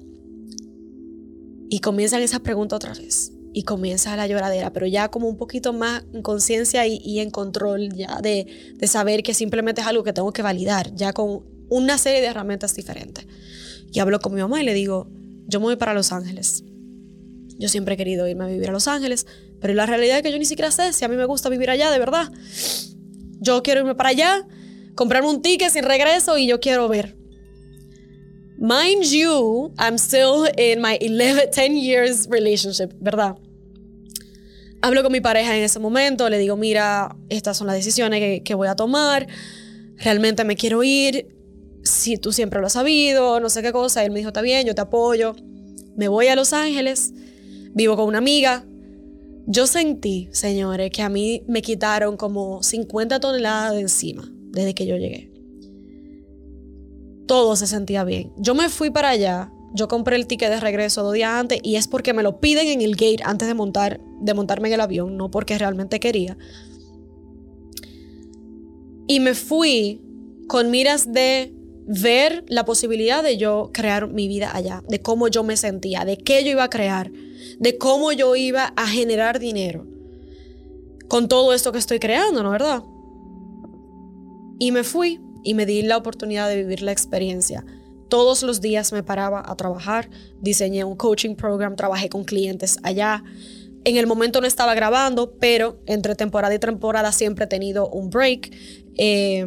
Y 1.68 1.80
comienzan 1.80 2.22
esa 2.22 2.40
pregunta 2.40 2.76
otra 2.76 2.92
vez. 2.94 3.32
Y 3.52 3.62
comienza 3.62 4.16
la 4.16 4.26
lloradera, 4.26 4.72
pero 4.72 4.86
ya 4.86 5.08
como 5.08 5.28
un 5.28 5.36
poquito 5.36 5.72
más 5.72 6.04
en 6.12 6.22
conciencia 6.22 6.86
y, 6.86 6.98
y, 6.98 7.20
en 7.20 7.30
control 7.30 7.88
ya 7.94 8.20
de, 8.20 8.74
de 8.76 8.86
saber 8.86 9.22
que 9.22 9.32
simplemente 9.32 9.80
es 9.80 9.86
algo 9.86 10.04
que 10.04 10.12
tengo 10.12 10.30
que 10.32 10.42
validar, 10.42 10.94
ya 10.94 11.14
con 11.14 11.42
una 11.70 11.96
serie 11.96 12.20
de 12.20 12.26
herramientas 12.26 12.74
diferentes. 12.74 13.26
Y 13.90 14.00
hablo 14.00 14.20
con 14.20 14.34
mi 14.34 14.42
mamá 14.42 14.60
y 14.60 14.66
le 14.66 14.74
digo, 14.74 15.08
yo 15.46 15.60
me 15.60 15.66
voy 15.66 15.76
para 15.76 15.94
Los 15.94 16.12
Ángeles. 16.12 16.64
Yo 17.58 17.68
siempre 17.68 17.94
he 17.94 17.96
querido 17.96 18.28
irme 18.28 18.44
a 18.44 18.48
vivir 18.48 18.68
a 18.68 18.72
Los 18.72 18.88
Ángeles, 18.88 19.26
pero 19.60 19.74
la 19.74 19.86
realidad 19.86 20.18
es 20.18 20.22
que 20.22 20.32
yo 20.32 20.38
ni 20.38 20.44
siquiera 20.44 20.70
sé 20.70 20.92
si 20.92 21.04
a 21.04 21.08
mí 21.08 21.16
me 21.16 21.24
gusta 21.24 21.48
vivir 21.48 21.70
allá, 21.70 21.90
de 21.90 21.98
verdad. 21.98 22.30
Yo 23.40 23.62
quiero 23.62 23.80
irme 23.80 23.94
para 23.94 24.10
allá, 24.10 24.46
comprarme 24.94 25.28
un 25.28 25.42
ticket 25.42 25.70
sin 25.70 25.84
regreso 25.84 26.38
y 26.38 26.46
yo 26.46 26.60
quiero 26.60 26.88
ver. 26.88 27.16
Mind 28.58 29.04
you, 29.04 29.74
I'm 29.78 29.96
still 29.96 30.46
in 30.56 30.80
my 30.80 30.98
11, 31.00 31.50
10 31.52 31.76
years 31.76 32.26
relationship, 32.30 32.90
¿verdad? 33.00 33.36
Hablo 34.80 35.02
con 35.02 35.12
mi 35.12 35.20
pareja 35.20 35.56
en 35.56 35.62
ese 35.62 35.78
momento, 35.78 36.28
le 36.28 36.38
digo, 36.38 36.56
mira, 36.56 37.16
estas 37.28 37.56
son 37.56 37.66
las 37.66 37.76
decisiones 37.76 38.42
que, 38.42 38.54
voy 38.54 38.68
a 38.68 38.76
tomar, 38.76 39.26
realmente 39.96 40.44
me 40.44 40.56
quiero 40.56 40.82
ir, 40.82 41.36
si 41.86 42.16
tú 42.16 42.32
siempre 42.32 42.60
lo 42.60 42.66
has 42.66 42.74
sabido, 42.74 43.40
no 43.40 43.48
sé 43.48 43.62
qué 43.62 43.72
cosa. 43.72 44.04
Él 44.04 44.10
me 44.10 44.18
dijo, 44.18 44.28
está 44.28 44.42
bien, 44.42 44.66
yo 44.66 44.74
te 44.74 44.80
apoyo. 44.80 45.34
Me 45.96 46.08
voy 46.08 46.28
a 46.28 46.36
Los 46.36 46.52
Ángeles, 46.52 47.12
vivo 47.74 47.96
con 47.96 48.06
una 48.06 48.18
amiga. 48.18 48.64
Yo 49.46 49.68
sentí, 49.68 50.28
señores, 50.32 50.90
que 50.90 51.02
a 51.02 51.08
mí 51.08 51.44
me 51.46 51.62
quitaron 51.62 52.16
como 52.16 52.64
50 52.64 53.20
toneladas 53.20 53.74
de 53.74 53.80
encima 53.80 54.28
desde 54.50 54.74
que 54.74 54.86
yo 54.86 54.96
llegué. 54.96 55.30
Todo 57.28 57.54
se 57.54 57.68
sentía 57.68 58.02
bien. 58.02 58.32
Yo 58.36 58.56
me 58.56 58.68
fui 58.68 58.90
para 58.90 59.10
allá, 59.10 59.52
yo 59.72 59.86
compré 59.86 60.16
el 60.16 60.26
ticket 60.26 60.50
de 60.50 60.58
regreso 60.58 61.04
dos 61.04 61.14
días 61.14 61.30
antes 61.30 61.60
y 61.62 61.76
es 61.76 61.86
porque 61.86 62.12
me 62.12 62.24
lo 62.24 62.40
piden 62.40 62.68
en 62.68 62.80
el 62.80 62.96
gate 62.96 63.22
antes 63.24 63.46
de, 63.46 63.54
montar, 63.54 64.00
de 64.20 64.34
montarme 64.34 64.66
en 64.68 64.74
el 64.74 64.80
avión, 64.80 65.16
no 65.16 65.30
porque 65.30 65.56
realmente 65.58 66.00
quería. 66.00 66.36
Y 69.06 69.20
me 69.20 69.34
fui 69.34 70.00
con 70.48 70.72
miras 70.72 71.12
de 71.12 71.54
ver 71.86 72.44
la 72.48 72.64
posibilidad 72.64 73.22
de 73.22 73.36
yo 73.36 73.70
crear 73.72 74.08
mi 74.08 74.26
vida 74.26 74.50
allá, 74.52 74.82
de 74.88 75.00
cómo 75.00 75.28
yo 75.28 75.44
me 75.44 75.56
sentía, 75.56 76.04
de 76.04 76.16
qué 76.16 76.42
yo 76.42 76.50
iba 76.50 76.64
a 76.64 76.70
crear, 76.70 77.12
de 77.58 77.78
cómo 77.78 78.12
yo 78.12 78.36
iba 78.36 78.72
a 78.76 78.86
generar 78.86 79.38
dinero 79.38 79.86
con 81.08 81.28
todo 81.28 81.52
esto 81.52 81.72
que 81.72 81.78
estoy 81.78 81.98
creando, 81.98 82.42
¿no 82.42 82.50
verdad? 82.50 82.82
Y 84.58 84.72
me 84.72 84.84
fui 84.84 85.20
y 85.42 85.54
me 85.54 85.66
di 85.66 85.82
la 85.82 85.96
oportunidad 85.96 86.48
de 86.48 86.56
vivir 86.56 86.82
la 86.82 86.92
experiencia. 86.92 87.64
Todos 88.08 88.42
los 88.42 88.60
días 88.60 88.92
me 88.92 89.02
paraba 89.02 89.42
a 89.44 89.56
trabajar, 89.56 90.08
diseñé 90.40 90.84
un 90.84 90.96
coaching 90.96 91.34
program, 91.34 91.76
trabajé 91.76 92.08
con 92.08 92.24
clientes 92.24 92.78
allá. 92.82 93.22
En 93.84 93.96
el 93.96 94.06
momento 94.06 94.40
no 94.40 94.46
estaba 94.46 94.74
grabando, 94.74 95.34
pero 95.38 95.80
entre 95.86 96.14
temporada 96.14 96.54
y 96.54 96.58
temporada 96.58 97.12
siempre 97.12 97.44
he 97.44 97.48
tenido 97.48 97.88
un 97.88 98.10
break. 98.10 98.50
Eh, 98.96 99.46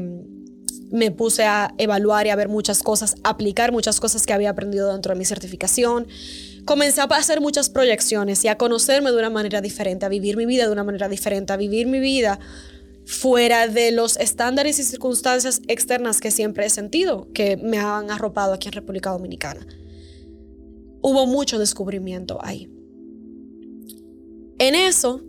me 0.92 1.12
puse 1.12 1.44
a 1.44 1.74
evaluar 1.78 2.26
y 2.28 2.30
a 2.30 2.36
ver 2.36 2.50
muchas 2.50 2.82
cosas, 2.82 3.16
aplicar 3.24 3.72
muchas 3.72 4.00
cosas 4.00 4.26
que 4.26 4.34
había 4.34 4.50
aprendido 4.50 4.92
dentro 4.92 5.14
de 5.14 5.20
mi 5.20 5.26
certificación. 5.26 6.08
Comencé 6.70 7.02
a 7.02 7.06
hacer 7.06 7.42
muchas 7.42 7.68
proyecciones 7.68 8.46
y 8.46 8.48
a 8.48 8.56
conocerme 8.56 9.10
de 9.10 9.18
una 9.18 9.32
manera 9.32 9.60
diferente, 9.60 10.06
a 10.06 10.10
vivir 10.10 10.38
mi 10.38 10.46
vida 10.46 10.68
de 10.68 10.72
una 10.72 10.84
manera 10.84 11.10
diferente, 11.10 11.52
a 11.52 11.58
vivir 11.58 11.88
mi 11.88 12.00
vida 12.00 12.40
fuera 13.08 13.68
de 13.68 13.92
los 13.92 14.18
estándares 14.18 14.78
y 14.78 14.84
circunstancias 14.84 15.64
externas 15.68 16.22
que 16.22 16.30
siempre 16.30 16.68
he 16.68 16.70
sentido 16.70 17.28
que 17.34 17.58
me 17.58 17.80
han 17.80 18.12
arropado 18.12 18.54
aquí 18.54 18.68
en 18.68 18.74
República 18.74 19.10
Dominicana. 19.10 19.66
Hubo 21.02 21.26
mucho 21.26 21.58
descubrimiento 21.58 22.38
ahí. 22.40 22.72
En 24.60 24.76
eso, 24.76 25.24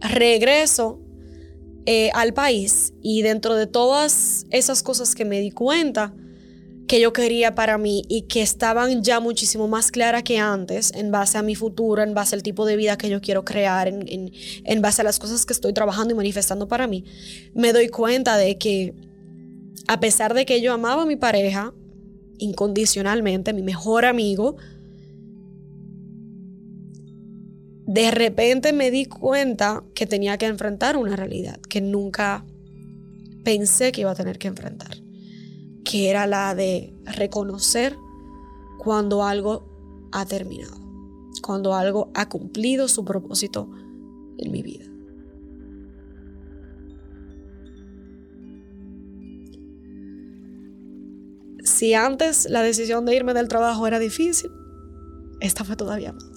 regreso 0.00 1.02
eh, 1.84 2.08
al 2.14 2.32
país 2.32 2.94
y 3.02 3.20
dentro 3.20 3.56
de 3.56 3.66
todas 3.66 4.46
esas 4.48 4.82
cosas 4.82 5.14
que 5.14 5.26
me 5.26 5.38
di 5.38 5.50
cuenta 5.50 6.14
que 6.86 7.00
yo 7.00 7.12
quería 7.12 7.54
para 7.54 7.78
mí 7.78 8.04
y 8.08 8.22
que 8.22 8.42
estaban 8.42 9.02
ya 9.02 9.20
muchísimo 9.20 9.68
más 9.68 9.90
claras 9.90 10.22
que 10.22 10.38
antes 10.38 10.92
en 10.94 11.10
base 11.10 11.38
a 11.38 11.42
mi 11.42 11.54
futuro, 11.54 12.02
en 12.02 12.14
base 12.14 12.36
al 12.36 12.42
tipo 12.42 12.64
de 12.64 12.76
vida 12.76 12.96
que 12.96 13.08
yo 13.08 13.20
quiero 13.20 13.44
crear, 13.44 13.88
en, 13.88 14.32
en 14.64 14.82
base 14.82 15.02
a 15.02 15.04
las 15.04 15.18
cosas 15.18 15.46
que 15.46 15.52
estoy 15.52 15.72
trabajando 15.72 16.14
y 16.14 16.16
manifestando 16.16 16.68
para 16.68 16.86
mí, 16.86 17.04
me 17.54 17.72
doy 17.72 17.88
cuenta 17.88 18.36
de 18.36 18.56
que 18.58 18.94
a 19.88 20.00
pesar 20.00 20.34
de 20.34 20.46
que 20.46 20.60
yo 20.60 20.72
amaba 20.72 21.02
a 21.02 21.06
mi 21.06 21.16
pareja 21.16 21.72
incondicionalmente, 22.38 23.52
mi 23.52 23.62
mejor 23.62 24.04
amigo, 24.04 24.56
de 27.86 28.10
repente 28.10 28.72
me 28.72 28.90
di 28.90 29.06
cuenta 29.06 29.84
que 29.94 30.06
tenía 30.06 30.38
que 30.38 30.46
enfrentar 30.46 30.96
una 30.96 31.14
realidad 31.16 31.60
que 31.68 31.80
nunca 31.80 32.44
pensé 33.44 33.92
que 33.92 34.00
iba 34.00 34.10
a 34.10 34.14
tener 34.16 34.38
que 34.38 34.48
enfrentar, 34.48 34.98
que 35.88 36.10
era 36.10 36.26
la 36.26 36.54
de 36.54 36.92
reconocer 37.04 37.96
cuando 38.76 39.22
algo 39.22 40.08
ha 40.10 40.26
terminado, 40.26 40.76
cuando 41.42 41.74
algo 41.74 42.10
ha 42.14 42.28
cumplido 42.28 42.88
su 42.88 43.04
propósito 43.04 43.70
en 44.38 44.50
mi 44.50 44.62
vida. 44.62 44.84
Si 51.62 51.94
antes 51.94 52.48
la 52.50 52.62
decisión 52.62 53.04
de 53.06 53.14
irme 53.14 53.32
del 53.32 53.48
trabajo 53.48 53.86
era 53.86 53.98
difícil, 54.00 54.50
esta 55.40 55.62
fue 55.62 55.76
todavía 55.76 56.12
más. 56.12 56.35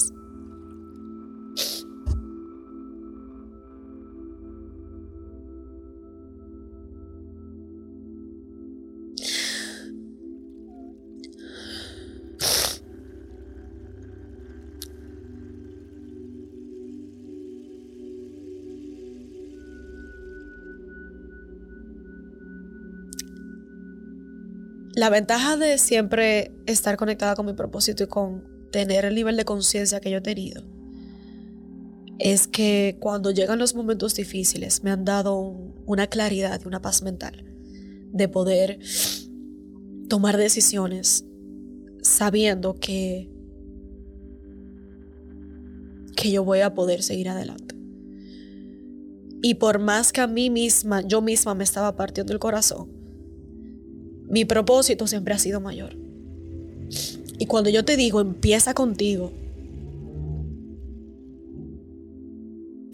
La 25.00 25.10
ventaja 25.10 25.56
de 25.56 25.78
siempre 25.78 26.52
estar 26.66 26.98
conectada 26.98 27.34
con 27.34 27.46
mi 27.46 27.54
propósito 27.54 28.04
y 28.04 28.08
con 28.08 28.44
tener 28.70 29.06
el 29.06 29.16
nivel 29.16 29.38
de 29.38 29.46
conciencia 29.46 30.02
que 30.02 30.12
yo 30.12 30.18
he 30.18 30.22
tenido 30.22 30.62
es 32.18 32.48
que 32.48 32.98
cuando 33.00 33.32
llegan 33.32 33.60
los 33.60 33.76
momentos 33.76 34.14
difíciles 34.16 34.84
me 34.84 34.92
han 34.92 35.06
dado 35.06 35.38
una 35.86 36.08
claridad 36.08 36.60
y 36.62 36.68
una 36.68 36.82
paz 36.82 37.02
mental 37.02 37.46
de 38.12 38.28
poder 38.28 38.80
tomar 40.10 40.36
decisiones 40.36 41.24
sabiendo 42.02 42.76
que 42.76 43.32
que 46.18 46.30
yo 46.30 46.44
voy 46.44 46.60
a 46.60 46.74
poder 46.74 47.04
seguir 47.04 47.30
adelante. 47.30 47.74
Y 49.42 49.54
por 49.54 49.80
más 49.80 50.12
que 50.12 50.20
a 50.20 50.28
mí 50.28 50.50
misma, 50.50 51.00
yo 51.08 51.22
misma 51.22 51.56
me 51.56 51.64
estaba 51.64 51.96
partiendo 51.96 52.34
el 52.34 52.40
corazón, 52.40 52.99
mi 54.30 54.46
propósito 54.46 55.08
siempre 55.08 55.34
ha 55.34 55.40
sido 55.40 55.60
mayor. 55.60 55.96
Y 57.38 57.46
cuando 57.46 57.70
yo 57.70 57.86
te 57.86 57.98
digo, 57.98 58.22
empieza 58.22 58.74
contigo, 58.74 59.32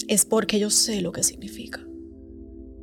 es 0.08 0.26
porque 0.26 0.60
yo 0.60 0.70
sé 0.70 1.02
lo 1.02 1.12
que 1.12 1.24
significa. 1.24 1.86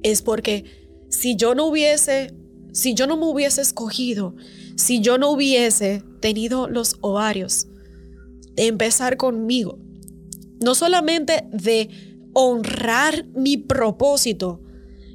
Es 0.03 0.23
porque 0.23 0.65
si 1.09 1.37
yo 1.37 1.55
no 1.55 1.67
hubiese, 1.67 2.35
si 2.73 2.95
yo 2.95 3.07
no 3.07 3.17
me 3.17 3.27
hubiese 3.27 3.63
escogido, 3.63 4.35
si 4.77 5.01
yo 5.01 5.19
no 5.19 5.31
hubiese 5.31 6.03
tenido 6.21 6.69
los 6.69 6.97
ovarios 7.01 7.69
de 8.55 8.67
empezar 8.67 9.17
conmigo, 9.17 9.79
no 10.61 10.75
solamente 10.75 11.45
de 11.53 11.89
honrar 12.33 13.25
mi 13.35 13.57
propósito 13.57 14.61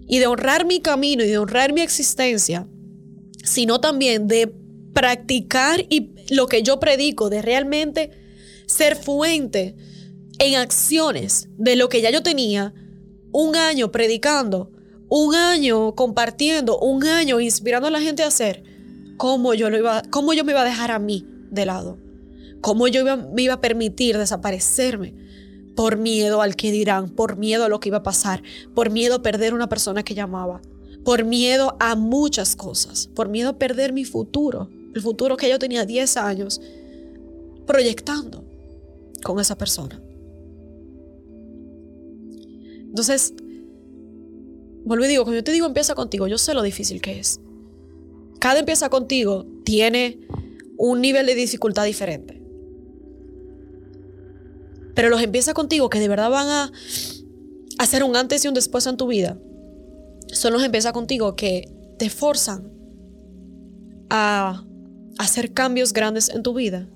y 0.07 0.19
de 0.19 0.27
honrar 0.27 0.65
mi 0.65 0.79
camino 0.79 1.23
y 1.23 1.27
de 1.27 1.37
honrar 1.37 1.73
mi 1.73 1.81
existencia, 1.81 2.67
sino 3.47 3.79
también 3.79 4.27
de 4.27 4.53
practicar 4.93 5.85
y 5.89 6.11
lo 6.29 6.47
que 6.47 6.63
yo 6.63 6.79
predico, 6.79 7.29
de 7.29 7.41
realmente 7.41 8.11
ser 8.65 8.95
fuente 8.95 9.75
en 10.39 10.55
acciones 10.55 11.47
de 11.57 11.75
lo 11.75 11.87
que 11.87 12.01
ya 12.01 12.09
yo 12.09 12.21
tenía 12.21 12.73
un 13.31 13.55
año 13.55 13.91
predicando, 13.91 14.71
un 15.07 15.33
año 15.33 15.95
compartiendo, 15.95 16.77
un 16.79 17.05
año 17.05 17.39
inspirando 17.39 17.87
a 17.87 17.91
la 17.91 18.01
gente 18.01 18.23
a 18.23 18.27
hacer, 18.27 18.63
¿cómo 19.15 19.53
yo, 19.53 19.69
lo 19.69 19.79
cómo 20.11 20.33
yo 20.33 20.43
me 20.43 20.51
iba 20.51 20.61
a 20.61 20.65
dejar 20.65 20.91
a 20.91 20.99
mí 20.99 21.25
de 21.49 21.65
lado? 21.65 21.97
¿Cómo 22.59 22.89
yo 22.89 23.05
me 23.05 23.41
iba 23.41 23.53
a 23.53 23.61
permitir 23.61 24.17
desaparecerme? 24.17 25.13
Por 25.75 25.97
miedo 25.97 26.41
al 26.41 26.55
que 26.55 26.71
dirán, 26.71 27.11
por 27.11 27.37
miedo 27.37 27.63
a 27.63 27.69
lo 27.69 27.79
que 27.79 27.89
iba 27.89 27.99
a 27.99 28.03
pasar, 28.03 28.43
por 28.73 28.89
miedo 28.89 29.15
a 29.15 29.21
perder 29.21 29.53
una 29.53 29.69
persona 29.69 30.03
que 30.03 30.15
llamaba, 30.15 30.61
por 31.07 31.23
miedo 31.23 31.77
a 31.79 31.95
muchas 31.95 32.57
cosas, 32.57 33.07
por 33.07 33.29
miedo 33.29 33.51
a 33.51 33.57
perder 33.57 33.93
mi 33.93 34.03
futuro, 34.03 34.69
el 34.93 35.01
futuro 35.01 35.37
que 35.37 35.49
yo 35.49 35.57
tenía 35.57 35.85
10 35.85 36.17
años 36.17 36.59
proyectando 37.65 38.43
con 39.23 39.39
esa 39.39 39.57
persona. 39.57 40.01
Entonces, 42.89 43.33
vuelvo 44.83 45.05
y 45.05 45.07
digo, 45.07 45.23
cuando 45.23 45.39
yo 45.39 45.45
te 45.45 45.53
digo 45.53 45.65
empieza 45.65 45.95
contigo, 45.95 46.27
yo 46.27 46.37
sé 46.37 46.53
lo 46.53 46.61
difícil 46.61 47.01
que 47.01 47.19
es. 47.19 47.39
Cada 48.39 48.59
empieza 48.59 48.89
contigo 48.89 49.45
tiene 49.63 50.19
un 50.77 50.99
nivel 50.99 51.25
de 51.25 51.35
dificultad 51.35 51.85
diferente. 51.85 52.43
Pero 54.93 55.07
los 55.07 55.21
empieza 55.21 55.53
contigo 55.53 55.89
que 55.89 56.01
de 56.01 56.09
verdad 56.09 56.31
van 56.31 56.49
a 56.49 56.71
hacer 57.79 58.03
un 58.03 58.17
antes 58.17 58.43
y 58.43 58.49
un 58.49 58.53
después 58.53 58.85
en 58.87 58.97
tu 58.97 59.07
vida, 59.07 59.39
son 60.31 60.53
los 60.53 60.63
empieza 60.63 60.93
contigo 60.93 61.35
que 61.35 61.69
te 61.97 62.09
forzan 62.09 62.71
a 64.09 64.63
hacer 65.17 65.53
cambios 65.53 65.93
grandes 65.93 66.29
en 66.29 66.43
tu 66.43 66.53
vida. 66.53 66.87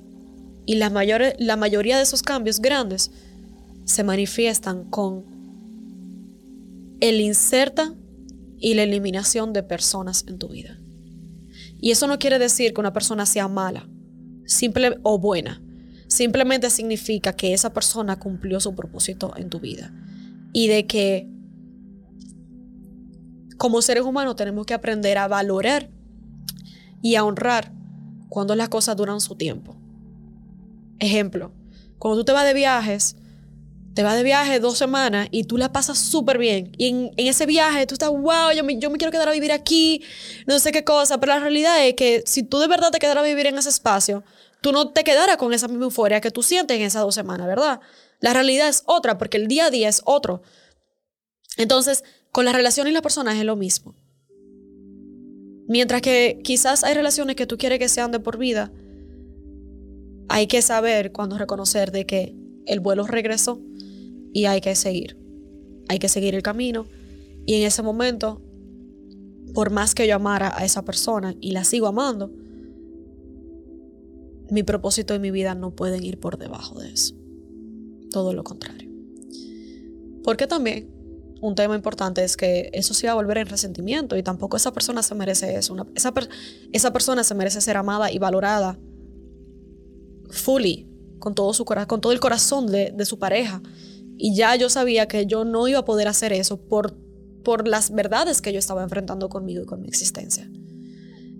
Y 0.65 0.75
la, 0.75 0.89
mayor, 0.89 1.21
la 1.39 1.57
mayoría 1.57 1.97
de 1.97 2.03
esos 2.03 2.21
cambios 2.21 2.59
grandes 2.59 3.11
se 3.85 4.03
manifiestan 4.03 4.85
con 4.85 5.25
el 6.99 7.19
inserta 7.19 7.93
y 8.59 8.75
la 8.75 8.83
eliminación 8.83 9.53
de 9.53 9.63
personas 9.63 10.23
en 10.27 10.37
tu 10.37 10.49
vida. 10.49 10.77
Y 11.79 11.89
eso 11.91 12.05
no 12.05 12.19
quiere 12.19 12.37
decir 12.37 12.73
que 12.73 12.79
una 12.79 12.93
persona 12.93 13.25
sea 13.25 13.47
mala 13.47 13.87
simple 14.51 14.99
o 15.03 15.17
buena. 15.17 15.61
Simplemente 16.07 16.69
significa 16.69 17.33
que 17.33 17.53
esa 17.53 17.73
persona 17.73 18.19
cumplió 18.19 18.59
su 18.59 18.75
propósito 18.75 19.33
en 19.37 19.49
tu 19.49 19.59
vida. 19.59 19.93
Y 20.53 20.67
de 20.67 20.85
que 20.85 21.27
como 23.61 23.83
seres 23.83 24.03
humanos 24.03 24.35
tenemos 24.35 24.65
que 24.65 24.73
aprender 24.73 25.19
a 25.19 25.27
valorar 25.27 25.87
y 27.03 27.13
a 27.13 27.23
honrar 27.23 27.71
cuando 28.27 28.55
las 28.55 28.69
cosas 28.69 28.97
duran 28.97 29.21
su 29.21 29.35
tiempo. 29.35 29.75
Ejemplo, 30.97 31.53
cuando 31.99 32.21
tú 32.21 32.25
te 32.25 32.31
vas 32.31 32.43
de 32.43 32.55
viajes, 32.55 33.17
te 33.93 34.01
vas 34.01 34.15
de 34.15 34.23
viaje 34.23 34.59
dos 34.59 34.79
semanas 34.79 35.27
y 35.29 35.43
tú 35.43 35.59
la 35.59 35.71
pasas 35.71 35.99
súper 35.99 36.39
bien. 36.39 36.71
Y 36.79 36.87
en, 36.87 37.11
ese 37.17 37.45
viaje 37.45 37.85
tú 37.85 37.93
estás, 37.93 38.09
wow, 38.09 38.49
yo 38.55 38.63
me, 38.63 38.79
yo 38.79 38.89
me 38.89 38.97
quiero 38.97 39.11
quedar 39.11 39.29
a 39.29 39.31
vivir 39.31 39.51
aquí, 39.51 40.01
no 40.47 40.57
sé 40.57 40.71
qué 40.71 40.83
cosa. 40.83 41.19
Pero 41.19 41.33
la 41.33 41.39
realidad 41.39 41.85
es 41.85 41.93
que 41.93 42.23
si 42.25 42.41
tú 42.41 42.57
de 42.57 42.67
verdad 42.67 42.89
te 42.89 42.97
quedaras 42.97 43.23
a 43.23 43.27
vivir 43.27 43.45
en 43.45 43.59
ese 43.59 43.69
espacio, 43.69 44.23
tú 44.61 44.71
no 44.71 44.91
te 44.91 45.03
quedaras 45.03 45.37
con 45.37 45.53
esa 45.53 45.67
misma 45.67 45.83
euforia 45.83 46.19
que 46.19 46.31
tú 46.31 46.41
sientes 46.41 46.77
en 46.77 46.81
esas 46.81 47.03
dos 47.03 47.13
semanas, 47.13 47.45
¿verdad? 47.45 47.79
La 48.21 48.33
realidad 48.33 48.69
es 48.69 48.81
otra, 48.87 49.19
porque 49.19 49.37
el 49.37 49.47
día 49.47 49.65
a 49.65 49.69
día 49.69 49.87
es 49.87 50.01
otro. 50.03 50.41
Entonces, 51.57 52.03
con 52.31 52.45
las 52.45 52.55
relaciones 52.55 52.91
y 52.91 52.93
las 52.93 53.01
personas 53.01 53.37
es 53.37 53.45
lo 53.45 53.55
mismo. 53.55 53.95
Mientras 55.67 56.01
que 56.01 56.39
quizás 56.43 56.83
hay 56.83 56.93
relaciones 56.93 57.35
que 57.35 57.47
tú 57.47 57.57
quieres 57.57 57.79
que 57.79 57.89
sean 57.89 58.11
de 58.11 58.19
por 58.19 58.37
vida, 58.37 58.71
hay 60.27 60.47
que 60.47 60.61
saber 60.61 61.11
cuando 61.11 61.37
reconocer 61.37 61.91
de 61.91 62.05
que 62.05 62.35
el 62.65 62.79
vuelo 62.79 63.05
regresó 63.05 63.61
y 64.33 64.45
hay 64.45 64.61
que 64.61 64.75
seguir. 64.75 65.17
Hay 65.89 65.99
que 65.99 66.09
seguir 66.09 66.35
el 66.35 66.41
camino. 66.41 66.85
Y 67.45 67.55
en 67.55 67.63
ese 67.63 67.81
momento, 67.81 68.41
por 69.53 69.71
más 69.71 69.93
que 69.93 70.07
yo 70.07 70.15
amara 70.15 70.53
a 70.55 70.63
esa 70.63 70.83
persona 70.85 71.35
y 71.41 71.51
la 71.51 71.63
sigo 71.63 71.87
amando, 71.87 72.31
mi 74.49 74.63
propósito 74.63 75.15
y 75.15 75.19
mi 75.19 75.31
vida 75.31 75.55
no 75.55 75.75
pueden 75.75 76.03
ir 76.03 76.19
por 76.19 76.37
debajo 76.37 76.79
de 76.79 76.91
eso. 76.91 77.15
Todo 78.11 78.33
lo 78.33 78.43
contrario. 78.43 78.89
Porque 80.23 80.47
también 80.47 81.00
un 81.41 81.55
tema 81.55 81.75
importante 81.75 82.23
es 82.23 82.37
que 82.37 82.69
eso 82.71 82.93
se 82.93 83.07
va 83.07 83.13
a 83.13 83.15
volver 83.15 83.39
en 83.39 83.47
resentimiento 83.47 84.15
y 84.15 84.23
tampoco 84.23 84.57
esa 84.57 84.71
persona 84.71 85.01
se 85.01 85.15
merece 85.15 85.55
eso. 85.55 85.75
esa, 85.95 86.13
esa 86.71 86.93
persona 86.93 87.23
se 87.23 87.35
merece 87.35 87.61
ser 87.61 87.77
amada 87.77 88.11
y 88.11 88.19
valorada 88.19 88.77
fully, 90.29 90.87
con 91.19 91.35
todo, 91.35 91.53
su, 91.53 91.65
con 91.65 91.99
todo 91.99 92.13
el 92.13 92.19
corazón 92.19 92.67
de, 92.67 92.91
de 92.95 93.05
su 93.05 93.17
pareja. 93.17 93.61
Y 94.17 94.35
ya 94.35 94.55
yo 94.55 94.69
sabía 94.69 95.07
que 95.07 95.25
yo 95.25 95.43
no 95.43 95.67
iba 95.67 95.79
a 95.79 95.85
poder 95.85 96.07
hacer 96.07 96.31
eso 96.31 96.57
por, 96.57 96.95
por 97.43 97.67
las 97.67 97.91
verdades 97.91 98.39
que 98.39 98.53
yo 98.53 98.59
estaba 98.59 98.83
enfrentando 98.83 99.27
conmigo 99.27 99.63
y 99.63 99.65
con 99.65 99.81
mi 99.81 99.87
existencia. 99.87 100.49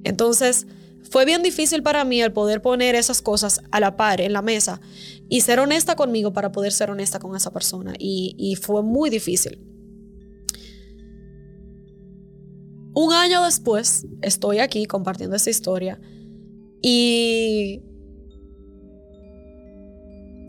Entonces, 0.04 0.66
fue 1.12 1.26
bien 1.26 1.44
difícil 1.44 1.84
para 1.84 2.04
mí 2.06 2.22
el 2.22 2.34
poder 2.34 2.64
poner 2.64 2.96
esas 2.96 3.22
cosas 3.22 3.62
a 3.70 3.80
la 3.80 3.98
par 3.98 4.20
en 4.20 4.34
la 4.34 4.42
mesa 4.42 4.82
y 5.30 5.42
ser 5.42 5.60
honesta 5.60 5.96
conmigo 5.96 6.34
para 6.34 6.52
poder 6.52 6.72
ser 6.72 6.90
honesta 6.90 7.20
con 7.20 7.36
esa 7.36 7.52
persona. 7.52 7.94
Y, 8.00 8.36
y 8.40 8.56
fue 8.56 8.82
muy 8.82 9.12
difícil. 9.12 9.71
Un 12.94 13.14
año 13.14 13.44
después, 13.44 14.06
estoy 14.22 14.60
aquí 14.60 14.86
compartiendo 14.86 15.36
esta 15.36 15.50
historia 15.50 16.00
y... 16.82 17.82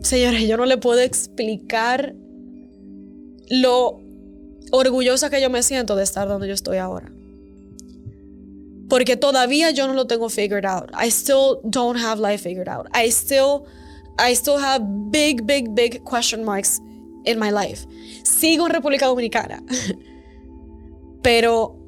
Señores, 0.01 0.47
yo 0.47 0.57
no 0.57 0.65
le 0.65 0.77
puedo 0.77 0.99
explicar 0.99 2.13
lo 3.49 4.01
orgullosa 4.71 5.29
que 5.29 5.41
yo 5.41 5.49
me 5.49 5.63
siento 5.63 5.95
de 5.95 6.03
estar 6.03 6.27
donde 6.27 6.47
yo 6.47 6.53
estoy 6.53 6.77
ahora. 6.77 7.11
Porque 8.89 9.15
todavía 9.15 9.71
yo 9.71 9.87
no 9.87 9.93
lo 9.93 10.07
tengo 10.07 10.29
figured 10.29 10.65
out. 10.65 10.91
I 10.93 11.09
still 11.09 11.59
don't 11.63 11.97
have 11.97 12.19
life 12.19 12.43
figured 12.43 12.67
out. 12.67 12.87
I 12.93 13.09
still 13.09 13.63
I 14.19 14.35
still 14.35 14.57
have 14.57 14.83
big 15.09 15.45
big 15.45 15.73
big 15.73 16.03
question 16.03 16.43
marks 16.43 16.81
in 17.25 17.39
my 17.39 17.49
life. 17.49 17.87
Sigo 18.23 18.65
en 18.65 18.73
República 18.73 19.05
Dominicana. 19.05 19.63
Pero 21.23 21.82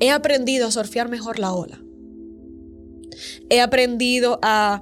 he 0.00 0.10
aprendido 0.10 0.66
a 0.66 0.70
surfear 0.72 1.08
mejor 1.08 1.38
la 1.38 1.52
ola. 1.52 1.80
He 3.50 3.60
aprendido 3.60 4.38
a 4.42 4.80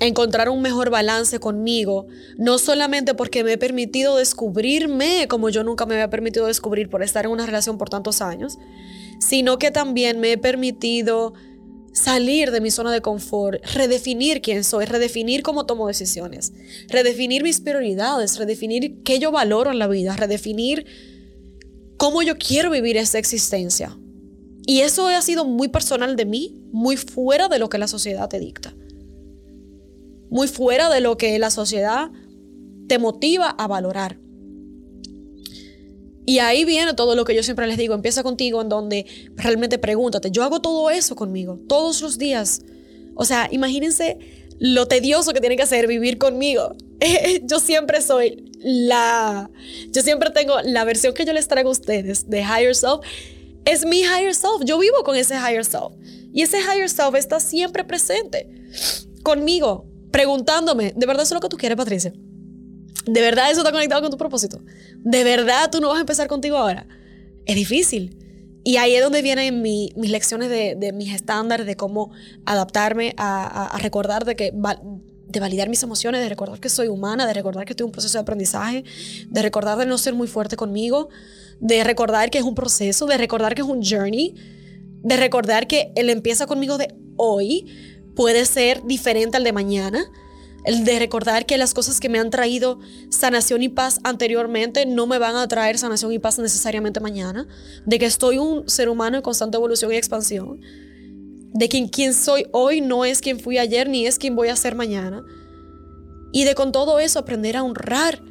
encontrar 0.00 0.48
un 0.48 0.62
mejor 0.62 0.90
balance 0.90 1.38
conmigo, 1.38 2.06
no 2.36 2.58
solamente 2.58 3.14
porque 3.14 3.44
me 3.44 3.52
he 3.52 3.58
permitido 3.58 4.16
descubrirme 4.16 5.26
como 5.28 5.50
yo 5.50 5.62
nunca 5.62 5.86
me 5.86 5.94
había 5.94 6.10
permitido 6.10 6.46
descubrir 6.46 6.88
por 6.88 7.02
estar 7.02 7.26
en 7.26 7.30
una 7.30 7.46
relación 7.46 7.78
por 7.78 7.90
tantos 7.90 8.22
años, 8.22 8.58
sino 9.20 9.58
que 9.58 9.70
también 9.70 10.18
me 10.18 10.32
he 10.32 10.38
permitido 10.38 11.34
salir 11.92 12.50
de 12.50 12.60
mi 12.60 12.70
zona 12.70 12.92
de 12.92 13.02
confort, 13.02 13.62
redefinir 13.74 14.40
quién 14.40 14.64
soy, 14.64 14.86
redefinir 14.86 15.42
cómo 15.42 15.66
tomo 15.66 15.86
decisiones, 15.86 16.52
redefinir 16.88 17.42
mis 17.42 17.60
prioridades, 17.60 18.38
redefinir 18.38 19.02
qué 19.02 19.18
yo 19.18 19.30
valoro 19.32 19.70
en 19.70 19.78
la 19.78 19.88
vida, 19.88 20.16
redefinir 20.16 20.86
cómo 21.98 22.22
yo 22.22 22.38
quiero 22.38 22.70
vivir 22.70 22.96
esta 22.96 23.18
existencia. 23.18 23.99
Y 24.70 24.82
eso 24.82 25.08
ha 25.08 25.22
sido 25.22 25.44
muy 25.44 25.68
personal 25.68 26.14
de 26.14 26.24
mí, 26.24 26.62
muy 26.70 26.96
fuera 26.96 27.48
de 27.48 27.58
lo 27.58 27.68
que 27.68 27.78
la 27.78 27.88
sociedad 27.88 28.28
te 28.28 28.38
dicta 28.38 28.74
muy 30.30 30.48
fuera 30.48 30.88
de 30.88 31.00
lo 31.00 31.18
que 31.18 31.38
la 31.38 31.50
sociedad 31.50 32.10
te 32.88 32.98
motiva 32.98 33.50
a 33.50 33.66
valorar. 33.66 34.18
Y 36.24 36.38
ahí 36.38 36.64
viene 36.64 36.94
todo 36.94 37.16
lo 37.16 37.24
que 37.24 37.34
yo 37.34 37.42
siempre 37.42 37.66
les 37.66 37.76
digo, 37.76 37.94
empieza 37.94 38.22
contigo 38.22 38.62
en 38.62 38.68
donde 38.68 39.06
realmente 39.34 39.78
pregúntate, 39.78 40.30
yo 40.30 40.44
hago 40.44 40.60
todo 40.60 40.88
eso 40.90 41.16
conmigo, 41.16 41.58
todos 41.68 42.00
los 42.00 42.18
días. 42.18 42.62
O 43.16 43.24
sea, 43.24 43.48
imagínense 43.50 44.18
lo 44.60 44.86
tedioso 44.86 45.32
que 45.32 45.40
tiene 45.40 45.56
que 45.56 45.66
ser 45.66 45.88
vivir 45.88 46.18
conmigo. 46.18 46.76
yo 47.42 47.58
siempre 47.58 48.00
soy 48.00 48.52
la, 48.60 49.50
yo 49.90 50.02
siempre 50.02 50.30
tengo 50.30 50.60
la 50.62 50.84
versión 50.84 51.14
que 51.14 51.24
yo 51.24 51.32
les 51.32 51.48
traigo 51.48 51.70
a 51.70 51.72
ustedes 51.72 52.30
de 52.30 52.40
higher 52.40 52.76
self, 52.76 53.00
es 53.64 53.84
mi 53.84 54.00
higher 54.00 54.34
self. 54.34 54.62
Yo 54.64 54.78
vivo 54.78 55.02
con 55.04 55.16
ese 55.16 55.34
higher 55.34 55.64
self. 55.64 55.92
Y 56.32 56.42
ese 56.42 56.58
higher 56.60 56.88
self 56.88 57.14
está 57.14 57.40
siempre 57.40 57.84
presente 57.84 58.48
conmigo, 59.22 59.86
preguntándome, 60.10 60.92
¿de 60.96 61.06
verdad 61.06 61.24
eso 61.24 61.34
es 61.34 61.36
lo 61.36 61.40
que 61.40 61.48
tú 61.48 61.56
quieres, 61.56 61.76
Patricia? 61.76 62.12
¿De 63.06 63.20
verdad 63.20 63.50
eso 63.50 63.60
está 63.60 63.72
conectado 63.72 64.02
con 64.02 64.10
tu 64.10 64.16
propósito? 64.16 64.60
¿De 64.98 65.24
verdad 65.24 65.70
tú 65.70 65.80
no 65.80 65.88
vas 65.88 65.98
a 65.98 66.00
empezar 66.00 66.28
contigo 66.28 66.56
ahora? 66.56 66.86
Es 67.46 67.56
difícil. 67.56 68.16
Y 68.62 68.76
ahí 68.76 68.94
es 68.94 69.02
donde 69.02 69.22
vienen 69.22 69.62
mis 69.62 69.94
lecciones 69.96 70.50
de, 70.50 70.92
mis 70.92 71.14
estándares, 71.14 71.66
de 71.66 71.76
cómo 71.76 72.10
adaptarme 72.44 73.14
a, 73.16 73.76
recordar 73.80 74.24
de 74.24 74.36
que 74.36 74.52
de 74.52 75.40
validar 75.40 75.68
mis 75.68 75.82
emociones, 75.82 76.20
de 76.20 76.28
recordar 76.28 76.58
que 76.58 76.68
soy 76.68 76.88
humana, 76.88 77.26
de 77.26 77.32
recordar 77.32 77.64
que 77.64 77.72
estoy 77.72 77.84
en 77.84 77.88
un 77.88 77.92
proceso 77.92 78.18
de 78.18 78.22
aprendizaje, 78.22 78.84
de 79.28 79.42
recordar 79.42 79.78
de 79.78 79.86
no 79.86 79.96
ser 79.96 80.12
muy 80.12 80.26
fuerte 80.26 80.56
conmigo, 80.56 81.08
de 81.60 81.84
recordar 81.84 82.30
que 82.30 82.38
es 82.38 82.44
un 82.44 82.54
proceso, 82.54 83.06
de 83.06 83.18
recordar 83.18 83.54
que 83.54 83.62
es 83.62 83.68
un 83.68 83.82
journey, 83.82 84.34
de 85.02 85.16
recordar 85.16 85.66
que 85.66 85.92
el 85.94 86.10
empieza 86.10 86.46
conmigo 86.46 86.78
de 86.78 86.94
hoy 87.16 87.66
puede 88.16 88.44
ser 88.44 88.82
diferente 88.84 89.36
al 89.36 89.44
de 89.44 89.52
mañana, 89.52 90.04
el 90.64 90.84
de 90.84 90.98
recordar 90.98 91.46
que 91.46 91.56
las 91.56 91.72
cosas 91.72 92.00
que 92.00 92.08
me 92.08 92.18
han 92.18 92.30
traído 92.30 92.78
sanación 93.08 93.62
y 93.62 93.68
paz 93.68 93.98
anteriormente 94.04 94.84
no 94.84 95.06
me 95.06 95.18
van 95.18 95.36
a 95.36 95.48
traer 95.48 95.78
sanación 95.78 96.12
y 96.12 96.18
paz 96.18 96.38
necesariamente 96.38 97.00
mañana, 97.00 97.46
de 97.86 97.98
que 97.98 98.06
estoy 98.06 98.38
un 98.38 98.68
ser 98.68 98.88
humano 98.88 99.16
en 99.16 99.22
constante 99.22 99.56
evolución 99.56 99.92
y 99.92 99.96
expansión, 99.96 100.60
de 101.52 101.68
que 101.68 101.88
quien 101.90 102.14
soy 102.14 102.46
hoy 102.52 102.80
no 102.80 103.04
es 103.04 103.20
quien 103.20 103.40
fui 103.40 103.58
ayer 103.58 103.88
ni 103.88 104.06
es 104.06 104.18
quien 104.18 104.36
voy 104.36 104.48
a 104.48 104.56
ser 104.56 104.74
mañana, 104.74 105.24
y 106.32 106.44
de 106.44 106.54
con 106.54 106.72
todo 106.72 107.00
eso 107.00 107.18
aprender 107.18 107.56
a 107.56 107.62
honrar 107.62 108.22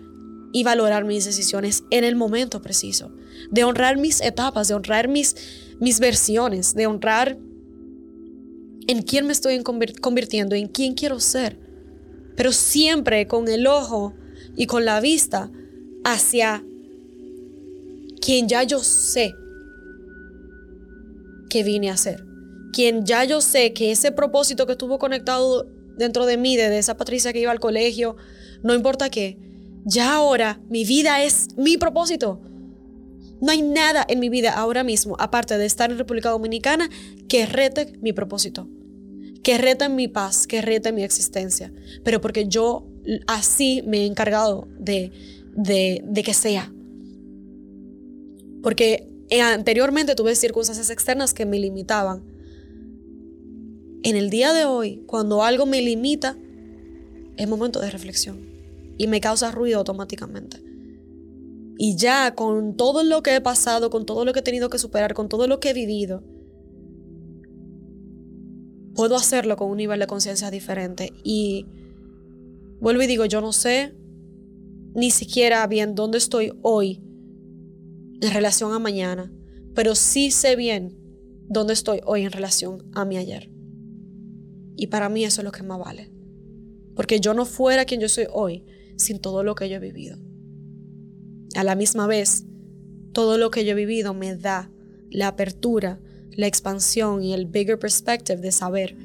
y 0.52 0.64
valorar 0.64 1.06
mis 1.06 1.26
decisiones 1.26 1.84
en 1.92 2.04
el 2.04 2.16
momento 2.16 2.62
preciso, 2.62 3.12
de 3.52 3.64
honrar 3.64 3.98
mis 3.98 4.22
etapas, 4.22 4.68
de 4.68 4.74
honrar 4.74 5.08
mis, 5.08 5.36
mis 5.80 6.00
versiones, 6.00 6.74
de 6.74 6.88
honrar 6.88 7.38
en 8.88 9.02
quién 9.04 9.28
me 9.28 9.34
estoy 9.34 9.62
convirtiendo, 9.62 10.56
en 10.56 10.68
quién 10.68 10.94
quiero 10.94 11.20
ser 11.20 11.70
pero 12.40 12.54
siempre 12.54 13.28
con 13.28 13.50
el 13.50 13.68
ojo 13.68 14.14
y 14.56 14.66
con 14.66 14.86
la 14.86 15.02
vista 15.02 15.52
hacia 16.06 16.64
quien 18.22 18.48
ya 18.48 18.64
yo 18.64 18.80
sé 18.80 19.36
que 21.50 21.64
vine 21.64 21.90
a 21.90 21.98
ser. 21.98 22.24
Quien 22.72 23.06
ya 23.06 23.26
yo 23.26 23.42
sé 23.42 23.74
que 23.74 23.92
ese 23.92 24.14
propósito 24.14 24.66
que 24.66 24.72
estuvo 24.72 25.00
conectado 25.00 25.68
dentro 25.98 26.26
de 26.26 26.38
mí, 26.38 26.56
de 26.56 26.78
esa 26.78 26.96
Patricia 26.96 27.34
que 27.34 27.42
iba 27.42 27.52
al 27.52 27.60
colegio, 27.60 28.16
no 28.64 28.74
importa 28.74 29.10
qué, 29.10 29.38
ya 29.86 30.14
ahora 30.16 30.60
mi 30.70 30.86
vida 30.86 31.24
es 31.24 31.48
mi 31.58 31.78
propósito. 31.78 32.42
No 33.42 33.52
hay 33.52 33.62
nada 33.62 34.06
en 34.08 34.20
mi 34.20 34.30
vida 34.30 34.52
ahora 34.52 34.84
mismo, 34.84 35.16
aparte 35.18 35.58
de 35.58 35.66
estar 35.66 35.92
en 35.92 35.98
República 35.98 36.30
Dominicana, 36.30 36.90
que 37.28 37.46
rete 37.46 37.94
mi 38.02 38.12
propósito 38.12 38.68
que 39.44 39.58
reta 39.58 39.90
mi 39.90 40.08
paz, 40.08 40.48
que 40.48 40.62
reta 40.62 40.92
mi 40.92 41.04
existencia, 41.04 41.72
pero 42.04 42.22
porque 42.22 42.48
yo 42.48 42.86
así 43.28 43.82
me 43.86 44.00
he 44.00 44.06
encargado 44.06 44.68
de, 44.78 45.12
de, 45.56 46.24
que 46.24 46.34
sea. 46.34 46.72
Porque 48.62 49.08
anteriormente 49.42 50.16
tuve 50.16 50.36
circunstancias 50.36 50.90
externas 50.90 51.34
que 51.34 51.46
me 51.46 51.60
limitaban. 51.60 52.24
En 54.04 54.16
el 54.16 54.30
día 54.30 54.54
de 54.54 54.66
hoy, 54.66 55.04
cuando 55.08 55.44
algo 55.44 55.66
me 55.66 55.82
limita, 55.82 56.38
es 57.38 57.48
momento 57.48 57.80
de 57.80 57.90
reflexión 57.90 58.49
y 59.00 59.08
me 59.08 59.22
causa 59.22 59.52
ruido 59.52 59.80
automáticamente. 59.80 60.62
Y 61.78 61.96
ya 61.96 62.36
con 62.36 62.76
todo 62.76 63.04
lo 63.04 63.24
que 63.24 63.36
he 63.36 63.42
pasado, 63.42 63.90
con 63.90 64.06
todo 64.06 64.26
lo 64.26 64.34
que 64.34 64.40
he 64.40 64.44
tenido 64.44 64.70
que 64.70 64.78
superar, 64.78 65.14
con 65.14 65.30
todo 65.30 65.48
lo 65.48 65.62
que 65.62 65.70
he 65.70 65.74
vivido, 65.74 66.22
puedo 68.94 69.16
hacerlo 69.16 69.56
con 69.56 69.72
un 69.72 69.78
nivel 69.78 70.02
de 70.02 70.08
conciencia 70.08 70.52
diferente. 70.52 71.14
Y 71.24 71.66
vuelvo 72.82 73.02
y 73.02 73.08
digo, 73.08 73.24
yo 73.24 73.40
no 73.40 73.54
sé 73.54 73.96
ni 74.94 75.12
siquiera 75.12 75.66
bien 75.68 75.96
dónde 75.96 76.18
estoy 76.18 76.52
hoy 76.62 77.02
en 78.22 78.34
relación 78.34 78.74
a 78.74 78.80
mañana, 78.80 79.32
pero 79.74 79.96
sí 79.96 80.30
sé 80.32 80.58
bien 80.58 80.98
dónde 81.48 81.72
estoy 81.72 82.02
hoy 82.06 82.24
en 82.24 82.34
relación 82.34 82.92
a 82.94 83.06
mi 83.06 83.16
ayer. 83.16 83.50
Y 84.76 84.88
para 84.88 85.08
mí 85.08 85.24
eso 85.24 85.40
es 85.40 85.46
lo 85.46 85.54
que 85.54 85.64
más 85.64 85.80
vale. 85.80 86.12
Porque 86.98 87.22
yo 87.22 87.34
no 87.34 87.46
fuera 87.46 87.86
quien 87.86 88.02
yo 88.02 88.10
soy 88.10 88.28
hoy 88.34 88.66
sin 89.00 89.18
todo 89.20 89.44
lo 89.44 89.56
que 89.56 89.68
yo 89.68 89.78
he 89.78 89.80
vivido. 89.80 90.20
A 91.56 91.64
la 91.64 91.76
misma 91.76 92.06
vez, 92.06 92.46
todo 93.12 93.40
lo 93.40 93.50
que 93.50 93.66
yo 93.66 93.72
he 93.72 93.76
vivido 93.76 94.14
me 94.14 94.36
da 94.36 94.70
la 95.10 95.30
apertura 95.30 96.00
la 96.40 96.48
expansión 96.48 97.22
y 97.22 97.34
el 97.34 97.48
bigger 97.48 97.78
perspective 97.78 98.40
de 98.40 98.54
saber 98.54 98.96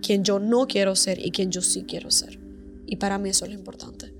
quién 0.00 0.24
yo 0.24 0.38
no 0.38 0.66
quiero 0.66 0.96
ser 0.96 1.18
y 1.24 1.30
quién 1.32 1.50
yo 1.50 1.60
sí 1.60 1.84
quiero 1.86 2.10
ser. 2.10 2.40
Y 2.86 2.96
para 2.96 3.18
mí 3.18 3.28
eso 3.28 3.44
es 3.44 3.50
lo 3.52 3.58
importante. 3.58 4.14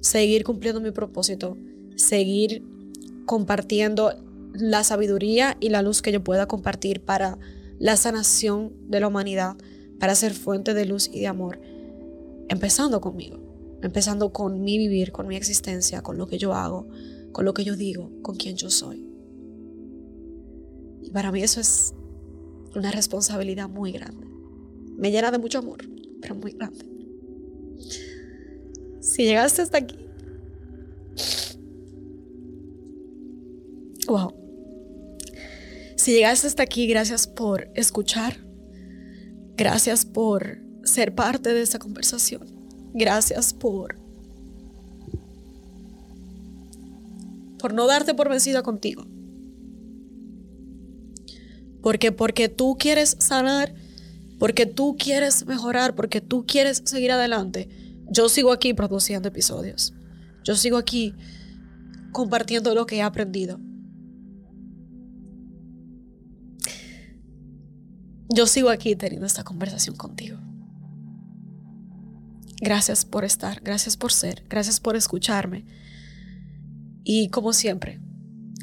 Seguir 0.00 0.44
cumpliendo 0.44 0.82
mi 0.82 0.90
propósito, 0.90 1.56
seguir 1.96 2.62
compartiendo 3.24 4.12
la 4.52 4.84
sabiduría 4.84 5.56
y 5.60 5.70
la 5.70 5.80
luz 5.80 6.02
que 6.02 6.12
yo 6.12 6.22
pueda 6.22 6.46
compartir 6.46 7.00
para 7.00 7.38
la 7.78 7.96
sanación 7.96 8.74
de 8.90 9.00
la 9.00 9.08
humanidad, 9.08 9.56
para 9.98 10.14
ser 10.14 10.34
fuente 10.34 10.74
de 10.74 10.84
luz 10.84 11.08
y 11.10 11.20
de 11.20 11.28
amor, 11.28 11.58
empezando 12.48 13.00
conmigo, 13.00 13.38
empezando 13.82 14.32
con 14.32 14.62
mi 14.62 14.78
vivir, 14.78 15.12
con 15.12 15.26
mi 15.26 15.36
existencia, 15.36 16.02
con 16.02 16.16
lo 16.16 16.26
que 16.26 16.38
yo 16.38 16.54
hago, 16.54 16.88
con 17.32 17.44
lo 17.44 17.52
que 17.52 17.64
yo 17.64 17.76
digo, 17.76 18.10
con 18.22 18.36
quién 18.36 18.56
yo 18.56 18.70
soy. 18.70 19.06
Y 21.02 21.10
para 21.10 21.32
mí 21.32 21.42
eso 21.42 21.60
es 21.60 21.94
una 22.74 22.90
responsabilidad 22.90 23.68
muy 23.68 23.92
grande. 23.92 24.26
Me 24.96 25.10
llena 25.10 25.30
de 25.30 25.38
mucho 25.38 25.58
amor, 25.58 25.84
pero 26.20 26.34
muy 26.34 26.52
grande. 26.52 26.86
Si 29.00 29.24
llegaste 29.24 29.62
hasta 29.62 29.78
aquí, 29.78 29.98
wow. 34.06 34.32
Si 35.96 36.12
llegaste 36.12 36.46
hasta 36.46 36.62
aquí, 36.62 36.86
gracias 36.86 37.26
por 37.26 37.68
escuchar. 37.74 38.36
Gracias 39.56 40.04
por 40.04 40.58
ser 40.84 41.14
parte 41.14 41.52
de 41.52 41.62
esta 41.62 41.78
conversación. 41.78 42.61
Gracias 42.94 43.54
por 43.54 43.96
por 47.58 47.72
no 47.72 47.86
darte 47.86 48.12
por 48.14 48.28
vencida 48.28 48.62
contigo. 48.62 49.06
Porque 51.80 52.10
porque 52.10 52.48
tú 52.48 52.76
quieres 52.78 53.16
sanar, 53.20 53.72
porque 54.38 54.66
tú 54.66 54.96
quieres 54.98 55.46
mejorar, 55.46 55.94
porque 55.94 56.20
tú 56.20 56.44
quieres 56.44 56.82
seguir 56.84 57.12
adelante, 57.12 57.68
yo 58.08 58.28
sigo 58.28 58.50
aquí 58.52 58.74
produciendo 58.74 59.28
episodios. 59.28 59.94
Yo 60.44 60.56
sigo 60.56 60.76
aquí 60.76 61.14
compartiendo 62.10 62.74
lo 62.74 62.84
que 62.84 62.96
he 62.96 63.02
aprendido. 63.02 63.60
Yo 68.28 68.46
sigo 68.46 68.70
aquí 68.70 68.96
teniendo 68.96 69.26
esta 69.26 69.44
conversación 69.44 69.94
contigo. 69.94 70.38
Gracias 72.62 73.04
por 73.04 73.24
estar, 73.24 73.60
gracias 73.60 73.96
por 73.96 74.12
ser, 74.12 74.44
gracias 74.48 74.78
por 74.78 74.94
escucharme. 74.94 75.64
Y 77.02 77.28
como 77.30 77.52
siempre, 77.52 78.00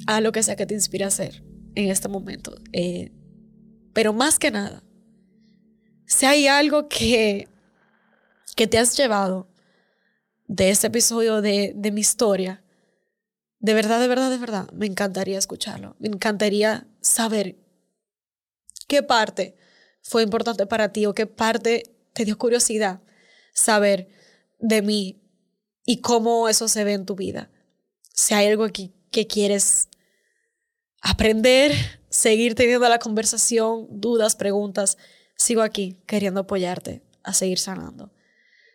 a 0.07 0.21
lo 0.21 0.31
que 0.31 0.41
sea 0.41 0.55
que 0.55 0.65
te 0.65 0.73
inspire 0.73 1.03
a 1.03 1.07
hacer 1.07 1.43
en 1.75 1.89
este 1.89 2.07
momento. 2.07 2.55
Eh, 2.71 3.11
pero 3.91 4.13
más 4.13 4.39
que 4.39 4.51
nada, 4.51 4.85
si 6.05 6.25
hay 6.25 6.47
algo 6.47 6.87
que, 6.87 7.49
que 8.55 8.67
te 8.67 8.77
has 8.77 8.95
llevado 8.95 9.49
de 10.47 10.69
este 10.69 10.87
episodio 10.87 11.41
de, 11.41 11.73
de 11.75 11.91
mi 11.91 11.99
historia, 11.99 12.63
de 13.59 13.73
verdad, 13.73 13.99
de 13.99 14.07
verdad, 14.07 14.29
de 14.29 14.37
verdad, 14.37 14.71
me 14.71 14.85
encantaría 14.85 15.37
escucharlo. 15.37 15.97
Me 15.99 16.07
encantaría 16.07 16.87
saber 17.01 17.57
qué 18.87 19.03
parte 19.03 19.57
fue 20.01 20.23
importante 20.23 20.65
para 20.67 20.93
ti 20.93 21.05
o 21.05 21.13
qué 21.13 21.25
parte 21.25 21.83
te 22.13 22.23
dio 22.23 22.37
curiosidad 22.37 23.01
saber 23.59 24.09
de 24.59 24.81
mí 24.81 25.21
y 25.85 26.01
cómo 26.01 26.49
eso 26.49 26.67
se 26.67 26.83
ve 26.83 26.93
en 26.93 27.05
tu 27.05 27.15
vida. 27.15 27.49
Si 28.13 28.33
hay 28.33 28.47
algo 28.47 28.63
aquí 28.63 28.93
que 29.11 29.27
quieres 29.27 29.89
aprender, 31.01 31.71
seguir 32.09 32.55
teniendo 32.55 32.87
la 32.89 32.99
conversación, 32.99 33.87
dudas, 33.89 34.35
preguntas, 34.35 34.97
sigo 35.35 35.61
aquí 35.61 36.01
queriendo 36.05 36.41
apoyarte 36.41 37.01
a 37.23 37.33
seguir 37.33 37.59
sanando. 37.59 38.11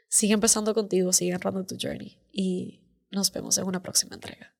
Sigue 0.09 0.35
empezando 0.35 0.75
contigo, 0.75 1.13
sigue 1.13 1.33
entrando 1.33 1.65
tu 1.65 1.77
journey 1.81 2.19
y 2.33 2.81
nos 3.11 3.33
vemos 3.33 3.59
en 3.59 3.65
una 3.65 3.83
próxima 3.83 4.15
entrega. 4.15 4.55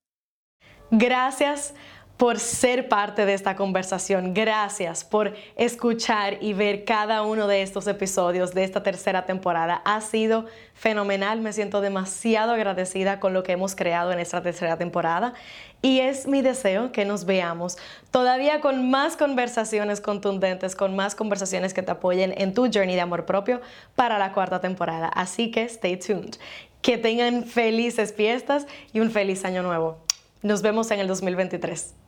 Gracias 0.91 1.75
por 2.17 2.39
ser 2.39 2.89
parte 2.89 3.27
de 3.27 3.35
esta 3.35 3.57
conversación. 3.57 4.35
Gracias 4.35 5.05
por 5.05 5.35
escuchar 5.57 6.39
y 6.41 6.53
ver 6.53 6.85
cada 6.85 7.23
uno 7.23 7.49
de 7.49 7.63
estos 7.63 7.87
episodios 7.89 8.55
de 8.55 8.63
esta 8.63 8.83
tercera 8.83 9.27
temporada. 9.27 9.83
Ha 9.85 10.01
sido 10.01 10.47
fenomenal. 10.75 11.41
Me 11.41 11.53
siento 11.53 11.81
demasiado 11.81 12.53
agradecida 12.53 13.19
con 13.19 13.35
lo 13.35 13.43
que 13.43 13.53
hemos 13.53 13.75
creado 13.75 14.13
en 14.13 14.21
esta 14.21 14.43
tercera 14.43 14.77
temporada. 14.77 15.35
Y 15.83 16.01
es 16.01 16.27
mi 16.27 16.41
deseo 16.41 16.93
que 16.93 17.05
nos 17.05 17.25
veamos 17.25 17.79
todavía 18.11 18.61
con 18.61 18.91
más 18.91 19.17
conversaciones 19.17 20.01
contundentes, 20.01 20.77
con 20.77 20.95
más 20.95 21.15
conversaciones 21.15 21.75
que 21.75 21.83
te 21.83 21.91
apoyen 21.91 22.33
en 22.37 22.55
tu 22.55 22.71
journey 22.73 22.95
de 22.95 23.01
amor 23.01 23.27
propio 23.27 23.61
para 23.97 24.19
la 24.19 24.33
cuarta 24.33 24.61
temporada. 24.61 25.09
Así 25.09 25.51
que 25.51 25.65
stay 25.65 25.97
tuned. 25.97 26.37
Que 26.81 26.97
tengan 26.97 27.45
felices 27.45 28.15
fiestas 28.15 28.67
y 28.93 29.01
un 29.01 29.11
feliz 29.11 29.45
año 29.45 29.63
nuevo. 29.63 29.99
Nos 30.43 30.63
vemos 30.63 30.91
en 30.91 31.01
el 31.01 31.09
2023. 31.09 32.04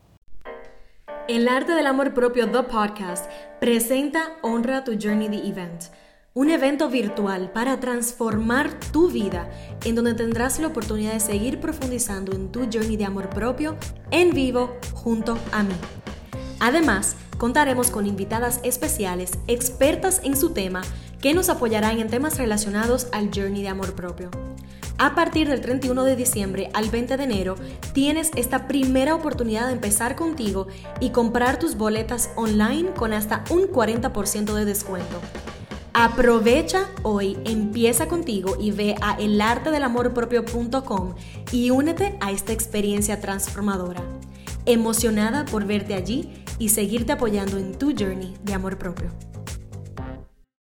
El 1.28 1.48
arte 1.48 1.72
del 1.72 1.88
amor 1.88 2.14
propio 2.14 2.48
The 2.48 2.62
Podcast 2.62 3.28
presenta 3.58 4.36
Honra 4.42 4.84
tu 4.84 4.92
Journey 4.92 5.28
the 5.28 5.48
Event, 5.48 5.86
un 6.34 6.50
evento 6.50 6.88
virtual 6.88 7.50
para 7.50 7.80
transformar 7.80 8.78
tu 8.92 9.08
vida 9.08 9.50
en 9.84 9.96
donde 9.96 10.14
tendrás 10.14 10.60
la 10.60 10.68
oportunidad 10.68 11.14
de 11.14 11.18
seguir 11.18 11.58
profundizando 11.58 12.30
en 12.30 12.52
tu 12.52 12.68
journey 12.72 12.96
de 12.96 13.06
amor 13.06 13.28
propio 13.28 13.76
en 14.12 14.30
vivo 14.34 14.76
junto 14.92 15.36
a 15.50 15.64
mí. 15.64 15.74
Además, 16.60 17.16
contaremos 17.38 17.90
con 17.90 18.06
invitadas 18.06 18.60
especiales, 18.62 19.32
expertas 19.48 20.20
en 20.22 20.36
su 20.36 20.50
tema, 20.50 20.82
que 21.20 21.34
nos 21.34 21.48
apoyarán 21.48 21.98
en 21.98 22.06
temas 22.06 22.38
relacionados 22.38 23.08
al 23.10 23.30
journey 23.34 23.62
de 23.62 23.68
amor 23.68 23.96
propio. 23.96 24.30
A 24.98 25.14
partir 25.14 25.46
del 25.48 25.60
31 25.60 26.04
de 26.04 26.16
diciembre 26.16 26.70
al 26.72 26.88
20 26.88 27.18
de 27.18 27.24
enero 27.24 27.56
tienes 27.92 28.30
esta 28.34 28.66
primera 28.66 29.14
oportunidad 29.14 29.66
de 29.66 29.74
empezar 29.74 30.16
contigo 30.16 30.68
y 31.00 31.10
comprar 31.10 31.58
tus 31.58 31.76
boletas 31.76 32.30
online 32.34 32.94
con 32.94 33.12
hasta 33.12 33.44
un 33.50 33.64
40% 33.64 34.54
de 34.54 34.64
descuento. 34.64 35.20
Aprovecha 35.92 36.88
hoy, 37.02 37.36
empieza 37.44 38.08
contigo 38.08 38.56
y 38.58 38.70
ve 38.70 38.94
a 39.02 39.18
elartedelamorpropio.com 39.18 41.14
y 41.52 41.70
únete 41.70 42.16
a 42.20 42.32
esta 42.32 42.52
experiencia 42.52 43.20
transformadora. 43.20 44.02
Emocionada 44.64 45.44
por 45.44 45.66
verte 45.66 45.92
allí 45.94 46.42
y 46.58 46.70
seguirte 46.70 47.12
apoyando 47.12 47.58
en 47.58 47.78
tu 47.78 47.94
journey 47.94 48.34
de 48.44 48.54
amor 48.54 48.78
propio. 48.78 49.10